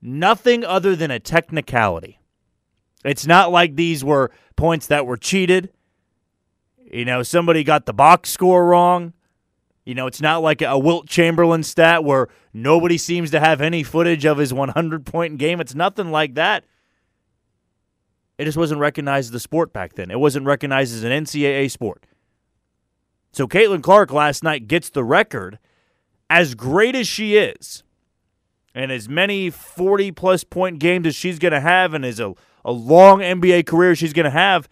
Nothing 0.02 0.63
other 0.63 0.95
than 0.95 1.12
a 1.12 1.19
technicality. 1.19 2.19
It's 3.04 3.26
not 3.26 3.52
like 3.52 3.76
these 3.76 4.04
were 4.04 4.32
points 4.56 4.88
that 4.88 5.06
were 5.06 5.17
cheated. 5.17 5.71
You 6.91 7.06
know, 7.06 7.23
somebody 7.23 7.63
got 7.63 7.86
the 7.86 7.93
box 7.93 8.30
score 8.30 8.65
wrong. 8.65 9.13
You 9.86 9.95
know, 9.95 10.08
it's 10.08 10.21
not 10.21 10.41
like 10.41 10.62
a 10.62 10.78
Wilt 10.78 11.08
Chamberlain 11.08 11.63
stat 11.63 12.04
where 12.04 12.28
nobody 12.54 12.97
seems 12.97 13.32
to 13.32 13.39
have 13.39 13.62
any 13.62 13.84
footage 13.84 14.26
of 14.26 14.38
his 14.38 14.54
100 14.54 15.06
point 15.06 15.38
game. 15.38 15.62
It's 15.62 15.76
nothing 15.76 16.12
like 16.12 16.36
that. 16.36 16.65
It 18.38 18.45
just 18.45 18.58
wasn't 18.58 18.82
recognized 18.82 19.32
as 19.32 19.36
a 19.36 19.39
sport 19.39 19.73
back 19.73 19.93
then. 19.93 20.12
It 20.12 20.19
wasn't 20.19 20.45
recognized 20.45 20.93
as 20.95 21.04
an 21.04 21.12
NCAA 21.12 21.71
sport. 21.71 22.06
So 23.32 23.47
Caitlin 23.47 23.82
Clark 23.82 24.12
last 24.12 24.43
night 24.43 24.67
gets 24.67 24.89
the 24.89 25.04
record. 25.04 25.60
As 26.30 26.56
great 26.56 26.95
as 26.95 27.08
she 27.08 27.38
is, 27.38 27.84
and 28.76 28.91
as 28.91 29.08
many 29.08 29.50
40 29.50 30.12
plus 30.12 30.43
point 30.43 30.80
games 30.80 31.08
as 31.08 31.15
she's 31.15 31.39
going 31.39 31.54
to 31.54 31.62
have, 31.62 31.93
and 31.93 32.06
as 32.06 32.19
a 32.19 32.36
a 32.67 32.71
long 32.71 33.19
NBA 33.19 33.65
career 33.65 33.95
she's 33.95 34.13
going 34.13 34.26
to 34.26 34.30
have. 34.30 34.67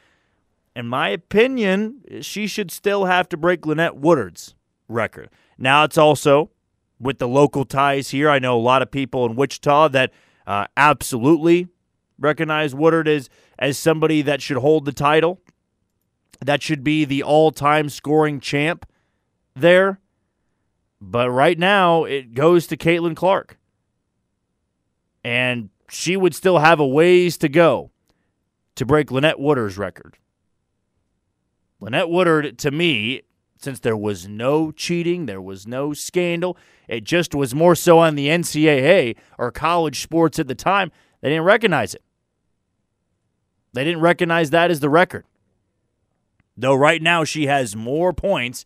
In 0.75 0.85
my 0.85 1.07
opinion, 1.09 2.01
she 2.21 2.45
should 2.45 2.69
still 2.69 3.05
have 3.05 3.29
to 3.29 3.37
break 3.37 3.65
Lynette 3.65 3.95
Woodard's 3.95 4.53
record. 4.89 5.29
Now 5.57 5.85
it's 5.85 5.97
also 5.97 6.51
with 6.99 7.17
the 7.17 7.27
local 7.29 7.63
ties 7.63 8.09
here. 8.09 8.29
I 8.29 8.39
know 8.39 8.57
a 8.57 8.59
lot 8.59 8.81
of 8.81 8.91
people 8.91 9.25
in 9.25 9.37
Wichita 9.37 9.87
that 9.89 10.11
uh, 10.45 10.65
absolutely 10.75 11.69
recognize 12.19 12.73
Woodard 12.73 13.07
as 13.07 13.29
as 13.57 13.77
somebody 13.77 14.21
that 14.21 14.41
should 14.41 14.57
hold 14.57 14.85
the 14.85 14.91
title. 14.91 15.41
That 16.41 16.61
should 16.61 16.83
be 16.83 17.05
the 17.05 17.23
all-time 17.23 17.89
scoring 17.89 18.39
champ 18.39 18.85
there. 19.55 19.99
But 20.99 21.29
right 21.29 21.57
now, 21.57 22.03
it 22.03 22.33
goes 22.33 22.67
to 22.67 22.77
Caitlin 22.77 23.15
Clark. 23.15 23.57
And 25.23 25.69
she 25.89 26.17
would 26.17 26.35
still 26.35 26.59
have 26.59 26.79
a 26.79 26.87
ways 26.87 27.37
to 27.37 27.49
go 27.49 27.91
to 28.75 28.85
break 28.85 29.11
Lynette 29.11 29.39
Woodard's 29.39 29.77
record. 29.77 30.17
Lynette 31.79 32.09
Woodard, 32.09 32.57
to 32.59 32.71
me, 32.71 33.21
since 33.57 33.79
there 33.79 33.97
was 33.97 34.27
no 34.27 34.71
cheating, 34.71 35.25
there 35.25 35.41
was 35.41 35.65
no 35.65 35.93
scandal, 35.93 36.57
it 36.87 37.03
just 37.03 37.33
was 37.33 37.55
more 37.55 37.75
so 37.75 37.99
on 37.99 38.15
the 38.15 38.27
NCAA 38.27 39.15
or 39.37 39.51
college 39.51 40.01
sports 40.01 40.39
at 40.39 40.47
the 40.47 40.55
time, 40.55 40.91
they 41.21 41.29
didn't 41.29 41.45
recognize 41.45 41.93
it. 41.93 42.03
They 43.75 43.83
didn't 43.83 44.01
recognize 44.01 44.51
that 44.51 44.71
as 44.71 44.79
the 44.79 44.89
record. 44.89 45.25
Though 46.55 46.75
right 46.75 47.01
now 47.01 47.25
she 47.25 47.47
has 47.47 47.75
more 47.75 48.13
points 48.13 48.65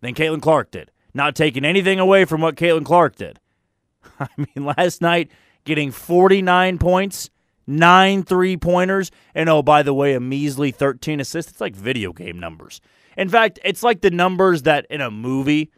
than 0.00 0.14
Caitlin 0.14 0.42
Clark 0.42 0.72
did. 0.72 0.90
Not 1.14 1.36
taking 1.36 1.64
anything 1.64 2.00
away 2.00 2.24
from 2.24 2.40
what 2.40 2.56
Caitlin 2.56 2.84
Clark 2.84 3.14
did. 3.14 3.38
I 4.20 4.28
mean, 4.36 4.66
last 4.76 5.00
night 5.00 5.30
getting 5.64 5.92
49 5.92 6.78
points, 6.78 7.30
nine 7.68 8.24
three 8.24 8.56
pointers, 8.56 9.12
and 9.32 9.48
oh, 9.48 9.62
by 9.62 9.84
the 9.84 9.94
way, 9.94 10.14
a 10.14 10.20
measly 10.20 10.72
13 10.72 11.20
assists. 11.20 11.52
It's 11.52 11.60
like 11.60 11.76
video 11.76 12.12
game 12.12 12.40
numbers. 12.40 12.80
In 13.16 13.28
fact, 13.28 13.60
it's 13.64 13.84
like 13.84 14.00
the 14.00 14.10
numbers 14.10 14.62
that 14.62 14.86
in 14.90 15.00
a 15.00 15.10
movie 15.10 15.70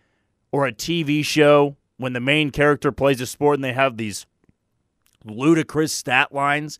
or 0.52 0.66
a 0.66 0.72
TV 0.72 1.22
show 1.22 1.76
when 1.98 2.14
the 2.14 2.20
main 2.20 2.50
character 2.50 2.92
plays 2.92 3.20
a 3.20 3.26
sport 3.26 3.56
and 3.56 3.64
they 3.64 3.74
have 3.74 3.98
these 3.98 4.24
ludicrous 5.22 5.92
stat 5.92 6.32
lines. 6.32 6.78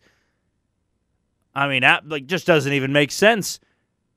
I 1.53 1.67
mean, 1.67 1.81
that 1.81 2.07
like 2.07 2.25
just 2.27 2.47
doesn't 2.47 2.73
even 2.73 2.93
make 2.93 3.11
sense. 3.11 3.59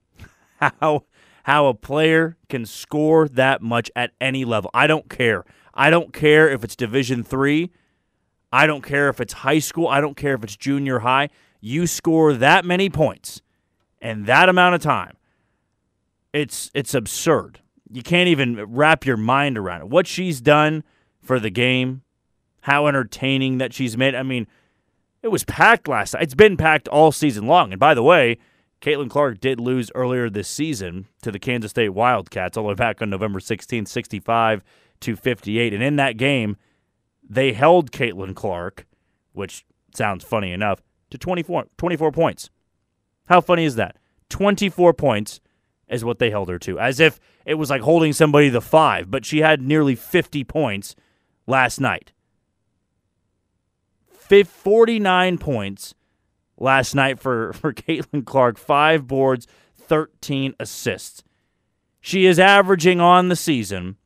how 0.60 1.06
how 1.44 1.68
a 1.68 1.74
player 1.74 2.38
can 2.50 2.66
score 2.66 3.28
that 3.28 3.62
much 3.62 3.90
at 3.96 4.12
any 4.20 4.46
level. 4.46 4.70
I 4.74 4.88
don't 4.88 5.10
care. 5.10 5.46
I 5.74 5.90
don't 5.90 6.14
care 6.14 6.50
if 6.50 6.64
it's 6.64 6.76
Division 6.76 7.24
3. 7.24 7.72
I 8.52 8.68
don't 8.68 8.84
care 8.84 9.10
if 9.10 9.20
it's 9.20 9.34
high 9.34 9.60
school. 9.60 9.88
I 9.88 10.02
don't 10.02 10.18
care 10.18 10.36
if 10.36 10.44
it's 10.44 10.56
junior 10.56 11.00
high. 11.00 11.30
You 11.60 11.88
score 11.88 12.34
that 12.34 12.66
many 12.66 12.90
points 12.90 13.42
in 14.02 14.26
that 14.26 14.50
amount 14.50 14.76
of 14.76 14.82
time. 14.82 15.18
It's 16.34 16.72
it's 16.74 16.94
absurd 16.94 17.60
you 17.94 18.02
can't 18.02 18.28
even 18.28 18.64
wrap 18.74 19.06
your 19.06 19.18
mind 19.18 19.58
around 19.58 19.82
it. 19.82 19.88
What 19.88 20.08
she's 20.08 20.42
done 20.42 20.84
for 21.22 21.40
the 21.40 21.52
game, 21.52 22.02
how 22.62 22.88
entertaining 22.88 23.60
that 23.60 23.72
she's 23.72 23.96
made. 23.96 24.16
I 24.16 24.24
mean, 24.24 24.48
it 25.22 25.28
was 25.28 25.44
packed 25.44 25.88
last 25.88 26.14
night. 26.14 26.24
It's 26.24 26.34
been 26.34 26.58
packed 26.58 26.88
all 26.88 27.12
season 27.12 27.46
long. 27.46 27.72
And 27.72 27.80
by 27.80 27.94
the 27.94 28.04
way, 28.04 28.40
Caitlin 28.84 29.10
Clark 29.10 29.40
did 29.40 29.62
lose 29.62 29.90
earlier 29.96 30.30
this 30.30 30.50
season 30.50 31.08
to 31.22 31.32
the 31.32 31.40
Kansas 31.40 31.72
State 31.72 31.94
Wildcats, 31.94 32.58
all 32.58 32.66
the 32.66 32.68
way 32.68 32.74
back 32.74 33.02
on 33.02 33.10
November 33.10 33.40
16th, 33.40 33.88
65 33.88 34.62
to 35.00 35.16
58. 35.16 35.74
And 35.74 35.82
in 35.82 35.96
that 35.96 36.18
game, 36.18 36.58
they 37.28 37.54
held 37.54 37.94
Caitlin 37.94 38.36
Clark, 38.36 38.86
which 39.32 39.66
sounds 39.96 40.26
funny 40.26 40.52
enough, 40.52 40.82
to 41.12 41.18
24, 41.18 41.68
24 41.78 42.12
points. 42.12 42.50
How 43.28 43.40
funny 43.40 43.64
is 43.64 43.76
that? 43.76 43.96
24 44.28 44.94
points 44.94 45.40
is 45.88 46.04
what 46.04 46.20
they 46.20 46.30
held 46.30 46.50
her 46.50 46.60
to, 46.60 46.78
as 46.78 47.00
if 47.00 47.22
it 47.46 47.54
was 47.54 47.70
like 47.70 47.84
holding 47.84 48.12
somebody 48.12 48.52
to 48.52 48.60
five, 48.60 49.10
but 49.10 49.26
she 49.26 49.40
had 49.40 49.62
nearly 49.62 49.96
50 49.96 50.44
points 50.44 50.94
last 51.48 51.80
night. 51.80 52.12
49 54.10 55.38
points 55.38 55.94
last 56.64 56.96
night 56.96 57.20
for, 57.20 57.54
for 57.54 57.74
Caitlin 57.74 58.26
Clark, 58.26 58.58
five 58.58 59.06
boards, 59.06 59.48
13 59.76 60.56
assists. 60.60 61.24
She 62.02 62.26
is 62.26 62.40
averaging 62.40 63.00
on 63.00 63.30
the 63.30 63.36
season 63.36 63.98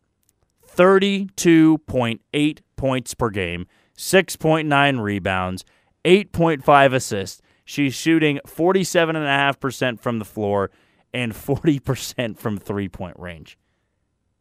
32.8 0.67 2.59
points 2.75 3.13
per 3.15 3.29
game, 3.31 3.65
6.9 3.97 5.01
rebounds, 5.01 5.65
8.5 6.05 6.93
assists. 6.93 7.41
She's 7.65 7.95
shooting 7.95 8.39
47.5% 8.45 9.99
from 9.99 10.19
the 10.19 10.25
floor 10.25 10.69
and 11.13 11.33
40% 11.33 12.37
from 12.37 12.57
three 12.57 12.87
point 12.87 13.17
range. 13.19 13.57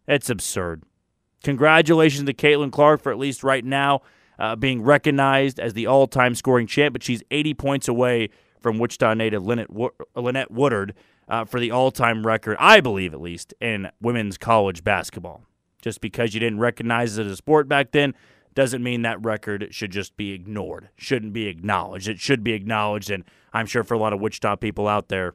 It's 0.07 0.29
absurd. 0.31 0.85
Congratulations 1.43 2.27
to 2.27 2.35
Caitlin 2.35 2.71
Clark 2.71 3.03
for 3.03 3.11
at 3.11 3.19
least 3.19 3.43
right 3.43 3.65
now 3.65 4.03
uh, 4.39 4.57
being 4.57 4.83
recognized 4.83 5.59
as 5.59 5.75
the 5.75 5.87
all 5.87 6.07
time 6.07 6.35
scoring 6.35 6.67
champ, 6.67 6.93
but 6.93 7.03
she's 7.03 7.23
80 7.31 7.55
points 7.55 7.89
away 7.89 8.31
from 8.61 8.79
Wichita 8.79 9.15
native 9.15 9.47
Lynette, 9.47 9.71
Lynette 10.15 10.51
Woodard 10.51 10.95
uh, 11.29 11.45
for 11.45 11.61
the 11.61 11.71
all 11.71 11.91
time 11.91 12.27
record, 12.27 12.57
I 12.61 12.81
believe 12.81 13.15
at 13.15 13.21
least, 13.21 13.55
in 13.61 13.91
women's 14.01 14.39
college 14.39 14.85
basketball. 14.85 15.43
Just 15.83 16.01
because 16.01 16.35
you 16.35 16.41
didn't 16.41 16.59
recognize 16.59 17.17
it 17.19 17.27
as 17.27 17.33
a 17.33 17.37
sport 17.37 17.69
back 17.69 17.93
then 17.93 18.15
doesn't 18.55 18.83
mean 18.83 19.03
that 19.03 19.23
record 19.25 19.69
should 19.71 19.93
just 19.93 20.17
be 20.17 20.33
ignored, 20.33 20.89
shouldn't 20.97 21.33
be 21.33 21.47
acknowledged. 21.47 22.09
It 22.09 22.19
should 22.19 22.43
be 22.43 22.55
acknowledged, 22.55 23.11
and 23.11 23.23
I'm 23.53 23.67
sure 23.67 23.85
for 23.85 23.95
a 23.95 23.99
lot 23.99 24.13
of 24.13 24.21
Wichita 24.21 24.57
people 24.57 24.89
out 24.89 25.09
there, 25.09 25.35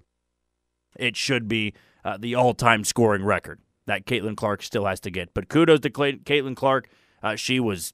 it 0.98 1.16
should 1.16 1.48
be 1.48 1.74
uh, 2.04 2.18
the 2.18 2.36
all 2.36 2.54
time 2.54 2.84
scoring 2.84 3.24
record 3.24 3.60
that 3.86 4.06
Caitlin 4.06 4.36
Clark 4.36 4.64
still 4.64 4.86
has 4.86 5.00
to 5.02 5.12
get. 5.12 5.34
But 5.34 5.50
kudos 5.50 5.82
to 5.82 5.90
Caitlin 5.90 6.56
Clark. 6.56 6.90
Uh, 7.24 7.36
she 7.36 7.60
was 7.60 7.94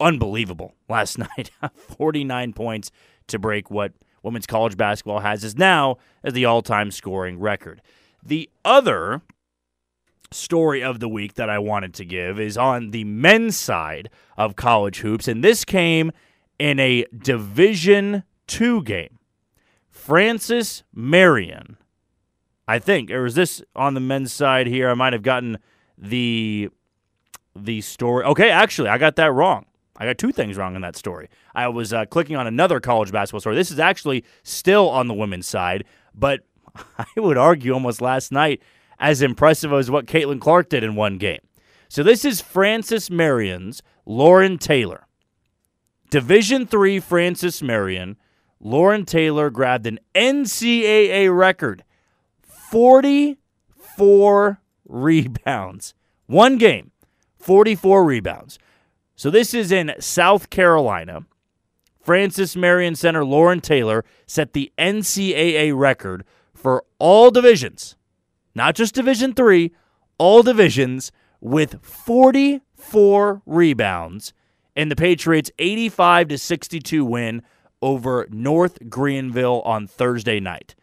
unbelievable 0.00 0.74
last 0.88 1.18
night 1.36 1.50
49 1.74 2.52
points 2.52 2.90
to 3.28 3.38
break 3.38 3.70
what 3.70 3.92
women's 4.22 4.46
college 4.46 4.76
basketball 4.76 5.20
has 5.20 5.44
is 5.44 5.56
now 5.56 5.96
as 6.22 6.32
the 6.32 6.44
all 6.44 6.62
time 6.62 6.90
scoring 6.90 7.38
record. 7.38 7.80
The 8.22 8.50
other 8.64 9.22
story 10.30 10.82
of 10.82 11.00
the 11.00 11.08
week 11.08 11.34
that 11.34 11.48
I 11.48 11.58
wanted 11.58 11.94
to 11.94 12.04
give 12.04 12.38
is 12.38 12.58
on 12.58 12.90
the 12.90 13.04
men's 13.04 13.56
side 13.56 14.10
of 14.36 14.56
college 14.56 14.98
hoops, 15.00 15.28
and 15.28 15.42
this 15.42 15.64
came 15.64 16.12
in 16.58 16.78
a 16.78 17.06
Division 17.16 18.24
two 18.46 18.82
game. 18.82 19.18
Francis 19.90 20.82
Marion 20.94 21.76
I 22.68 22.78
think, 22.78 23.10
or 23.10 23.24
is 23.24 23.34
this 23.34 23.62
on 23.74 23.94
the 23.94 24.00
men's 24.00 24.30
side 24.30 24.66
here? 24.66 24.90
I 24.90 24.94
might 24.94 25.14
have 25.14 25.22
gotten 25.22 25.56
the 25.96 26.68
the 27.56 27.80
story. 27.80 28.24
Okay, 28.26 28.50
actually, 28.50 28.90
I 28.90 28.98
got 28.98 29.16
that 29.16 29.32
wrong. 29.32 29.64
I 29.98 30.06
got 30.06 30.16
two 30.16 30.32
things 30.32 30.56
wrong 30.56 30.76
in 30.76 30.82
that 30.82 30.96
story. 30.96 31.28
I 31.54 31.68
was 31.68 31.92
uh, 31.92 32.06
clicking 32.06 32.36
on 32.36 32.46
another 32.46 32.78
college 32.78 33.10
basketball 33.10 33.40
story. 33.40 33.56
This 33.56 33.72
is 33.72 33.80
actually 33.80 34.24
still 34.44 34.88
on 34.88 35.08
the 35.08 35.14
women's 35.14 35.48
side, 35.48 35.84
but 36.14 36.42
I 36.98 37.06
would 37.16 37.36
argue 37.36 37.72
almost 37.72 38.00
last 38.00 38.30
night 38.30 38.62
as 39.00 39.22
impressive 39.22 39.72
as 39.72 39.90
what 39.90 40.06
Caitlin 40.06 40.40
Clark 40.40 40.68
did 40.68 40.84
in 40.84 40.94
one 40.94 41.18
game. 41.18 41.40
So 41.88 42.04
this 42.04 42.24
is 42.24 42.40
Francis 42.40 43.10
Marion's 43.10 43.82
Lauren 44.06 44.56
Taylor. 44.56 45.06
Division 46.10 46.66
three 46.66 47.00
Francis 47.00 47.60
Marion. 47.60 48.16
Lauren 48.60 49.04
Taylor 49.04 49.50
grabbed 49.50 49.86
an 49.86 49.98
NCAA 50.14 51.36
record 51.36 51.82
44 52.42 54.60
rebounds. 54.86 55.94
One 56.26 56.58
game, 56.58 56.90
44 57.38 58.04
rebounds. 58.04 58.58
So 59.18 59.30
this 59.30 59.52
is 59.52 59.72
in 59.72 59.94
South 59.98 60.48
Carolina. 60.48 61.24
Francis 62.00 62.54
Marion 62.54 62.94
center 62.94 63.24
Lauren 63.24 63.60
Taylor 63.60 64.04
set 64.28 64.52
the 64.52 64.72
NCAA 64.78 65.76
record 65.76 66.24
for 66.54 66.84
all 67.00 67.32
divisions, 67.32 67.96
not 68.54 68.76
just 68.76 68.94
Division 68.94 69.34
3, 69.34 69.74
all 70.18 70.44
divisions 70.44 71.10
with 71.40 71.82
44 71.82 73.42
rebounds 73.44 74.32
in 74.76 74.88
the 74.88 74.94
Patriots 74.94 75.50
85 75.58 76.28
to 76.28 76.38
62 76.38 77.04
win 77.04 77.42
over 77.82 78.28
North 78.30 78.88
Greenville 78.88 79.62
on 79.62 79.88
Thursday 79.88 80.38
night. 80.38 80.76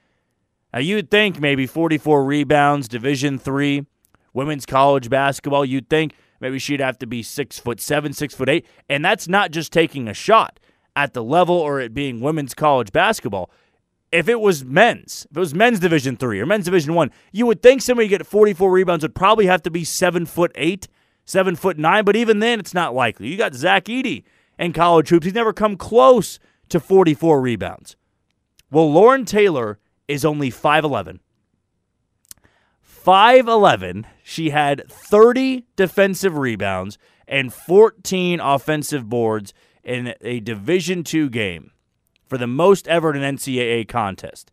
Now 0.74 0.80
you'd 0.82 1.10
think 1.10 1.40
maybe 1.40 1.66
44 1.68 2.26
rebounds, 2.26 2.90
Division 2.90 3.40
three, 3.40 3.86
women's 4.34 4.66
college 4.66 5.10
basketball. 5.10 5.64
You'd 5.64 5.90
think 5.90 6.14
maybe 6.40 6.60
she'd 6.60 6.80
have 6.80 6.98
to 7.00 7.08
be 7.08 7.24
six 7.24 7.60
foot 7.60 7.80
seven, 7.80 8.14
six 8.14 8.34
foot 8.34 8.50
eight, 8.50 8.66
and 8.90 9.04
that's 9.04 9.28
not 9.28 9.52
just 9.52 9.72
taking 9.72 10.08
a 10.08 10.14
shot 10.14 10.60
at 10.96 11.14
the 11.14 11.24
level 11.24 11.56
or 11.56 11.80
it 11.80 11.94
being 11.94 12.22
women's 12.22 12.54
college 12.54 12.92
basketball. 12.92 13.50
If 14.12 14.30
it 14.30 14.40
was 14.40 14.64
men's, 14.64 15.28
if 15.30 15.38
it 15.38 15.40
was 15.40 15.54
men's 15.54 15.80
Division 15.80 16.16
three 16.16 16.40
or 16.40 16.46
men's 16.46 16.66
Division 16.66 16.94
one, 16.94 17.12
you 17.32 17.46
would 17.46 17.62
think 17.62 17.82
somebody 17.82 18.08
get 18.08 18.26
44 18.26 18.72
rebounds 18.72 19.04
would 19.04 19.16
probably 19.16 19.48
have 19.48 19.64
to 19.64 19.72
be 19.72 19.84
seven 19.84 20.26
foot 20.26 20.52
eight, 20.56 20.88
seven 21.26 21.56
foot 21.56 21.78
nine. 21.78 22.06
But 22.06 22.16
even 22.16 22.40
then, 22.40 22.60
it's 22.60 22.74
not 22.74 22.94
likely. 22.94 23.28
You 23.28 23.38
got 23.38 23.54
Zach 23.54 23.86
Edey 23.86 24.24
in 24.58 24.74
college 24.74 25.10
hoops; 25.10 25.26
he's 25.26 25.34
never 25.34 25.54
come 25.54 25.76
close 25.76 26.40
to 26.70 26.80
44 26.80 27.42
rebounds. 27.42 27.96
Well, 28.72 28.92
Lauren 28.92 29.26
Taylor 29.26 29.80
is 30.08 30.26
only 30.26 30.50
5'11. 30.52 31.20
5'11. 33.06 34.06
She 34.24 34.50
had 34.50 34.90
30 34.90 35.66
defensive 35.76 36.38
rebounds 36.38 36.98
and 37.28 37.54
14 37.54 38.40
offensive 38.40 39.08
boards 39.08 39.54
in 39.84 40.16
a 40.22 40.40
Division 40.40 41.04
two 41.04 41.30
game 41.30 41.72
for 42.26 42.38
the 42.38 42.48
most 42.48 42.88
ever 42.88 43.14
in 43.14 43.22
an 43.22 43.38
NCAA 43.38 43.88
contest. 43.88 44.52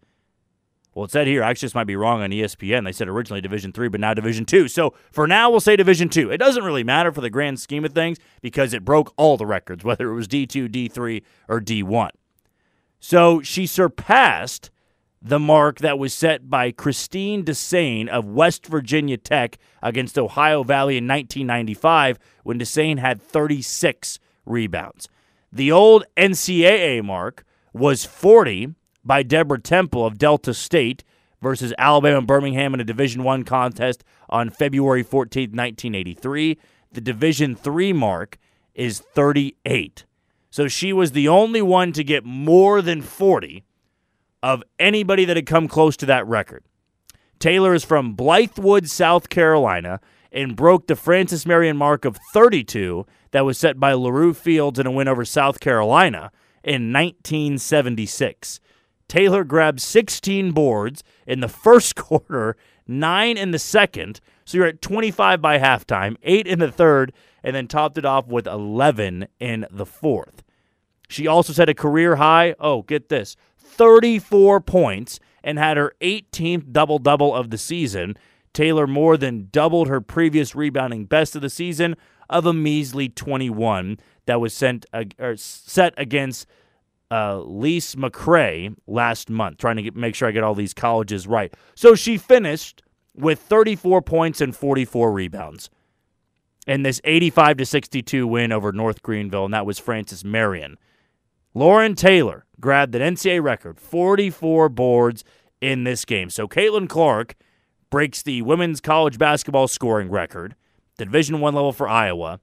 Well, 0.94 1.06
it 1.06 1.10
said 1.10 1.26
here, 1.26 1.42
actually, 1.42 1.68
this 1.68 1.74
might 1.74 1.86
be 1.86 1.96
wrong 1.96 2.20
on 2.20 2.30
ESPN. 2.30 2.84
They 2.84 2.92
said 2.92 3.08
originally 3.08 3.40
Division 3.40 3.72
three, 3.72 3.88
but 3.88 4.00
now 4.00 4.12
Division 4.12 4.44
two. 4.44 4.68
So 4.68 4.92
for 5.10 5.26
now, 5.26 5.50
we'll 5.50 5.60
say 5.60 5.74
Division 5.74 6.10
two. 6.10 6.30
It 6.30 6.36
doesn't 6.36 6.64
really 6.64 6.84
matter 6.84 7.10
for 7.10 7.22
the 7.22 7.30
grand 7.30 7.58
scheme 7.58 7.86
of 7.86 7.94
things 7.94 8.18
because 8.42 8.74
it 8.74 8.84
broke 8.84 9.14
all 9.16 9.38
the 9.38 9.46
records, 9.46 9.84
whether 9.84 10.10
it 10.10 10.14
was 10.14 10.28
D2, 10.28 10.68
D3, 10.68 11.22
or 11.48 11.60
D1. 11.62 12.10
So 13.00 13.40
she 13.40 13.66
surpassed 13.66 14.70
the 15.24 15.38
mark 15.38 15.78
that 15.78 15.98
was 15.98 16.12
set 16.12 16.50
by 16.50 16.72
Christine 16.72 17.44
Desain 17.44 18.08
of 18.08 18.26
West 18.26 18.66
Virginia 18.66 19.16
Tech 19.16 19.56
against 19.80 20.18
Ohio 20.18 20.64
Valley 20.64 20.96
in 20.98 21.06
1995 21.06 22.18
when 22.42 22.58
Desain 22.58 22.98
had 22.98 23.22
36 23.22 24.18
rebounds. 24.44 25.08
The 25.52 25.70
old 25.70 26.04
NCAA 26.16 27.04
mark 27.04 27.44
was 27.72 28.04
40 28.04 28.74
by 29.04 29.22
Deborah 29.22 29.60
Temple 29.60 30.04
of 30.04 30.18
Delta 30.18 30.52
State 30.52 31.04
versus 31.40 31.72
Alabama 31.78 32.22
Birmingham 32.22 32.74
in 32.74 32.80
a 32.80 32.84
Division 32.84 33.22
1 33.22 33.44
contest 33.44 34.02
on 34.28 34.50
February 34.50 35.04
14, 35.04 35.50
1983. 35.50 36.58
The 36.90 37.00
Division 37.00 37.54
3 37.54 37.92
mark 37.92 38.38
is 38.74 38.98
38. 38.98 40.04
So 40.50 40.66
she 40.66 40.92
was 40.92 41.12
the 41.12 41.28
only 41.28 41.62
one 41.62 41.92
to 41.92 42.02
get 42.02 42.24
more 42.24 42.82
than 42.82 43.02
40 43.02 43.64
of 44.42 44.62
anybody 44.78 45.24
that 45.24 45.36
had 45.36 45.46
come 45.46 45.68
close 45.68 45.96
to 45.98 46.06
that 46.06 46.26
record. 46.26 46.64
Taylor 47.38 47.74
is 47.74 47.84
from 47.84 48.16
Blythewood, 48.16 48.88
South 48.88 49.28
Carolina, 49.28 50.00
and 50.30 50.56
broke 50.56 50.86
the 50.86 50.96
Francis 50.96 51.44
Marion 51.44 51.76
mark 51.76 52.04
of 52.04 52.18
32 52.32 53.06
that 53.32 53.44
was 53.44 53.58
set 53.58 53.78
by 53.78 53.92
LaRue 53.92 54.34
Fields 54.34 54.78
in 54.78 54.86
a 54.86 54.90
win 54.90 55.08
over 55.08 55.24
South 55.24 55.60
Carolina 55.60 56.30
in 56.64 56.92
1976. 56.92 58.60
Taylor 59.08 59.44
grabbed 59.44 59.80
16 59.80 60.52
boards 60.52 61.02
in 61.26 61.40
the 61.40 61.48
first 61.64 61.96
quarter, 61.96 62.56
nine 62.86 63.36
in 63.36 63.50
the 63.50 63.58
second. 63.58 64.20
So 64.44 64.58
you're 64.58 64.66
at 64.66 64.82
25 64.82 65.40
by 65.42 65.58
halftime, 65.58 66.16
eight 66.22 66.46
in 66.46 66.58
the 66.60 66.72
third, 66.72 67.12
and 67.44 67.54
then 67.54 67.68
topped 67.68 67.98
it 67.98 68.04
off 68.04 68.26
with 68.26 68.46
11 68.46 69.26
in 69.38 69.66
the 69.70 69.86
fourth. 69.86 70.42
She 71.08 71.26
also 71.26 71.52
set 71.52 71.68
a 71.68 71.74
career 71.74 72.16
high. 72.16 72.54
Oh, 72.58 72.82
get 72.82 73.08
this 73.08 73.36
34 73.72 74.60
points 74.60 75.20
and 75.42 75.58
had 75.58 75.76
her 75.76 75.94
18th 76.00 76.72
double 76.72 76.98
double 76.98 77.34
of 77.34 77.50
the 77.50 77.58
season. 77.58 78.16
Taylor 78.52 78.86
more 78.86 79.16
than 79.16 79.48
doubled 79.50 79.88
her 79.88 80.00
previous 80.00 80.54
rebounding 80.54 81.06
best 81.06 81.34
of 81.34 81.42
the 81.42 81.50
season 81.50 81.96
of 82.28 82.46
a 82.46 82.52
measly 82.52 83.08
21 83.08 83.98
that 84.26 84.40
was 84.40 84.52
sent 84.54 84.86
uh, 84.92 85.04
set 85.36 85.94
against 85.96 86.46
uh, 87.10 87.40
Lees-McRae 87.40 88.74
last 88.86 89.28
month, 89.28 89.58
trying 89.58 89.76
to 89.76 89.82
get, 89.82 89.94
make 89.94 90.14
sure 90.14 90.28
I 90.28 90.32
get 90.32 90.42
all 90.42 90.54
these 90.54 90.72
colleges 90.72 91.26
right. 91.26 91.52
So 91.74 91.94
she 91.94 92.16
finished 92.16 92.82
with 93.14 93.38
34 93.38 94.00
points 94.02 94.40
and 94.40 94.56
44 94.56 95.12
rebounds 95.12 95.68
in 96.66 96.82
this 96.82 97.00
85 97.04 97.58
to 97.58 97.66
62 97.66 98.26
win 98.26 98.52
over 98.52 98.72
North 98.72 99.02
Greenville, 99.02 99.44
and 99.44 99.54
that 99.54 99.66
was 99.66 99.78
Francis 99.78 100.24
Marion. 100.24 100.78
Lauren 101.54 101.94
Taylor 101.94 102.46
grabbed 102.60 102.94
an 102.94 103.14
NCAA 103.14 103.42
record, 103.42 103.78
44 103.78 104.68
boards 104.68 105.24
in 105.60 105.84
this 105.84 106.04
game. 106.04 106.30
So 106.30 106.48
Caitlin 106.48 106.88
Clark 106.88 107.34
breaks 107.90 108.22
the 108.22 108.42
women's 108.42 108.80
college 108.80 109.18
basketball 109.18 109.68
scoring 109.68 110.10
record, 110.10 110.54
the 110.96 111.04
Division 111.04 111.40
One 111.40 111.54
level 111.54 111.72
for 111.72 111.88
Iowa, 111.88 112.40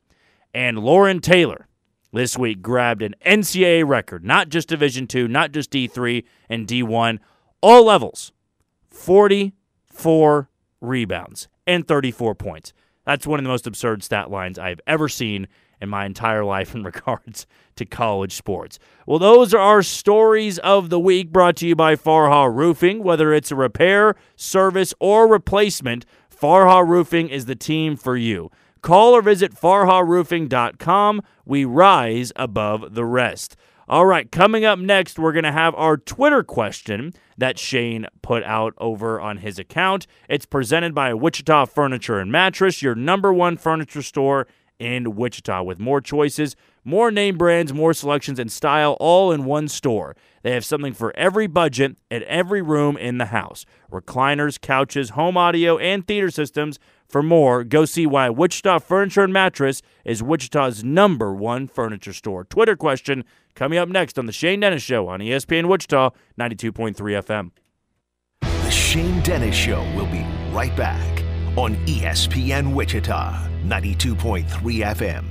and 0.54 0.80
Lauren 0.80 1.22
Taylor 1.22 1.68
this 2.14 2.38
week 2.38 2.62
grabbed 2.62 3.02
an 3.02 3.16
NCAA 3.26 3.88
record, 3.88 4.24
not 4.24 4.50
just 4.50 4.70
Division 4.70 5.08
Two, 5.08 5.28
not 5.28 5.52
just 5.52 5.72
D3 5.72 6.24
and 6.48 6.68
D1, 6.68 7.20
all 7.62 7.86
levels, 7.86 8.32
44 8.92 10.50
rebounds 10.82 11.48
and 11.66 11.88
34 11.88 12.36
points. 12.36 12.74
That's 13.06 13.26
one 13.26 13.40
of 13.40 13.44
the 13.44 13.50
most 13.50 13.68
absurd 13.68 14.04
stat 14.04 14.30
lines 14.30 14.60
I've 14.60 14.82
ever 14.86 15.10
seen 15.10 15.48
in 15.82 15.90
my 15.90 16.06
entire 16.06 16.44
life 16.44 16.76
in 16.76 16.84
regards 16.90 17.48
to 17.76 17.86
college 17.86 18.34
sports. 18.34 18.80
Well, 19.06 19.20
those 19.20 19.54
are 19.54 19.60
our 19.60 19.82
stories 19.82 20.60
of 20.60 20.90
the 20.90 21.00
week 21.00 21.32
brought 21.32 21.56
to 21.58 21.68
you 21.68 21.76
by 21.76 21.96
Farha 21.96 22.54
Roofing. 22.54 23.04
Whether 23.04 23.34
it's 23.34 23.52
a 23.52 23.56
repair, 23.56 24.16
service, 24.36 24.94
or 25.00 25.28
replacement, 25.28 26.06
Farha 26.30 26.88
Roofing 26.88 27.30
is 27.30 27.46
the 27.46 27.56
team 27.56 27.96
for 27.96 28.16
you. 28.16 28.52
Call 28.82 29.14
or 29.14 29.22
visit 29.22 29.54
farharoofing.com. 29.54 31.22
We 31.46 31.66
rise 31.66 32.32
above 32.36 32.96
the 32.96 33.06
rest. 33.06 33.56
All 33.90 34.06
right, 34.06 34.32
coming 34.32 34.66
up 34.66 34.78
next, 34.78 35.18
we're 35.18 35.32
going 35.32 35.46
to 35.46 35.52
have 35.52 35.74
our 35.74 35.98
Twitter 35.98 36.44
question 36.44 37.12
that 37.40 37.58
Shane 37.58 38.06
put 38.22 38.44
out 38.44 38.76
over 38.78 39.20
on 39.20 39.38
his 39.38 39.58
account. 39.58 40.06
It's 40.30 40.46
presented 40.46 40.94
by 40.94 41.14
Wichita 41.16 41.66
Furniture 41.66 42.20
and 42.20 42.32
Mattress, 42.32 42.84
your 42.84 42.94
number 42.94 43.34
one 43.34 43.58
furniture 43.58 44.04
store 44.04 44.46
in 44.80 45.16
Wichita 45.16 45.62
with 45.64 45.80
more 45.80 46.02
choices, 46.02 46.56
more 46.84 47.12
name 47.12 47.38
brands, 47.38 47.74
more 47.74 47.94
selections, 47.94 48.40
and 48.40 48.52
style 48.52 48.98
all 49.00 49.32
in 49.32 49.46
one 49.46 49.68
store. 49.68 50.16
They 50.42 50.52
have 50.52 50.66
something 50.66 50.94
for 50.94 51.16
every 51.16 51.48
budget 51.48 51.98
at 52.10 52.24
every 52.24 52.62
room 52.62 52.98
in 52.98 53.18
the 53.18 53.26
house 53.26 53.66
recliners, 53.92 54.60
couches, 54.60 55.12
home 55.12 55.38
audio, 55.38 55.78
and 55.78 56.08
theater 56.08 56.32
systems. 56.32 56.80
For 57.08 57.24
more, 57.24 57.64
go 57.64 57.86
see 57.86 58.06
why 58.06 58.30
Wichita 58.30 58.80
Furniture 58.80 59.24
and 59.24 59.34
Mattress 59.34 59.82
is 60.06 60.22
Wichita's 60.22 60.84
number 60.84 61.34
one 61.34 61.68
furniture 61.68 62.14
store. 62.14 62.44
Twitter 62.44 62.76
question 62.76 63.26
coming 63.56 63.80
up 63.80 63.90
next 63.90 64.20
on 64.20 64.28
The 64.28 64.32
Shane 64.32 64.60
Dennis 64.60 64.84
Show 64.84 65.08
on 65.08 65.20
ESPN 65.20 65.68
Wichita 65.68 66.12
92.3 66.40 66.96
FM. 66.96 67.52
The 68.42 68.72
Shane 68.72 69.22
Dennis 69.22 69.56
Show 69.56 69.82
will 69.96 70.06
be 70.06 70.24
right 70.52 70.76
back 70.76 71.24
on 71.60 71.76
ESPN 71.88 72.74
Wichita 72.74 73.38
92.3 73.66 74.46
FM. 74.46 75.26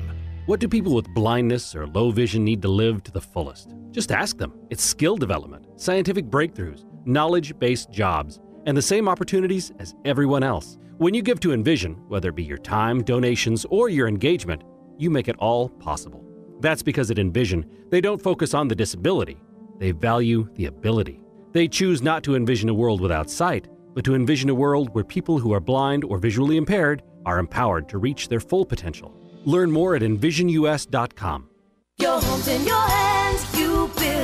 What 0.44 0.60
do 0.60 0.68
people 0.68 0.94
with 0.94 1.08
blindness 1.14 1.74
or 1.74 1.86
low 1.86 2.10
vision 2.10 2.44
need 2.44 2.60
to 2.60 2.68
live 2.68 3.02
to 3.04 3.10
the 3.10 3.20
fullest? 3.20 3.74
Just 3.92 4.12
ask 4.12 4.36
them. 4.36 4.52
It's 4.68 4.84
skill 4.84 5.16
development, 5.16 5.64
scientific 5.76 6.26
breakthroughs, 6.26 6.84
knowledge 7.06 7.58
based 7.58 7.90
jobs, 7.90 8.40
and 8.66 8.76
the 8.76 8.82
same 8.82 9.08
opportunities 9.08 9.72
as 9.78 9.94
everyone 10.04 10.42
else. 10.42 10.76
When 10.98 11.14
you 11.14 11.22
give 11.22 11.40
to 11.40 11.54
Envision, 11.54 11.94
whether 12.08 12.28
it 12.28 12.34
be 12.34 12.44
your 12.44 12.58
time, 12.58 13.02
donations, 13.02 13.64
or 13.70 13.88
your 13.88 14.06
engagement, 14.06 14.64
you 14.98 15.08
make 15.08 15.28
it 15.28 15.36
all 15.38 15.70
possible. 15.70 16.22
That's 16.60 16.82
because 16.82 17.10
at 17.10 17.18
Envision, 17.18 17.64
they 17.88 18.02
don't 18.02 18.22
focus 18.22 18.52
on 18.52 18.68
the 18.68 18.74
disability, 18.74 19.40
they 19.78 19.92
value 19.92 20.46
the 20.56 20.66
ability. 20.66 21.22
They 21.52 21.68
choose 21.68 22.02
not 22.02 22.22
to 22.24 22.36
envision 22.36 22.68
a 22.68 22.74
world 22.74 23.00
without 23.00 23.30
sight, 23.30 23.66
but 23.98 24.04
to 24.04 24.14
envision 24.14 24.48
a 24.48 24.54
world 24.54 24.94
where 24.94 25.02
people 25.02 25.40
who 25.40 25.52
are 25.52 25.58
blind 25.58 26.04
or 26.04 26.18
visually 26.18 26.56
impaired 26.56 27.02
are 27.26 27.40
empowered 27.40 27.88
to 27.88 27.98
reach 27.98 28.28
their 28.28 28.38
full 28.38 28.64
potential. 28.64 29.12
Learn 29.44 29.72
more 29.72 29.96
at 29.96 30.02
envisionus.com. 30.02 31.50
Your 31.98 32.20
home's 32.20 32.46
in 32.46 32.64
your 32.64 32.80
hands, 32.80 33.58
you 33.58 33.90
build. 33.96 34.17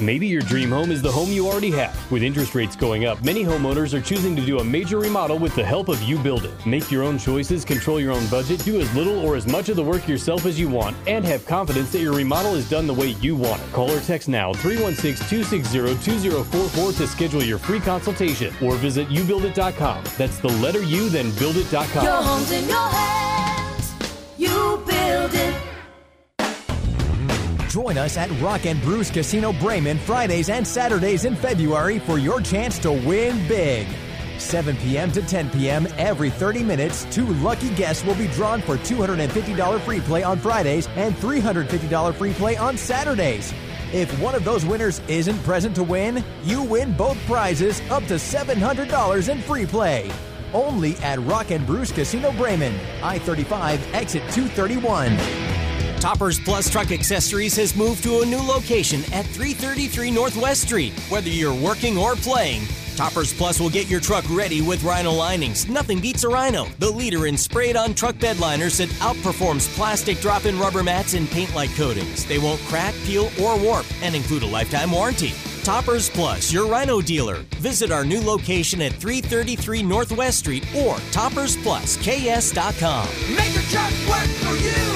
Maybe 0.00 0.26
your 0.26 0.40
dream 0.40 0.70
home 0.70 0.90
is 0.90 1.02
the 1.02 1.12
home 1.12 1.30
you 1.30 1.46
already 1.46 1.70
have. 1.72 2.10
With 2.10 2.22
interest 2.22 2.54
rates 2.54 2.74
going 2.74 3.04
up, 3.04 3.22
many 3.22 3.44
homeowners 3.44 3.92
are 3.92 4.00
choosing 4.00 4.34
to 4.36 4.44
do 4.44 4.58
a 4.58 4.64
major 4.64 4.98
remodel 4.98 5.38
with 5.38 5.54
the 5.54 5.64
help 5.64 5.88
of 5.88 6.02
You 6.02 6.18
Build 6.18 6.44
It. 6.44 6.66
Make 6.66 6.90
your 6.90 7.02
own 7.02 7.18
choices, 7.18 7.64
control 7.64 8.00
your 8.00 8.12
own 8.12 8.26
budget, 8.28 8.64
do 8.64 8.80
as 8.80 8.94
little 8.94 9.18
or 9.18 9.36
as 9.36 9.46
much 9.46 9.68
of 9.68 9.76
the 9.76 9.82
work 9.82 10.08
yourself 10.08 10.46
as 10.46 10.58
you 10.58 10.68
want, 10.68 10.96
and 11.06 11.24
have 11.24 11.44
confidence 11.44 11.92
that 11.92 12.00
your 12.00 12.14
remodel 12.14 12.54
is 12.54 12.68
done 12.68 12.86
the 12.86 12.94
way 12.94 13.08
you 13.20 13.36
want 13.36 13.60
it. 13.62 13.72
Call 13.72 13.90
or 13.90 14.00
text 14.00 14.28
now 14.28 14.54
316 14.54 15.28
260 15.28 16.10
2044 16.10 16.92
to 16.92 17.06
schedule 17.06 17.42
your 17.42 17.58
free 17.58 17.80
consultation 17.80 18.54
or 18.62 18.76
visit 18.76 19.08
youbuildit.com. 19.08 20.04
That's 20.16 20.38
the 20.38 20.48
letter 20.48 20.82
U, 20.82 21.10
then 21.10 21.30
buildit.com. 21.32 22.04
Your 22.04 22.22
home's 22.22 22.50
in 22.50 22.68
your 22.68 22.88
hands, 22.88 23.94
you 24.38 24.82
build 24.86 25.34
it. 25.34 25.69
Join 27.70 27.96
us 27.98 28.16
at 28.16 28.28
Rock 28.40 28.66
and 28.66 28.82
Brews 28.82 29.12
Casino 29.12 29.52
Braman 29.52 29.96
Fridays 29.96 30.50
and 30.50 30.66
Saturdays 30.66 31.24
in 31.24 31.36
February 31.36 32.00
for 32.00 32.18
your 32.18 32.40
chance 32.40 32.80
to 32.80 32.90
win 32.90 33.46
big. 33.46 33.86
7 34.38 34.76
p.m. 34.78 35.12
to 35.12 35.22
10 35.22 35.50
p.m. 35.50 35.86
every 35.96 36.30
30 36.30 36.64
minutes, 36.64 37.06
two 37.12 37.28
lucky 37.34 37.72
guests 37.76 38.04
will 38.04 38.16
be 38.16 38.26
drawn 38.26 38.60
for 38.60 38.76
$250 38.76 39.80
free 39.82 40.00
play 40.00 40.24
on 40.24 40.36
Fridays 40.40 40.88
and 40.96 41.14
$350 41.14 42.12
free 42.16 42.32
play 42.32 42.56
on 42.56 42.76
Saturdays. 42.76 43.54
If 43.92 44.20
one 44.20 44.34
of 44.34 44.42
those 44.42 44.66
winners 44.66 45.00
isn't 45.06 45.38
present 45.44 45.76
to 45.76 45.84
win, 45.84 46.24
you 46.42 46.64
win 46.64 46.92
both 46.96 47.24
prizes 47.26 47.80
up 47.82 48.04
to 48.06 48.14
$700 48.14 49.28
in 49.28 49.40
free 49.42 49.66
play. 49.66 50.10
Only 50.52 50.96
at 50.96 51.20
Rock 51.20 51.52
and 51.52 51.64
Brews 51.64 51.92
Casino 51.92 52.32
Braman, 52.32 52.76
I 53.00 53.20
35, 53.20 53.94
exit 53.94 54.22
231. 54.32 55.49
Toppers 56.00 56.40
Plus 56.40 56.70
Truck 56.70 56.92
Accessories 56.92 57.54
has 57.56 57.76
moved 57.76 58.02
to 58.04 58.20
a 58.20 58.26
new 58.26 58.40
location 58.40 59.00
at 59.12 59.26
333 59.26 60.10
Northwest 60.10 60.62
Street. 60.62 60.94
Whether 61.10 61.28
you're 61.28 61.54
working 61.54 61.98
or 61.98 62.16
playing, 62.16 62.62
Toppers 62.96 63.34
Plus 63.34 63.60
will 63.60 63.68
get 63.68 63.86
your 63.86 64.00
truck 64.00 64.24
ready 64.30 64.62
with 64.62 64.82
Rhino 64.82 65.12
linings. 65.12 65.68
Nothing 65.68 66.00
beats 66.00 66.24
a 66.24 66.28
Rhino, 66.30 66.64
the 66.78 66.88
leader 66.90 67.26
in 67.26 67.36
sprayed 67.36 67.76
on 67.76 67.92
truck 67.92 68.18
bed 68.18 68.40
liners 68.40 68.78
that 68.78 68.88
outperforms 69.00 69.68
plastic 69.76 70.18
drop 70.20 70.46
in 70.46 70.58
rubber 70.58 70.82
mats 70.82 71.12
and 71.12 71.28
paint 71.28 71.54
like 71.54 71.74
coatings. 71.76 72.24
They 72.24 72.38
won't 72.38 72.62
crack, 72.62 72.94
peel, 73.04 73.30
or 73.38 73.58
warp 73.58 73.84
and 74.00 74.14
include 74.14 74.42
a 74.42 74.46
lifetime 74.46 74.92
warranty. 74.92 75.34
Toppers 75.64 76.08
Plus, 76.08 76.50
your 76.50 76.66
Rhino 76.66 77.02
dealer. 77.02 77.44
Visit 77.58 77.90
our 77.90 78.06
new 78.06 78.22
location 78.22 78.80
at 78.80 78.94
333 78.94 79.82
Northwest 79.82 80.38
Street 80.38 80.64
or 80.74 80.96
toppersplusks.com. 81.12 83.08
Make 83.36 83.52
your 83.52 83.64
truck 83.64 83.92
work 84.08 84.28
for 84.40 84.56
you. 84.56 84.89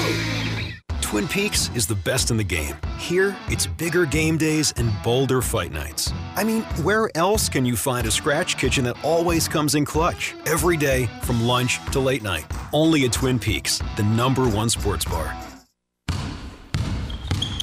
Twin 1.15 1.29
Peaks 1.29 1.71
is 1.73 1.87
the 1.87 1.95
best 1.95 2.29
in 2.29 2.35
the 2.35 2.43
game. 2.43 2.75
Here, 2.99 3.37
it's 3.47 3.65
bigger 3.65 4.05
game 4.05 4.37
days 4.37 4.73
and 4.75 4.91
bolder 5.01 5.41
fight 5.41 5.71
nights. 5.71 6.11
I 6.35 6.43
mean, 6.43 6.63
where 6.83 7.09
else 7.15 7.47
can 7.47 7.65
you 7.65 7.77
find 7.77 8.05
a 8.05 8.11
scratch 8.11 8.57
kitchen 8.57 8.83
that 8.83 9.01
always 9.01 9.47
comes 9.47 9.75
in 9.75 9.85
clutch? 9.85 10.35
Every 10.45 10.75
day, 10.75 11.07
from 11.21 11.41
lunch 11.41 11.79
to 11.93 12.01
late 12.01 12.21
night. 12.21 12.43
Only 12.73 13.05
at 13.05 13.13
Twin 13.13 13.39
Peaks, 13.39 13.81
the 13.95 14.03
number 14.03 14.45
one 14.49 14.69
sports 14.69 15.05
bar. 15.05 15.33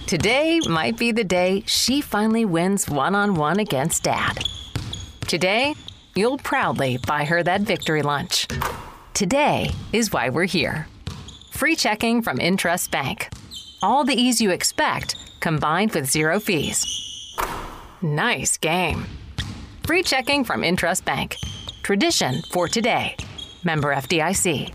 Today 0.07 0.59
might 0.66 0.96
be 0.96 1.12
the 1.12 1.22
day 1.22 1.62
she 1.66 2.00
finally 2.00 2.46
wins 2.46 2.88
one 2.88 3.14
on 3.14 3.34
one 3.34 3.61
against 3.61 4.05
dad. 4.05 4.38
Today, 5.28 5.74
you'll 6.16 6.38
proudly 6.38 6.96
buy 7.07 7.26
her 7.26 7.42
that 7.42 7.61
victory 7.61 8.00
lunch. 8.00 8.48
Today 9.12 9.72
is 9.92 10.11
why 10.11 10.30
we're 10.30 10.46
here. 10.46 10.88
Free 11.50 11.76
checking 11.76 12.22
from 12.22 12.38
Intrust 12.38 12.90
Bank. 12.90 13.28
All 13.85 14.05
the 14.05 14.14
ease 14.14 14.41
you 14.41 14.53
expect 14.53 15.16
combined 15.41 15.93
with 15.93 16.09
zero 16.09 16.39
fees. 16.39 17.35
Nice 18.01 18.57
game. 18.57 19.07
Free 19.83 20.05
checking 20.05 20.45
from 20.45 20.62
Intrust 20.62 21.05
Bank. 21.05 21.37
Tradition 21.83 22.43
for 22.53 22.68
today. 22.68 23.16
Member 23.64 23.93
FDIC. 23.93 24.72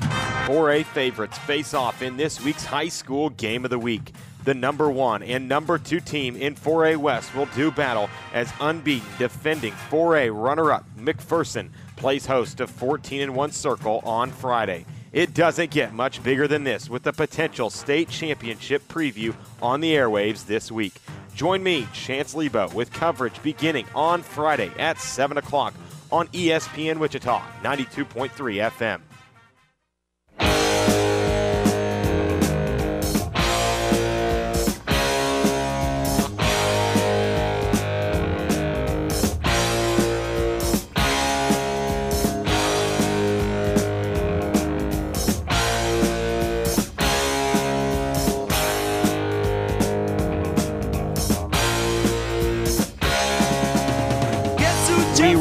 4A 0.00 0.84
favorites 0.84 1.38
face 1.38 1.72
off 1.72 2.02
in 2.02 2.18
this 2.18 2.44
week's 2.44 2.66
high 2.66 2.88
school 2.88 3.30
game 3.30 3.64
of 3.64 3.70
the 3.70 3.78
week. 3.78 4.12
The 4.44 4.52
number 4.52 4.90
one 4.90 5.22
and 5.22 5.48
number 5.48 5.78
two 5.78 6.00
team 6.00 6.36
in 6.36 6.54
4A 6.54 6.98
West 6.98 7.34
will 7.34 7.48
do 7.56 7.70
battle 7.70 8.10
as 8.34 8.52
unbeaten 8.60 9.08
defending 9.18 9.72
4A 9.90 10.38
runner 10.38 10.70
up 10.70 10.84
McPherson 10.98 11.70
plays 11.96 12.26
host 12.26 12.58
to 12.58 12.66
14 12.66 13.22
and 13.22 13.34
1 13.34 13.52
Circle 13.52 14.00
on 14.04 14.30
Friday. 14.30 14.84
It 15.12 15.32
doesn't 15.32 15.70
get 15.70 15.94
much 15.94 16.22
bigger 16.22 16.46
than 16.46 16.64
this 16.64 16.90
with 16.90 17.02
the 17.02 17.12
potential 17.12 17.70
state 17.70 18.10
championship 18.10 18.86
preview 18.88 19.34
on 19.62 19.80
the 19.80 19.94
airwaves 19.94 20.44
this 20.44 20.70
week. 20.70 20.94
Join 21.34 21.62
me, 21.62 21.88
Chance 21.94 22.34
Lebo, 22.34 22.68
with 22.74 22.92
coverage 22.92 23.42
beginning 23.42 23.86
on 23.94 24.22
Friday 24.22 24.70
at 24.78 25.00
7 25.00 25.38
o'clock 25.38 25.72
on 26.12 26.28
ESPN 26.28 26.98
Wichita 26.98 27.42
92.3 27.62 28.28
FM. 28.70 29.00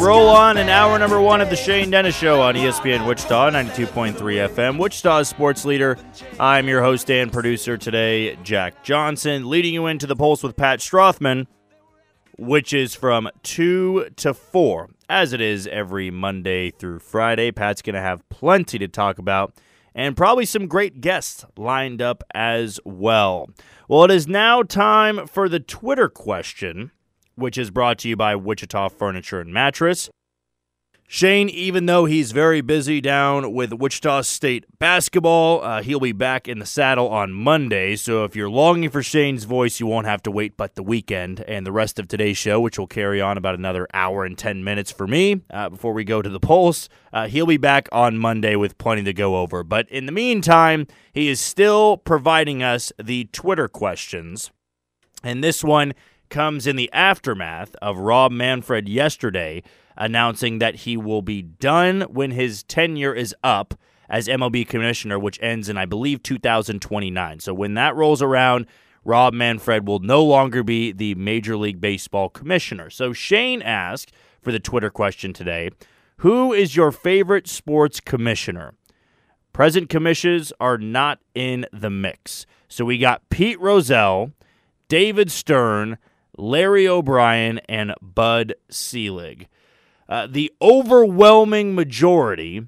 Roll 0.07 0.29
on 0.29 0.57
in 0.57 0.69
hour 0.69 0.97
number 0.97 1.19
one 1.19 1.41
of 1.41 1.49
the 1.49 1.55
Shane 1.57 1.89
Dennis 1.89 2.15
Show 2.15 2.41
on 2.41 2.55
ESPN 2.55 3.05
Wichita, 3.05 3.49
92.3 3.49 4.13
FM. 4.15 4.79
Wichita's 4.79 5.27
sports 5.27 5.65
leader. 5.65 5.97
I'm 6.39 6.69
your 6.69 6.81
host 6.81 7.11
and 7.11 7.29
producer 7.29 7.75
today, 7.75 8.37
Jack 8.37 8.85
Johnson, 8.85 9.49
leading 9.49 9.73
you 9.73 9.85
into 9.87 10.07
the 10.07 10.15
Pulse 10.15 10.43
with 10.43 10.55
Pat 10.55 10.79
Strothman, 10.79 11.47
which 12.37 12.73
is 12.73 12.95
from 12.95 13.29
2 13.43 14.11
to 14.15 14.33
4, 14.33 14.89
as 15.09 15.33
it 15.33 15.41
is 15.41 15.67
every 15.67 16.09
Monday 16.09 16.71
through 16.71 16.99
Friday. 16.99 17.51
Pat's 17.51 17.81
going 17.81 17.95
to 17.95 17.99
have 17.99 18.27
plenty 18.29 18.79
to 18.79 18.87
talk 18.87 19.19
about 19.19 19.55
and 19.93 20.15
probably 20.15 20.45
some 20.45 20.67
great 20.67 21.01
guests 21.01 21.43
lined 21.57 22.01
up 22.01 22.23
as 22.33 22.79
well. 22.85 23.49
Well, 23.89 24.05
it 24.05 24.11
is 24.11 24.25
now 24.25 24.63
time 24.63 25.27
for 25.27 25.49
the 25.49 25.59
Twitter 25.59 26.07
question 26.07 26.91
which 27.37 27.57
is 27.57 27.71
brought 27.71 27.99
to 27.99 28.09
you 28.09 28.15
by 28.15 28.35
Wichita 28.35 28.89
Furniture 28.89 29.39
and 29.39 29.53
Mattress. 29.53 30.09
Shane, 31.09 31.47
even 31.47 31.85
though 31.85 32.03
he's 32.03 32.33
very 32.33 32.59
busy 32.59 32.99
down 32.99 33.53
with 33.53 33.71
Wichita 33.71 34.23
State 34.23 34.65
basketball, 34.77 35.63
uh, 35.63 35.81
he'll 35.81 36.01
be 36.01 36.11
back 36.11 36.49
in 36.49 36.59
the 36.59 36.65
saddle 36.65 37.07
on 37.07 37.31
Monday. 37.31 37.95
So 37.95 38.25
if 38.25 38.35
you're 38.35 38.49
longing 38.49 38.89
for 38.89 39.01
Shane's 39.01 39.45
voice, 39.45 39.79
you 39.79 39.87
won't 39.87 40.05
have 40.05 40.21
to 40.23 40.31
wait 40.31 40.57
but 40.57 40.75
the 40.75 40.83
weekend 40.83 41.39
and 41.47 41.65
the 41.65 41.71
rest 41.71 41.97
of 41.97 42.09
today's 42.09 42.37
show, 42.37 42.59
which 42.59 42.77
will 42.77 42.87
carry 42.87 43.21
on 43.21 43.37
about 43.37 43.55
another 43.55 43.87
hour 43.93 44.25
and 44.25 44.37
10 44.37 44.65
minutes 44.65 44.91
for 44.91 45.07
me 45.07 45.43
uh, 45.49 45.69
before 45.69 45.93
we 45.93 46.03
go 46.03 46.21
to 46.21 46.27
the 46.27 46.41
Pulse. 46.41 46.89
Uh, 47.13 47.29
he'll 47.29 47.45
be 47.45 47.55
back 47.55 47.87
on 47.93 48.17
Monday 48.17 48.57
with 48.57 48.77
plenty 48.77 49.03
to 49.03 49.13
go 49.13 49.37
over. 49.37 49.63
But 49.63 49.87
in 49.87 50.07
the 50.07 50.11
meantime, 50.11 50.87
he 51.13 51.29
is 51.29 51.39
still 51.39 51.95
providing 51.95 52.61
us 52.61 52.91
the 53.01 53.29
Twitter 53.31 53.69
questions. 53.69 54.51
And 55.23 55.41
this 55.41 55.63
one 55.63 55.93
comes 56.29 56.67
in 56.67 56.75
the 56.75 56.91
aftermath 56.93 57.75
of 57.81 57.97
Rob 57.97 58.31
Manfred 58.31 58.87
yesterday 58.87 59.63
announcing 59.97 60.59
that 60.59 60.75
he 60.75 60.95
will 60.95 61.21
be 61.21 61.41
done 61.41 62.01
when 62.01 62.31
his 62.31 62.63
tenure 62.63 63.13
is 63.13 63.35
up 63.43 63.73
as 64.09 64.27
MLB 64.27 64.67
commissioner, 64.67 65.19
which 65.19 65.41
ends 65.41 65.67
in, 65.67 65.77
I 65.77 65.85
believe, 65.85 66.23
2029. 66.23 67.39
So 67.39 67.53
when 67.53 67.73
that 67.73 67.95
rolls 67.95 68.21
around, 68.21 68.67
Rob 69.03 69.33
Manfred 69.33 69.87
will 69.87 69.99
no 69.99 70.23
longer 70.23 70.63
be 70.63 70.91
the 70.91 71.15
Major 71.15 71.57
League 71.57 71.81
Baseball 71.81 72.29
commissioner. 72.29 72.89
So 72.89 73.13
Shane 73.13 73.61
asked 73.61 74.11
for 74.41 74.51
the 74.51 74.59
Twitter 74.59 74.89
question 74.89 75.33
today 75.33 75.71
Who 76.17 76.53
is 76.53 76.75
your 76.75 76.91
favorite 76.91 77.47
sports 77.47 77.99
commissioner? 77.99 78.73
Present 79.53 79.89
commissioners 79.89 80.53
are 80.59 80.77
not 80.77 81.19
in 81.33 81.65
the 81.73 81.89
mix. 81.89 82.45
So 82.67 82.85
we 82.85 82.97
got 82.97 83.27
Pete 83.29 83.59
Rozelle, 83.59 84.31
David 84.87 85.31
Stern, 85.31 85.97
Larry 86.37 86.87
O'Brien, 86.87 87.59
and 87.67 87.93
Bud 88.01 88.55
Selig. 88.69 89.47
Uh, 90.07 90.27
the 90.27 90.51
overwhelming 90.61 91.75
majority 91.75 92.65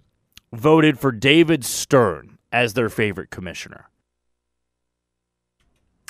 voted 0.52 1.00
for 1.00 1.12
David 1.12 1.64
Stern 1.64 2.38
as 2.52 2.74
their 2.74 2.90
favorite 2.90 3.30
commissioner. 3.30 3.90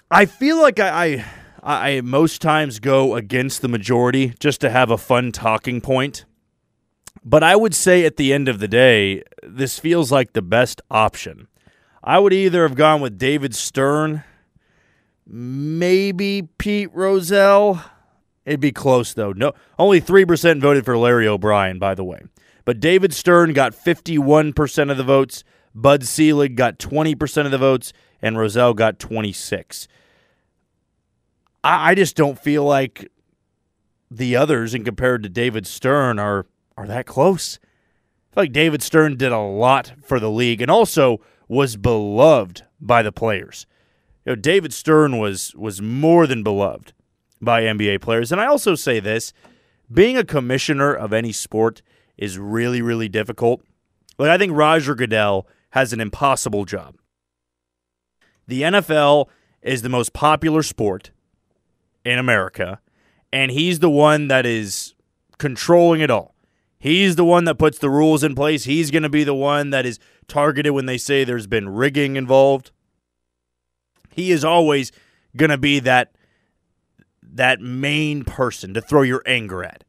I 0.09 0.25
feel 0.25 0.59
like 0.59 0.79
I, 0.79 1.25
I, 1.61 1.97
I 1.97 2.01
most 2.01 2.41
times 2.41 2.79
go 2.79 3.15
against 3.15 3.61
the 3.61 3.67
majority 3.67 4.33
just 4.39 4.61
to 4.61 4.69
have 4.69 4.89
a 4.89 4.97
fun 4.97 5.31
talking 5.31 5.81
point. 5.81 6.25
But 7.23 7.43
I 7.43 7.55
would 7.55 7.75
say 7.75 8.05
at 8.05 8.17
the 8.17 8.33
end 8.33 8.47
of 8.47 8.59
the 8.59 8.67
day, 8.67 9.23
this 9.43 9.77
feels 9.77 10.11
like 10.11 10.33
the 10.33 10.41
best 10.41 10.81
option. 10.89 11.47
I 12.03 12.17
would 12.17 12.33
either 12.33 12.63
have 12.63 12.75
gone 12.75 13.01
with 13.01 13.17
David 13.17 13.53
Stern, 13.53 14.23
maybe 15.29 16.49
Pete 16.57 16.89
Rozelle. 16.93 17.83
It'd 18.45 18.59
be 18.59 18.71
close 18.71 19.13
though. 19.13 19.31
No, 19.31 19.53
only 19.77 19.99
three 19.99 20.25
percent 20.25 20.61
voted 20.61 20.85
for 20.85 20.97
Larry 20.97 21.27
O'Brien, 21.27 21.77
by 21.77 21.93
the 21.93 22.03
way. 22.03 22.21
But 22.65 22.79
David 22.79 23.13
Stern 23.13 23.53
got 23.53 23.75
fifty-one 23.75 24.53
percent 24.53 24.91
of 24.91 24.97
the 24.97 25.03
votes. 25.03 25.43
Bud 25.75 26.03
Selig 26.03 26.55
got 26.55 26.79
twenty 26.79 27.15
percent 27.15 27.45
of 27.45 27.51
the 27.51 27.57
votes, 27.57 27.93
and 28.21 28.37
Rozelle 28.37 28.73
got 28.73 28.99
twenty-six. 28.99 29.87
I, 31.63 31.91
I 31.91 31.95
just 31.95 32.15
don't 32.15 32.39
feel 32.39 32.63
like 32.63 33.11
the 34.09 34.35
others, 34.35 34.73
and 34.73 34.83
compared 34.83 35.21
to 35.23 35.29
David 35.29 35.67
Stern, 35.67 36.17
are 36.17 36.47
are 36.75 36.87
that 36.87 37.05
close. 37.05 37.59
I 37.61 38.35
feel 38.35 38.43
like 38.43 38.51
David 38.51 38.81
Stern 38.81 39.15
did 39.17 39.31
a 39.31 39.39
lot 39.39 39.93
for 40.03 40.19
the 40.19 40.31
league, 40.31 40.61
and 40.61 40.71
also 40.71 41.21
was 41.47 41.75
beloved 41.75 42.63
by 42.79 43.03
the 43.03 43.11
players. 43.11 43.67
Know, 44.29 44.35
David 44.35 44.73
Stern 44.73 45.17
was 45.17 45.55
was 45.55 45.81
more 45.81 46.27
than 46.27 46.43
beloved 46.43 46.93
by 47.41 47.63
NBA 47.63 47.99
players. 48.01 48.31
And 48.31 48.39
I 48.39 48.45
also 48.45 48.75
say 48.75 48.99
this, 48.99 49.33
being 49.91 50.17
a 50.17 50.23
commissioner 50.23 50.93
of 50.93 51.13
any 51.13 51.31
sport 51.31 51.81
is 52.15 52.37
really 52.37 52.81
really 52.81 53.09
difficult. 53.09 53.63
Like 54.19 54.29
I 54.29 54.37
think 54.37 54.55
Roger 54.55 54.93
Goodell 54.93 55.47
has 55.71 55.93
an 55.93 55.99
impossible 55.99 56.65
job. 56.65 56.95
The 58.47 58.61
NFL 58.61 59.29
is 59.63 59.81
the 59.81 59.89
most 59.89 60.13
popular 60.13 60.61
sport 60.61 61.09
in 62.05 62.19
America, 62.19 62.79
and 63.33 63.51
he's 63.51 63.79
the 63.79 63.89
one 63.89 64.27
that 64.27 64.45
is 64.45 64.93
controlling 65.39 66.01
it 66.01 66.11
all. 66.11 66.35
He's 66.77 67.15
the 67.15 67.25
one 67.25 67.45
that 67.45 67.57
puts 67.57 67.79
the 67.79 67.89
rules 67.89 68.23
in 68.23 68.35
place. 68.35 68.63
He's 68.63 68.91
going 68.91 69.03
to 69.03 69.09
be 69.09 69.23
the 69.23 69.33
one 69.33 69.71
that 69.71 69.85
is 69.85 69.99
targeted 70.27 70.71
when 70.71 70.85
they 70.85 70.97
say 70.97 71.23
there's 71.23 71.47
been 71.47 71.67
rigging 71.69 72.15
involved. 72.15 72.71
He 74.09 74.31
is 74.31 74.43
always 74.43 74.91
going 75.35 75.51
to 75.51 75.57
be 75.57 75.79
that 75.79 76.11
that 77.31 77.61
main 77.61 78.23
person 78.23 78.73
to 78.73 78.81
throw 78.81 79.03
your 79.03 79.21
anger 79.25 79.63
at. 79.63 79.83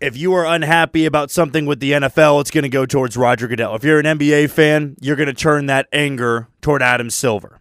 If 0.00 0.16
you 0.16 0.32
are 0.34 0.46
unhappy 0.46 1.06
about 1.06 1.30
something 1.30 1.66
with 1.66 1.80
the 1.80 1.92
NFL, 1.92 2.40
it's 2.40 2.50
going 2.50 2.62
to 2.62 2.68
go 2.68 2.86
towards 2.86 3.16
Roger 3.16 3.48
Goodell. 3.48 3.74
If 3.74 3.84
you're 3.84 3.98
an 3.98 4.18
NBA 4.18 4.50
fan, 4.50 4.96
you're 5.00 5.16
going 5.16 5.28
to 5.28 5.34
turn 5.34 5.66
that 5.66 5.88
anger 5.92 6.48
toward 6.60 6.82
Adam 6.82 7.10
Silver. 7.10 7.60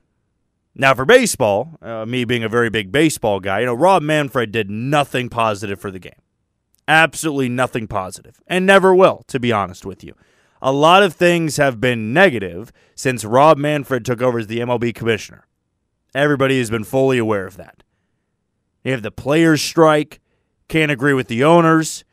Now, 0.75 0.93
for 0.93 1.05
baseball, 1.05 1.77
uh, 1.81 2.05
me 2.05 2.23
being 2.25 2.43
a 2.43 2.49
very 2.49 2.69
big 2.69 2.91
baseball 2.91 3.39
guy, 3.39 3.61
you 3.61 3.65
know, 3.65 3.73
Rob 3.73 4.03
Manfred 4.03 4.51
did 4.51 4.69
nothing 4.69 5.29
positive 5.29 5.79
for 5.79 5.89
the 5.89 5.97
game. 5.97 6.21
Absolutely 6.87 7.49
nothing 7.49 7.87
positive, 7.87 8.39
and 8.45 8.65
never 8.65 8.93
will, 8.93 9.23
to 9.27 9.39
be 9.39 9.51
honest 9.51 9.85
with 9.85 10.03
you. 10.03 10.13
A 10.61 10.71
lot 10.71 11.03
of 11.03 11.13
things 11.13 11.57
have 11.57 11.79
been 11.79 12.13
negative 12.13 12.71
since 12.95 13.23
Rob 13.23 13.57
Manfred 13.57 14.05
took 14.05 14.21
over 14.21 14.39
as 14.39 14.47
the 14.47 14.59
MLB 14.59 14.93
commissioner. 14.93 15.45
Everybody 16.15 16.57
has 16.57 16.69
been 16.69 16.83
fully 16.83 17.17
aware 17.17 17.45
of 17.45 17.57
that. 17.57 17.83
You 18.83 18.91
have 18.91 19.03
the 19.03 19.11
players' 19.11 19.61
strike, 19.61 20.19
can't 20.67 20.91
agree 20.91 21.13
with 21.13 21.27
the 21.27 21.43
owners. 21.43 22.03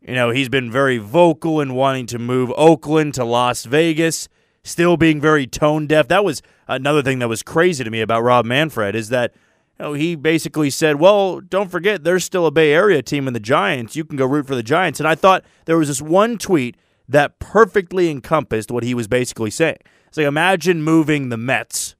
You 0.00 0.14
know, 0.14 0.30
he's 0.30 0.48
been 0.48 0.70
very 0.70 0.98
vocal 0.98 1.60
in 1.60 1.74
wanting 1.74 2.06
to 2.06 2.18
move 2.18 2.52
Oakland 2.56 3.14
to 3.14 3.24
Las 3.24 3.64
Vegas, 3.64 4.28
still 4.64 4.96
being 4.96 5.20
very 5.20 5.46
tone 5.46 5.86
deaf. 5.86 6.08
That 6.08 6.24
was 6.24 6.42
another 6.66 7.02
thing 7.02 7.18
that 7.18 7.28
was 7.28 7.42
crazy 7.42 7.84
to 7.84 7.90
me 7.90 8.00
about 8.00 8.22
Rob 8.22 8.46
Manfred 8.46 8.94
is 8.94 9.10
that 9.10 9.34
you 9.78 9.84
know, 9.84 9.92
he 9.92 10.16
basically 10.16 10.70
said, 10.70 10.96
"Well, 10.96 11.40
don't 11.40 11.70
forget 11.70 12.02
there's 12.02 12.24
still 12.24 12.46
a 12.46 12.50
Bay 12.50 12.72
Area 12.72 13.02
team 13.02 13.28
in 13.28 13.34
the 13.34 13.40
Giants. 13.40 13.94
You 13.94 14.04
can 14.04 14.16
go 14.16 14.26
root 14.26 14.46
for 14.46 14.54
the 14.54 14.62
Giants." 14.62 14.98
And 14.98 15.08
I 15.08 15.14
thought 15.14 15.44
there 15.66 15.78
was 15.78 15.88
this 15.88 16.02
one 16.02 16.38
tweet 16.38 16.76
that 17.08 17.38
perfectly 17.38 18.10
encompassed 18.10 18.70
what 18.70 18.82
he 18.82 18.94
was 18.94 19.08
basically 19.08 19.50
saying. 19.50 19.78
It's 20.08 20.16
like 20.16 20.26
imagine 20.26 20.82
moving 20.82 21.28
the 21.28 21.36
Mets 21.36 21.94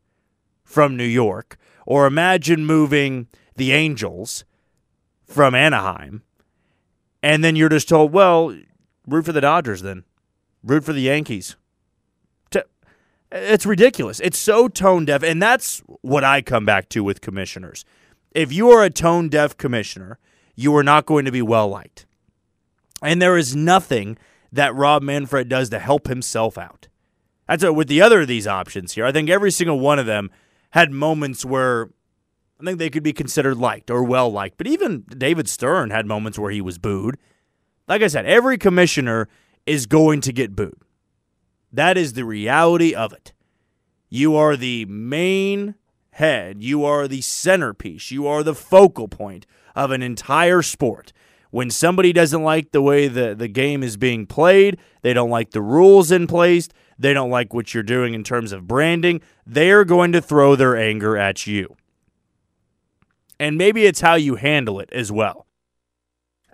from 0.65 0.97
New 0.97 1.05
York, 1.05 1.57
or 1.87 2.07
imagine 2.07 2.67
moving 2.67 3.29
the 3.57 3.73
Angels 3.73 4.45
from 5.25 5.55
Anaheim, 5.55 6.23
and 7.23 7.43
then 7.43 7.57
you're 7.57 7.69
just 7.69 7.89
told, 7.89 8.13
"Well, 8.13 8.57
root 9.07 9.25
for 9.25 9.33
the 9.33 9.41
Dodgers 9.41 9.83
then, 9.83 10.05
root 10.63 10.85
for 10.85 10.93
the 10.93 11.03
Yankees." 11.03 11.57
It's 13.31 13.67
ridiculous. 13.67 14.21
It's 14.21 14.39
so 14.39 14.69
tone 14.69 15.05
deaf. 15.05 15.23
And 15.23 15.43
that's 15.43 15.83
what 16.01 16.25
I 16.25 16.41
come 16.41 16.65
back 16.65 16.89
to 16.89 17.05
with 17.05 17.21
commissioners. 17.21 17.85
If 18.33 18.55
you 18.55 18.71
are 18.71 18.83
a 18.83 18.89
tone 18.89 19.29
deaf 19.29 19.55
commissioner, 19.55 20.19
you 20.55 20.75
are 20.75 20.83
not 20.83 21.05
going 21.05 21.27
to 21.27 21.31
be 21.31 21.43
well 21.43 21.69
liked. 21.69 22.07
And 23.03 23.21
there 23.21 23.37
is 23.37 23.55
nothing 23.55 24.17
that 24.53 24.75
Rob 24.75 25.03
Manfred 25.03 25.49
does 25.49 25.71
to 25.71 25.79
help 25.79 26.09
himself 26.09 26.57
out. 26.57 26.89
That's 27.47 27.65
what, 27.65 27.75
with 27.75 27.89
the 27.89 28.03
other 28.03 28.23
of 28.23 28.29
these 28.29 28.47
options 28.47 28.93
here. 28.93 29.05
I 29.05 29.13
think 29.13 29.31
every 29.31 29.51
single 29.51 29.81
one 29.81 29.99
of 29.99 30.07
them 30.07 30.31
had 30.71 30.93
moments 30.93 31.45
where 31.45 31.91
I 32.61 32.65
think 32.65 32.79
they 32.79 32.91
could 32.91 33.03
be 33.03 33.13
considered 33.13 33.57
liked 33.57 33.91
or 33.91 34.03
well 34.03 34.31
liked. 34.31 34.59
But 34.59 34.67
even 34.67 35.03
David 35.03 35.49
Stern 35.49 35.91
had 35.91 36.07
moments 36.07 36.39
where 36.39 36.51
he 36.51 36.61
was 36.61 36.79
booed. 36.79 37.17
Like 37.87 38.03
I 38.03 38.09
said, 38.09 38.27
every 38.27 38.59
commissioner 38.59 39.29
is 39.65 39.87
going 39.87 40.21
to 40.23 40.33
get 40.33 40.57
booed. 40.57 40.83
That 41.73 41.97
is 41.97 42.15
the 42.15 42.25
reality 42.25 42.95
of 42.95 43.13
it. 43.13 43.33
You 44.09 44.37
are 44.37 44.57
the 44.57 44.87
main 44.87 45.75
head, 46.13 46.63
you 46.63 46.85
are 46.85 47.07
the 47.07 47.21
centerpiece, 47.21 48.11
you 48.11 48.27
are 48.27 48.43
the 48.43 48.55
focal 48.55 49.07
point 49.07 49.47
of 49.77 49.91
an 49.91 50.03
entire 50.03 50.63
sport. 50.63 51.13
When 51.51 51.71
somebody 51.71 52.13
doesn't 52.13 52.43
like 52.43 52.73
the 52.73 52.83
way 52.83 53.09
the, 53.09 53.35
the 53.35 53.49
game 53.49 53.83
is 53.83 53.97
being 53.97 54.27
played, 54.27 54.79
they 55.03 55.15
don't 55.15 55.31
like 55.31 55.51
the 55.51 55.63
rules 55.63 56.11
in 56.11 56.27
place, 56.27 56.69
they 56.99 57.15
don't 57.15 57.31
like 57.31 57.55
what 57.55 57.73
you're 57.73 57.83
doing 57.83 58.15
in 58.15 58.25
terms 58.25 58.53
of 58.53 58.67
branding, 58.67 59.21
they're 59.47 59.85
going 59.85 60.13
to 60.13 60.21
throw 60.21 60.57
their 60.57 60.77
anger 60.77 61.17
at 61.17 61.47
you. 61.47 61.77
And 63.41 63.57
maybe 63.57 63.87
it's 63.87 64.01
how 64.01 64.15
you 64.15 64.35
handle 64.35 64.81
it 64.81 64.91
as 64.93 65.11
well. 65.11 65.47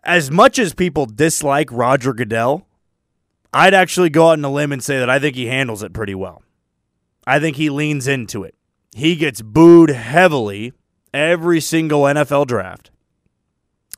As 0.04 0.30
much 0.30 0.58
as 0.58 0.74
people 0.74 1.06
dislike 1.06 1.68
Roger 1.72 2.12
Goodell, 2.12 2.66
I'd 3.52 3.72
actually 3.72 4.10
go 4.10 4.28
out 4.28 4.38
on 4.38 4.44
a 4.44 4.50
limb 4.50 4.72
and 4.72 4.82
say 4.82 4.98
that 4.98 5.08
I 5.08 5.18
think 5.18 5.34
he 5.34 5.46
handles 5.46 5.82
it 5.82 5.92
pretty 5.92 6.14
well. 6.14 6.42
I 7.26 7.40
think 7.40 7.56
he 7.56 7.70
leans 7.70 8.06
into 8.06 8.42
it. 8.44 8.54
He 8.94 9.16
gets 9.16 9.40
booed 9.40 9.90
heavily 9.90 10.72
every 11.14 11.60
single 11.60 12.02
NFL 12.02 12.46
draft, 12.46 12.90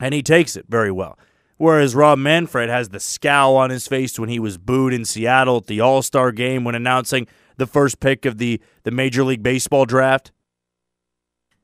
and 0.01 0.14
he 0.14 0.22
takes 0.22 0.57
it 0.57 0.66
very 0.68 0.90
well. 0.90 1.18
Whereas 1.59 1.94
Rob 1.94 2.18
Manfred 2.18 2.68
has 2.68 2.90
the 2.90 3.01
scowl 3.01 3.57
on 3.57 3.70
his 3.70 3.88
face 3.88 4.18
when 4.18 4.28
he 4.28 4.38
was 4.38 4.59
booed 4.59 4.92
in 4.92 5.05
Seattle 5.05 5.57
at 5.59 5.66
the 5.66 5.80
All 5.80 6.03
Star 6.03 6.32
game 6.32 6.64
when 6.64 6.74
announcing 6.74 7.26
the 7.57 7.66
first 7.66 7.99
pick 7.99 8.26
of 8.26 8.38
the, 8.38 8.61
the 8.82 8.90
Major 8.90 9.24
League 9.24 9.42
Baseball 9.42 9.86
draft. 9.86 10.32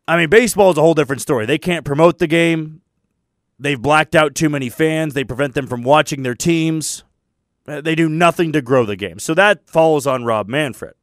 I 0.09 0.17
mean, 0.17 0.31
baseball 0.31 0.71
is 0.71 0.79
a 0.79 0.81
whole 0.81 0.95
different 0.95 1.23
story. 1.23 1.47
They 1.47 1.59
can't 1.59 1.85
promote 1.85 2.19
the 2.19 2.27
game. 2.27 2.81
They've 3.59 3.81
blacked 3.81 4.17
out 4.17 4.35
too 4.35 4.49
many 4.49 4.71
fans. 4.71 5.15
They 5.15 5.25
prevent 5.25 5.55
them 5.55 5.67
from 5.67 5.83
watching 5.83 6.23
their 6.23 6.35
teams. 6.35 7.05
Uh, 7.69 7.81
they 7.81 7.95
do 7.95 8.09
nothing 8.09 8.53
to 8.53 8.63
grow 8.63 8.85
the 8.85 8.97
game. 8.97 9.19
So 9.19 9.35
that 9.35 9.69
falls 9.69 10.07
on 10.07 10.25
Rob 10.25 10.49
Manfred. 10.49 10.95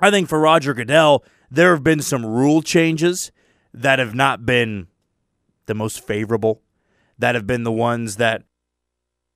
I 0.00 0.10
think 0.10 0.28
for 0.28 0.40
Roger 0.40 0.74
Goodell, 0.74 1.22
there 1.50 1.72
have 1.72 1.84
been 1.84 2.00
some 2.00 2.26
rule 2.26 2.62
changes 2.62 3.30
that 3.72 4.00
have 4.00 4.14
not 4.14 4.44
been 4.44 4.88
the 5.66 5.74
most 5.74 6.04
favorable, 6.06 6.62
that 7.18 7.34
have 7.34 7.46
been 7.46 7.62
the 7.62 7.72
ones 7.72 8.16
that 8.16 8.42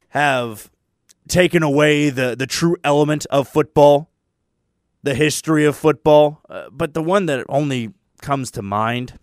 have 0.08 0.70
taken 1.28 1.62
away 1.62 2.10
the, 2.10 2.34
the 2.36 2.46
true 2.46 2.76
element 2.82 3.26
of 3.30 3.46
football, 3.46 4.10
the 5.02 5.14
history 5.14 5.64
of 5.64 5.76
football. 5.76 6.40
Uh, 6.48 6.68
but 6.70 6.94
the 6.94 7.02
one 7.02 7.26
that 7.26 7.44
only 7.48 7.92
comes 8.20 8.50
to 8.50 8.62
mind 8.62 9.18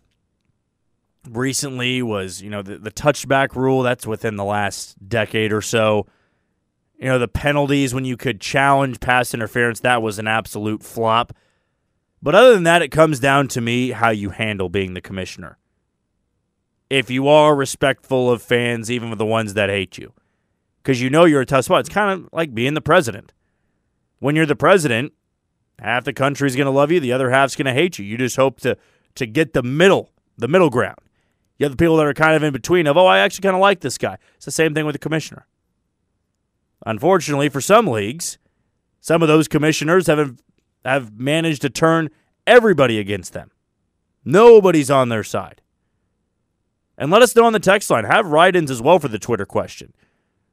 recently 1.30 2.02
was, 2.02 2.42
you 2.42 2.50
know, 2.50 2.62
the, 2.62 2.78
the 2.78 2.92
touchback 2.92 3.56
rule. 3.56 3.82
That's 3.82 4.08
within 4.08 4.36
the 4.36 4.44
last 4.44 4.96
decade 5.08 5.52
or 5.52 5.62
so. 5.62 6.06
You 6.98 7.06
know, 7.06 7.20
the 7.20 7.28
penalties 7.28 7.94
when 7.94 8.06
you 8.06 8.16
could 8.16 8.40
challenge 8.40 9.00
pass 9.00 9.34
interference, 9.34 9.82
that 9.82 10.02
was 10.02 10.18
an 10.18 10.28
absolute 10.28 10.82
flop. 10.82 11.34
But 12.22 12.36
other 12.36 12.54
than 12.54 12.64
that, 12.64 12.82
it 12.82 12.90
comes 12.90 13.20
down 13.20 13.50
to 13.50 13.62
me 13.62 13.92
how 13.92 14.10
you 14.10 14.30
handle 14.30 14.70
being 14.70 14.94
the 14.94 15.02
commissioner. 15.02 15.58
If 16.90 17.10
you 17.10 17.28
are 17.28 17.56
respectful 17.56 18.30
of 18.30 18.42
fans, 18.42 18.92
even 18.92 19.10
with 19.10 19.20
the 19.20 19.26
ones 19.26 19.56
that 19.56 19.70
hate 19.70 19.98
you, 19.98 20.14
because 20.84 21.02
you 21.02 21.10
know 21.10 21.26
you're 21.26 21.42
a 21.42 21.46
tough 21.46 21.66
spot. 21.66 21.80
It's 21.80 21.90
kind 21.90 22.12
of 22.12 22.30
like 22.32 22.54
being 22.54 22.76
the 22.76 22.82
president. 22.82 23.34
When 24.20 24.36
you're 24.36 24.46
the 24.46 24.56
president, 24.56 25.14
half 25.80 26.04
the 26.04 26.14
country's 26.14 26.56
going 26.56 26.66
to 26.66 26.72
love 26.72 26.92
you, 26.92 27.00
the 27.00 27.12
other 27.12 27.32
half's 27.32 27.56
going 27.56 27.66
to 27.66 27.74
hate 27.74 27.98
you. 27.98 28.06
You 28.06 28.18
just 28.18 28.36
hope 28.36 28.60
to 28.62 28.78
to 29.16 29.26
get 29.26 29.54
the 29.54 29.64
middle, 29.64 30.12
the 30.38 30.48
middle 30.48 30.70
ground. 30.70 31.00
You 31.58 31.64
have 31.64 31.72
the 31.72 31.78
people 31.78 31.98
that 31.98 32.06
are 32.06 32.14
kind 32.14 32.36
of 32.36 32.44
in 32.44 32.52
between 32.52 32.86
of, 32.86 32.98
oh, 32.98 33.06
I 33.06 33.20
actually 33.20 33.44
kind 33.44 33.56
of 33.56 33.62
like 33.62 33.80
this 33.80 33.98
guy. 33.98 34.18
It's 34.36 34.46
the 34.46 34.52
same 34.52 34.74
thing 34.74 34.86
with 34.86 34.94
the 34.94 35.00
commissioner. 35.00 35.48
Unfortunately, 36.86 37.48
for 37.48 37.62
some 37.62 37.88
leagues, 37.88 38.38
some 39.00 39.22
of 39.22 39.28
those 39.28 39.48
commissioners 39.48 40.08
have 40.08 40.38
have 40.84 41.18
managed 41.18 41.62
to 41.64 41.70
turn 41.70 42.10
everybody 42.46 43.00
against 43.00 43.34
them. 43.34 43.52
Nobody's 44.24 44.92
on 44.92 45.10
their 45.10 45.24
side. 45.24 45.62
And 46.98 47.12
let 47.12 47.22
us 47.22 47.36
know 47.36 47.46
on 47.46 47.54
the 47.54 47.60
text 47.60 47.90
line. 47.90 48.06
Have 48.06 48.28
write-ins 48.28 48.72
as 48.72 48.82
well 48.82 49.00
for 49.00 49.08
the 49.08 49.20
Twitter 49.20 49.46
question. 49.46 49.94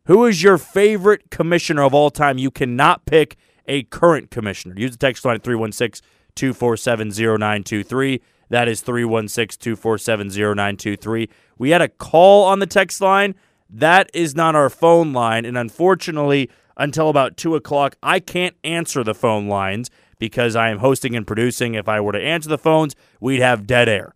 Who 0.06 0.24
is 0.24 0.42
your 0.42 0.58
favorite 0.58 1.30
commissioner 1.30 1.82
of 1.82 1.94
all 1.94 2.10
time? 2.10 2.38
You 2.38 2.50
cannot 2.50 3.06
pick 3.06 3.36
a 3.68 3.84
current 3.84 4.30
commissioner. 4.30 4.74
Use 4.76 4.90
the 4.90 4.96
text 4.96 5.24
line 5.24 5.36
at 5.36 5.44
316 5.44 6.04
247 6.34 7.08
0923. 7.08 8.20
That 8.48 8.68
is 8.68 8.80
316 8.80 9.60
247 9.60 10.28
0923. 10.28 11.28
We 11.58 11.70
had 11.70 11.82
a 11.82 11.88
call 11.88 12.44
on 12.44 12.58
the 12.58 12.66
text 12.66 13.00
line. 13.00 13.34
That 13.70 14.10
is 14.12 14.34
not 14.34 14.56
our 14.56 14.68
phone 14.68 15.12
line. 15.12 15.44
And 15.44 15.56
unfortunately, 15.56 16.50
until 16.76 17.08
about 17.08 17.36
2 17.36 17.54
o'clock, 17.54 17.96
I 18.02 18.18
can't 18.18 18.56
answer 18.64 19.04
the 19.04 19.14
phone 19.14 19.46
lines 19.46 19.88
because 20.18 20.56
I 20.56 20.70
am 20.70 20.78
hosting 20.78 21.14
and 21.16 21.26
producing. 21.26 21.74
If 21.74 21.88
I 21.88 22.00
were 22.00 22.12
to 22.12 22.20
answer 22.20 22.48
the 22.48 22.58
phones, 22.58 22.94
we'd 23.20 23.40
have 23.40 23.66
dead 23.66 23.88
air 23.88 24.14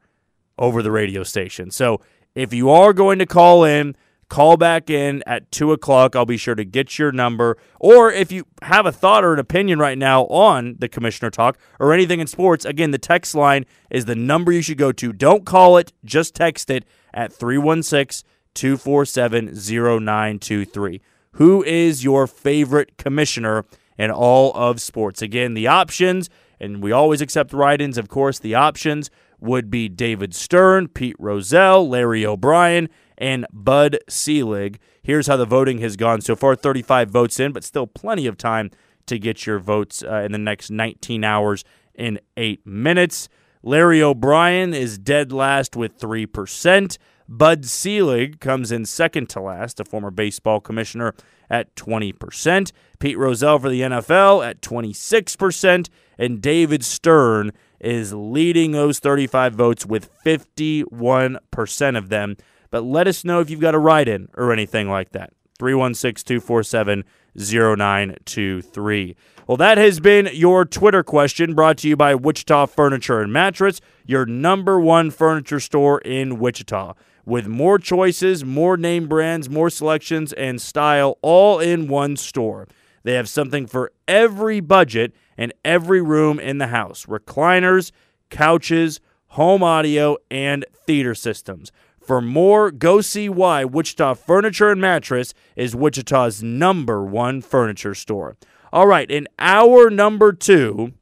over 0.58 0.82
the 0.82 0.90
radio 0.90 1.22
station. 1.22 1.70
So 1.70 2.00
if 2.36 2.52
you 2.52 2.70
are 2.70 2.92
going 2.92 3.18
to 3.18 3.26
call 3.26 3.64
in, 3.64 3.96
call 4.28 4.58
back 4.58 4.90
in 4.90 5.24
at 5.26 5.50
2 5.50 5.72
o'clock. 5.72 6.14
I'll 6.14 6.26
be 6.26 6.36
sure 6.36 6.54
to 6.54 6.64
get 6.64 6.98
your 6.98 7.10
number. 7.10 7.56
Or 7.80 8.12
if 8.12 8.30
you 8.30 8.44
have 8.62 8.84
a 8.84 8.92
thought 8.92 9.24
or 9.24 9.32
an 9.32 9.38
opinion 9.40 9.78
right 9.78 9.96
now 9.96 10.24
on 10.26 10.76
the 10.78 10.88
Commissioner 10.88 11.30
Talk 11.30 11.58
or 11.80 11.94
anything 11.94 12.20
in 12.20 12.26
sports, 12.26 12.66
again, 12.66 12.90
the 12.90 12.98
text 12.98 13.34
line 13.34 13.64
is 13.90 14.04
the 14.04 14.14
number 14.14 14.52
you 14.52 14.60
should 14.60 14.76
go 14.76 14.92
to. 14.92 15.12
Don't 15.14 15.46
call 15.46 15.78
it, 15.78 15.94
just 16.04 16.34
text 16.34 16.68
it 16.68 16.84
at 17.14 17.32
316 17.32 18.28
247 18.54 19.46
0923. 19.54 21.00
Who 21.32 21.64
is 21.64 22.04
your 22.04 22.26
favorite 22.26 22.98
commissioner 22.98 23.64
in 23.98 24.10
all 24.10 24.52
of 24.54 24.82
sports? 24.82 25.22
Again, 25.22 25.54
the 25.54 25.66
options, 25.68 26.28
and 26.60 26.82
we 26.82 26.92
always 26.92 27.22
accept 27.22 27.54
write 27.54 27.80
ins, 27.80 27.96
of 27.96 28.08
course, 28.08 28.38
the 28.38 28.54
options 28.54 29.10
would 29.40 29.70
be 29.70 29.88
David 29.88 30.34
Stern, 30.34 30.88
Pete 30.88 31.16
Rozelle, 31.18 31.88
Larry 31.88 32.24
O'Brien, 32.24 32.88
and 33.18 33.46
Bud 33.52 33.98
Selig. 34.08 34.78
Here's 35.02 35.26
how 35.26 35.36
the 35.36 35.46
voting 35.46 35.78
has 35.78 35.96
gone 35.96 36.20
so 36.20 36.36
far 36.36 36.56
35 36.56 37.10
votes 37.10 37.40
in, 37.40 37.52
but 37.52 37.64
still 37.64 37.86
plenty 37.86 38.26
of 38.26 38.36
time 38.36 38.70
to 39.06 39.18
get 39.18 39.46
your 39.46 39.58
votes 39.58 40.02
uh, 40.02 40.22
in 40.22 40.32
the 40.32 40.38
next 40.38 40.70
19 40.70 41.24
hours 41.24 41.64
in 41.94 42.20
eight 42.36 42.66
minutes. 42.66 43.28
Larry 43.62 44.02
O'Brien 44.02 44.74
is 44.74 44.98
dead 44.98 45.32
last 45.32 45.76
with 45.76 45.98
3%. 45.98 46.98
Bud 47.28 47.64
Selig 47.64 48.38
comes 48.40 48.70
in 48.70 48.84
second 48.84 49.28
to 49.30 49.40
last, 49.40 49.80
a 49.80 49.84
former 49.84 50.10
baseball 50.10 50.60
commissioner 50.60 51.14
at 51.50 51.74
20%. 51.74 52.72
Pete 52.98 53.18
Rozelle 53.18 53.58
for 53.58 53.68
the 53.68 53.80
NFL 53.80 54.46
at 54.46 54.60
26%. 54.60 55.88
And 56.18 56.40
David 56.40 56.84
Stern 56.84 57.52
is 57.80 58.12
leading 58.12 58.72
those 58.72 58.98
35 58.98 59.54
votes 59.54 59.86
with 59.86 60.10
51% 60.24 61.98
of 61.98 62.08
them. 62.08 62.36
But 62.70 62.84
let 62.84 63.06
us 63.06 63.24
know 63.24 63.40
if 63.40 63.50
you've 63.50 63.60
got 63.60 63.74
a 63.74 63.78
write 63.78 64.08
in 64.08 64.28
or 64.34 64.52
anything 64.52 64.88
like 64.88 65.12
that. 65.12 65.32
316 65.58 66.26
247 66.26 67.04
0923. 67.36 69.16
Well, 69.46 69.56
that 69.58 69.78
has 69.78 70.00
been 70.00 70.28
your 70.32 70.64
Twitter 70.64 71.04
question 71.04 71.54
brought 71.54 71.78
to 71.78 71.88
you 71.88 71.96
by 71.96 72.14
Wichita 72.14 72.66
Furniture 72.66 73.20
and 73.20 73.32
Mattress, 73.32 73.80
your 74.04 74.26
number 74.26 74.80
one 74.80 75.10
furniture 75.10 75.60
store 75.60 76.00
in 76.00 76.38
Wichita. 76.38 76.94
With 77.24 77.46
more 77.46 77.78
choices, 77.78 78.44
more 78.44 78.76
name 78.76 79.08
brands, 79.08 79.48
more 79.48 79.70
selections, 79.70 80.32
and 80.32 80.60
style 80.60 81.18
all 81.22 81.58
in 81.60 81.88
one 81.88 82.16
store. 82.16 82.66
They 83.06 83.14
have 83.14 83.28
something 83.28 83.68
for 83.68 83.92
every 84.08 84.58
budget 84.58 85.14
and 85.38 85.54
every 85.64 86.02
room 86.02 86.40
in 86.40 86.58
the 86.58 86.66
house 86.66 87.06
recliners, 87.06 87.92
couches, 88.30 88.98
home 89.28 89.62
audio, 89.62 90.16
and 90.28 90.64
theater 90.74 91.14
systems. 91.14 91.70
For 92.00 92.20
more, 92.20 92.72
go 92.72 93.00
see 93.00 93.28
why 93.28 93.64
Wichita 93.64 94.14
Furniture 94.14 94.72
and 94.72 94.80
Mattress 94.80 95.34
is 95.54 95.76
Wichita's 95.76 96.42
number 96.42 97.04
one 97.04 97.42
furniture 97.42 97.94
store. 97.94 98.36
All 98.72 98.88
right, 98.88 99.08
in 99.08 99.28
hour 99.38 99.88
number 99.88 100.32
two, 100.32 100.92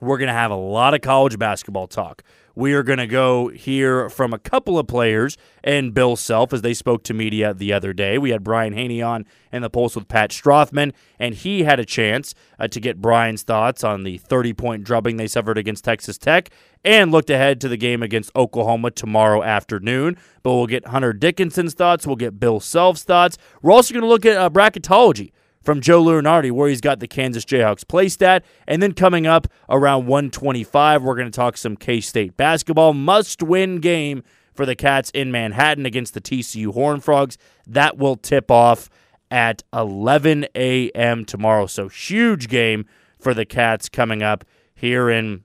we're 0.00 0.18
going 0.18 0.28
to 0.28 0.34
have 0.34 0.52
a 0.52 0.54
lot 0.54 0.94
of 0.94 1.00
college 1.00 1.40
basketball 1.40 1.88
talk. 1.88 2.22
We 2.54 2.74
are 2.74 2.82
going 2.82 2.98
to 2.98 3.06
go 3.06 3.48
hear 3.48 4.08
from 4.10 4.32
a 4.32 4.38
couple 4.38 4.78
of 4.78 4.86
players 4.86 5.38
and 5.64 5.94
Bill 5.94 6.16
Self 6.16 6.52
as 6.52 6.62
they 6.62 6.74
spoke 6.74 7.02
to 7.04 7.14
media 7.14 7.54
the 7.54 7.72
other 7.72 7.92
day. 7.92 8.18
We 8.18 8.30
had 8.30 8.44
Brian 8.44 8.72
Hanni 8.72 9.00
on 9.00 9.24
in 9.50 9.62
the 9.62 9.70
Pulse 9.70 9.94
with 9.96 10.08
Pat 10.08 10.30
Strothman, 10.30 10.92
and 11.18 11.34
he 11.34 11.62
had 11.62 11.80
a 11.80 11.84
chance 11.84 12.34
uh, 12.58 12.68
to 12.68 12.80
get 12.80 13.00
Brian's 13.00 13.42
thoughts 13.42 13.82
on 13.82 14.02
the 14.02 14.18
30 14.18 14.52
point 14.52 14.84
drubbing 14.84 15.16
they 15.16 15.26
suffered 15.26 15.56
against 15.56 15.84
Texas 15.84 16.18
Tech 16.18 16.50
and 16.84 17.10
looked 17.10 17.30
ahead 17.30 17.60
to 17.60 17.68
the 17.68 17.76
game 17.76 18.02
against 18.02 18.34
Oklahoma 18.36 18.90
tomorrow 18.90 19.42
afternoon. 19.42 20.16
But 20.42 20.52
we'll 20.54 20.66
get 20.66 20.88
Hunter 20.88 21.12
Dickinson's 21.12 21.74
thoughts, 21.74 22.06
we'll 22.06 22.16
get 22.16 22.38
Bill 22.38 22.60
Self's 22.60 23.02
thoughts. 23.02 23.38
We're 23.62 23.72
also 23.72 23.94
going 23.94 24.02
to 24.02 24.08
look 24.08 24.26
at 24.26 24.36
uh, 24.36 24.50
bracketology 24.50 25.32
from 25.62 25.80
Joe 25.80 26.02
Lunardi, 26.02 26.50
where 26.50 26.68
he's 26.68 26.80
got 26.80 27.00
the 27.00 27.08
Kansas 27.08 27.44
Jayhawks 27.44 27.86
play 27.86 28.08
stat. 28.08 28.44
And 28.66 28.82
then 28.82 28.92
coming 28.92 29.26
up 29.26 29.46
around 29.68 30.06
125, 30.06 31.02
we're 31.02 31.14
going 31.14 31.30
to 31.30 31.36
talk 31.36 31.56
some 31.56 31.76
K 31.76 32.00
State 32.00 32.36
basketball. 32.36 32.94
Must 32.94 33.42
win 33.42 33.80
game 33.80 34.22
for 34.54 34.66
the 34.66 34.76
Cats 34.76 35.10
in 35.10 35.30
Manhattan 35.32 35.86
against 35.86 36.14
the 36.14 36.20
TCU 36.20 36.72
Horned 36.72 37.04
Frogs. 37.04 37.38
That 37.66 37.96
will 37.96 38.16
tip 38.16 38.50
off 38.50 38.90
at 39.30 39.62
11 39.72 40.46
a.m. 40.54 41.24
tomorrow. 41.24 41.66
So, 41.66 41.88
huge 41.88 42.48
game 42.48 42.86
for 43.18 43.34
the 43.34 43.44
Cats 43.44 43.88
coming 43.88 44.22
up 44.22 44.44
here 44.74 45.08
in 45.08 45.44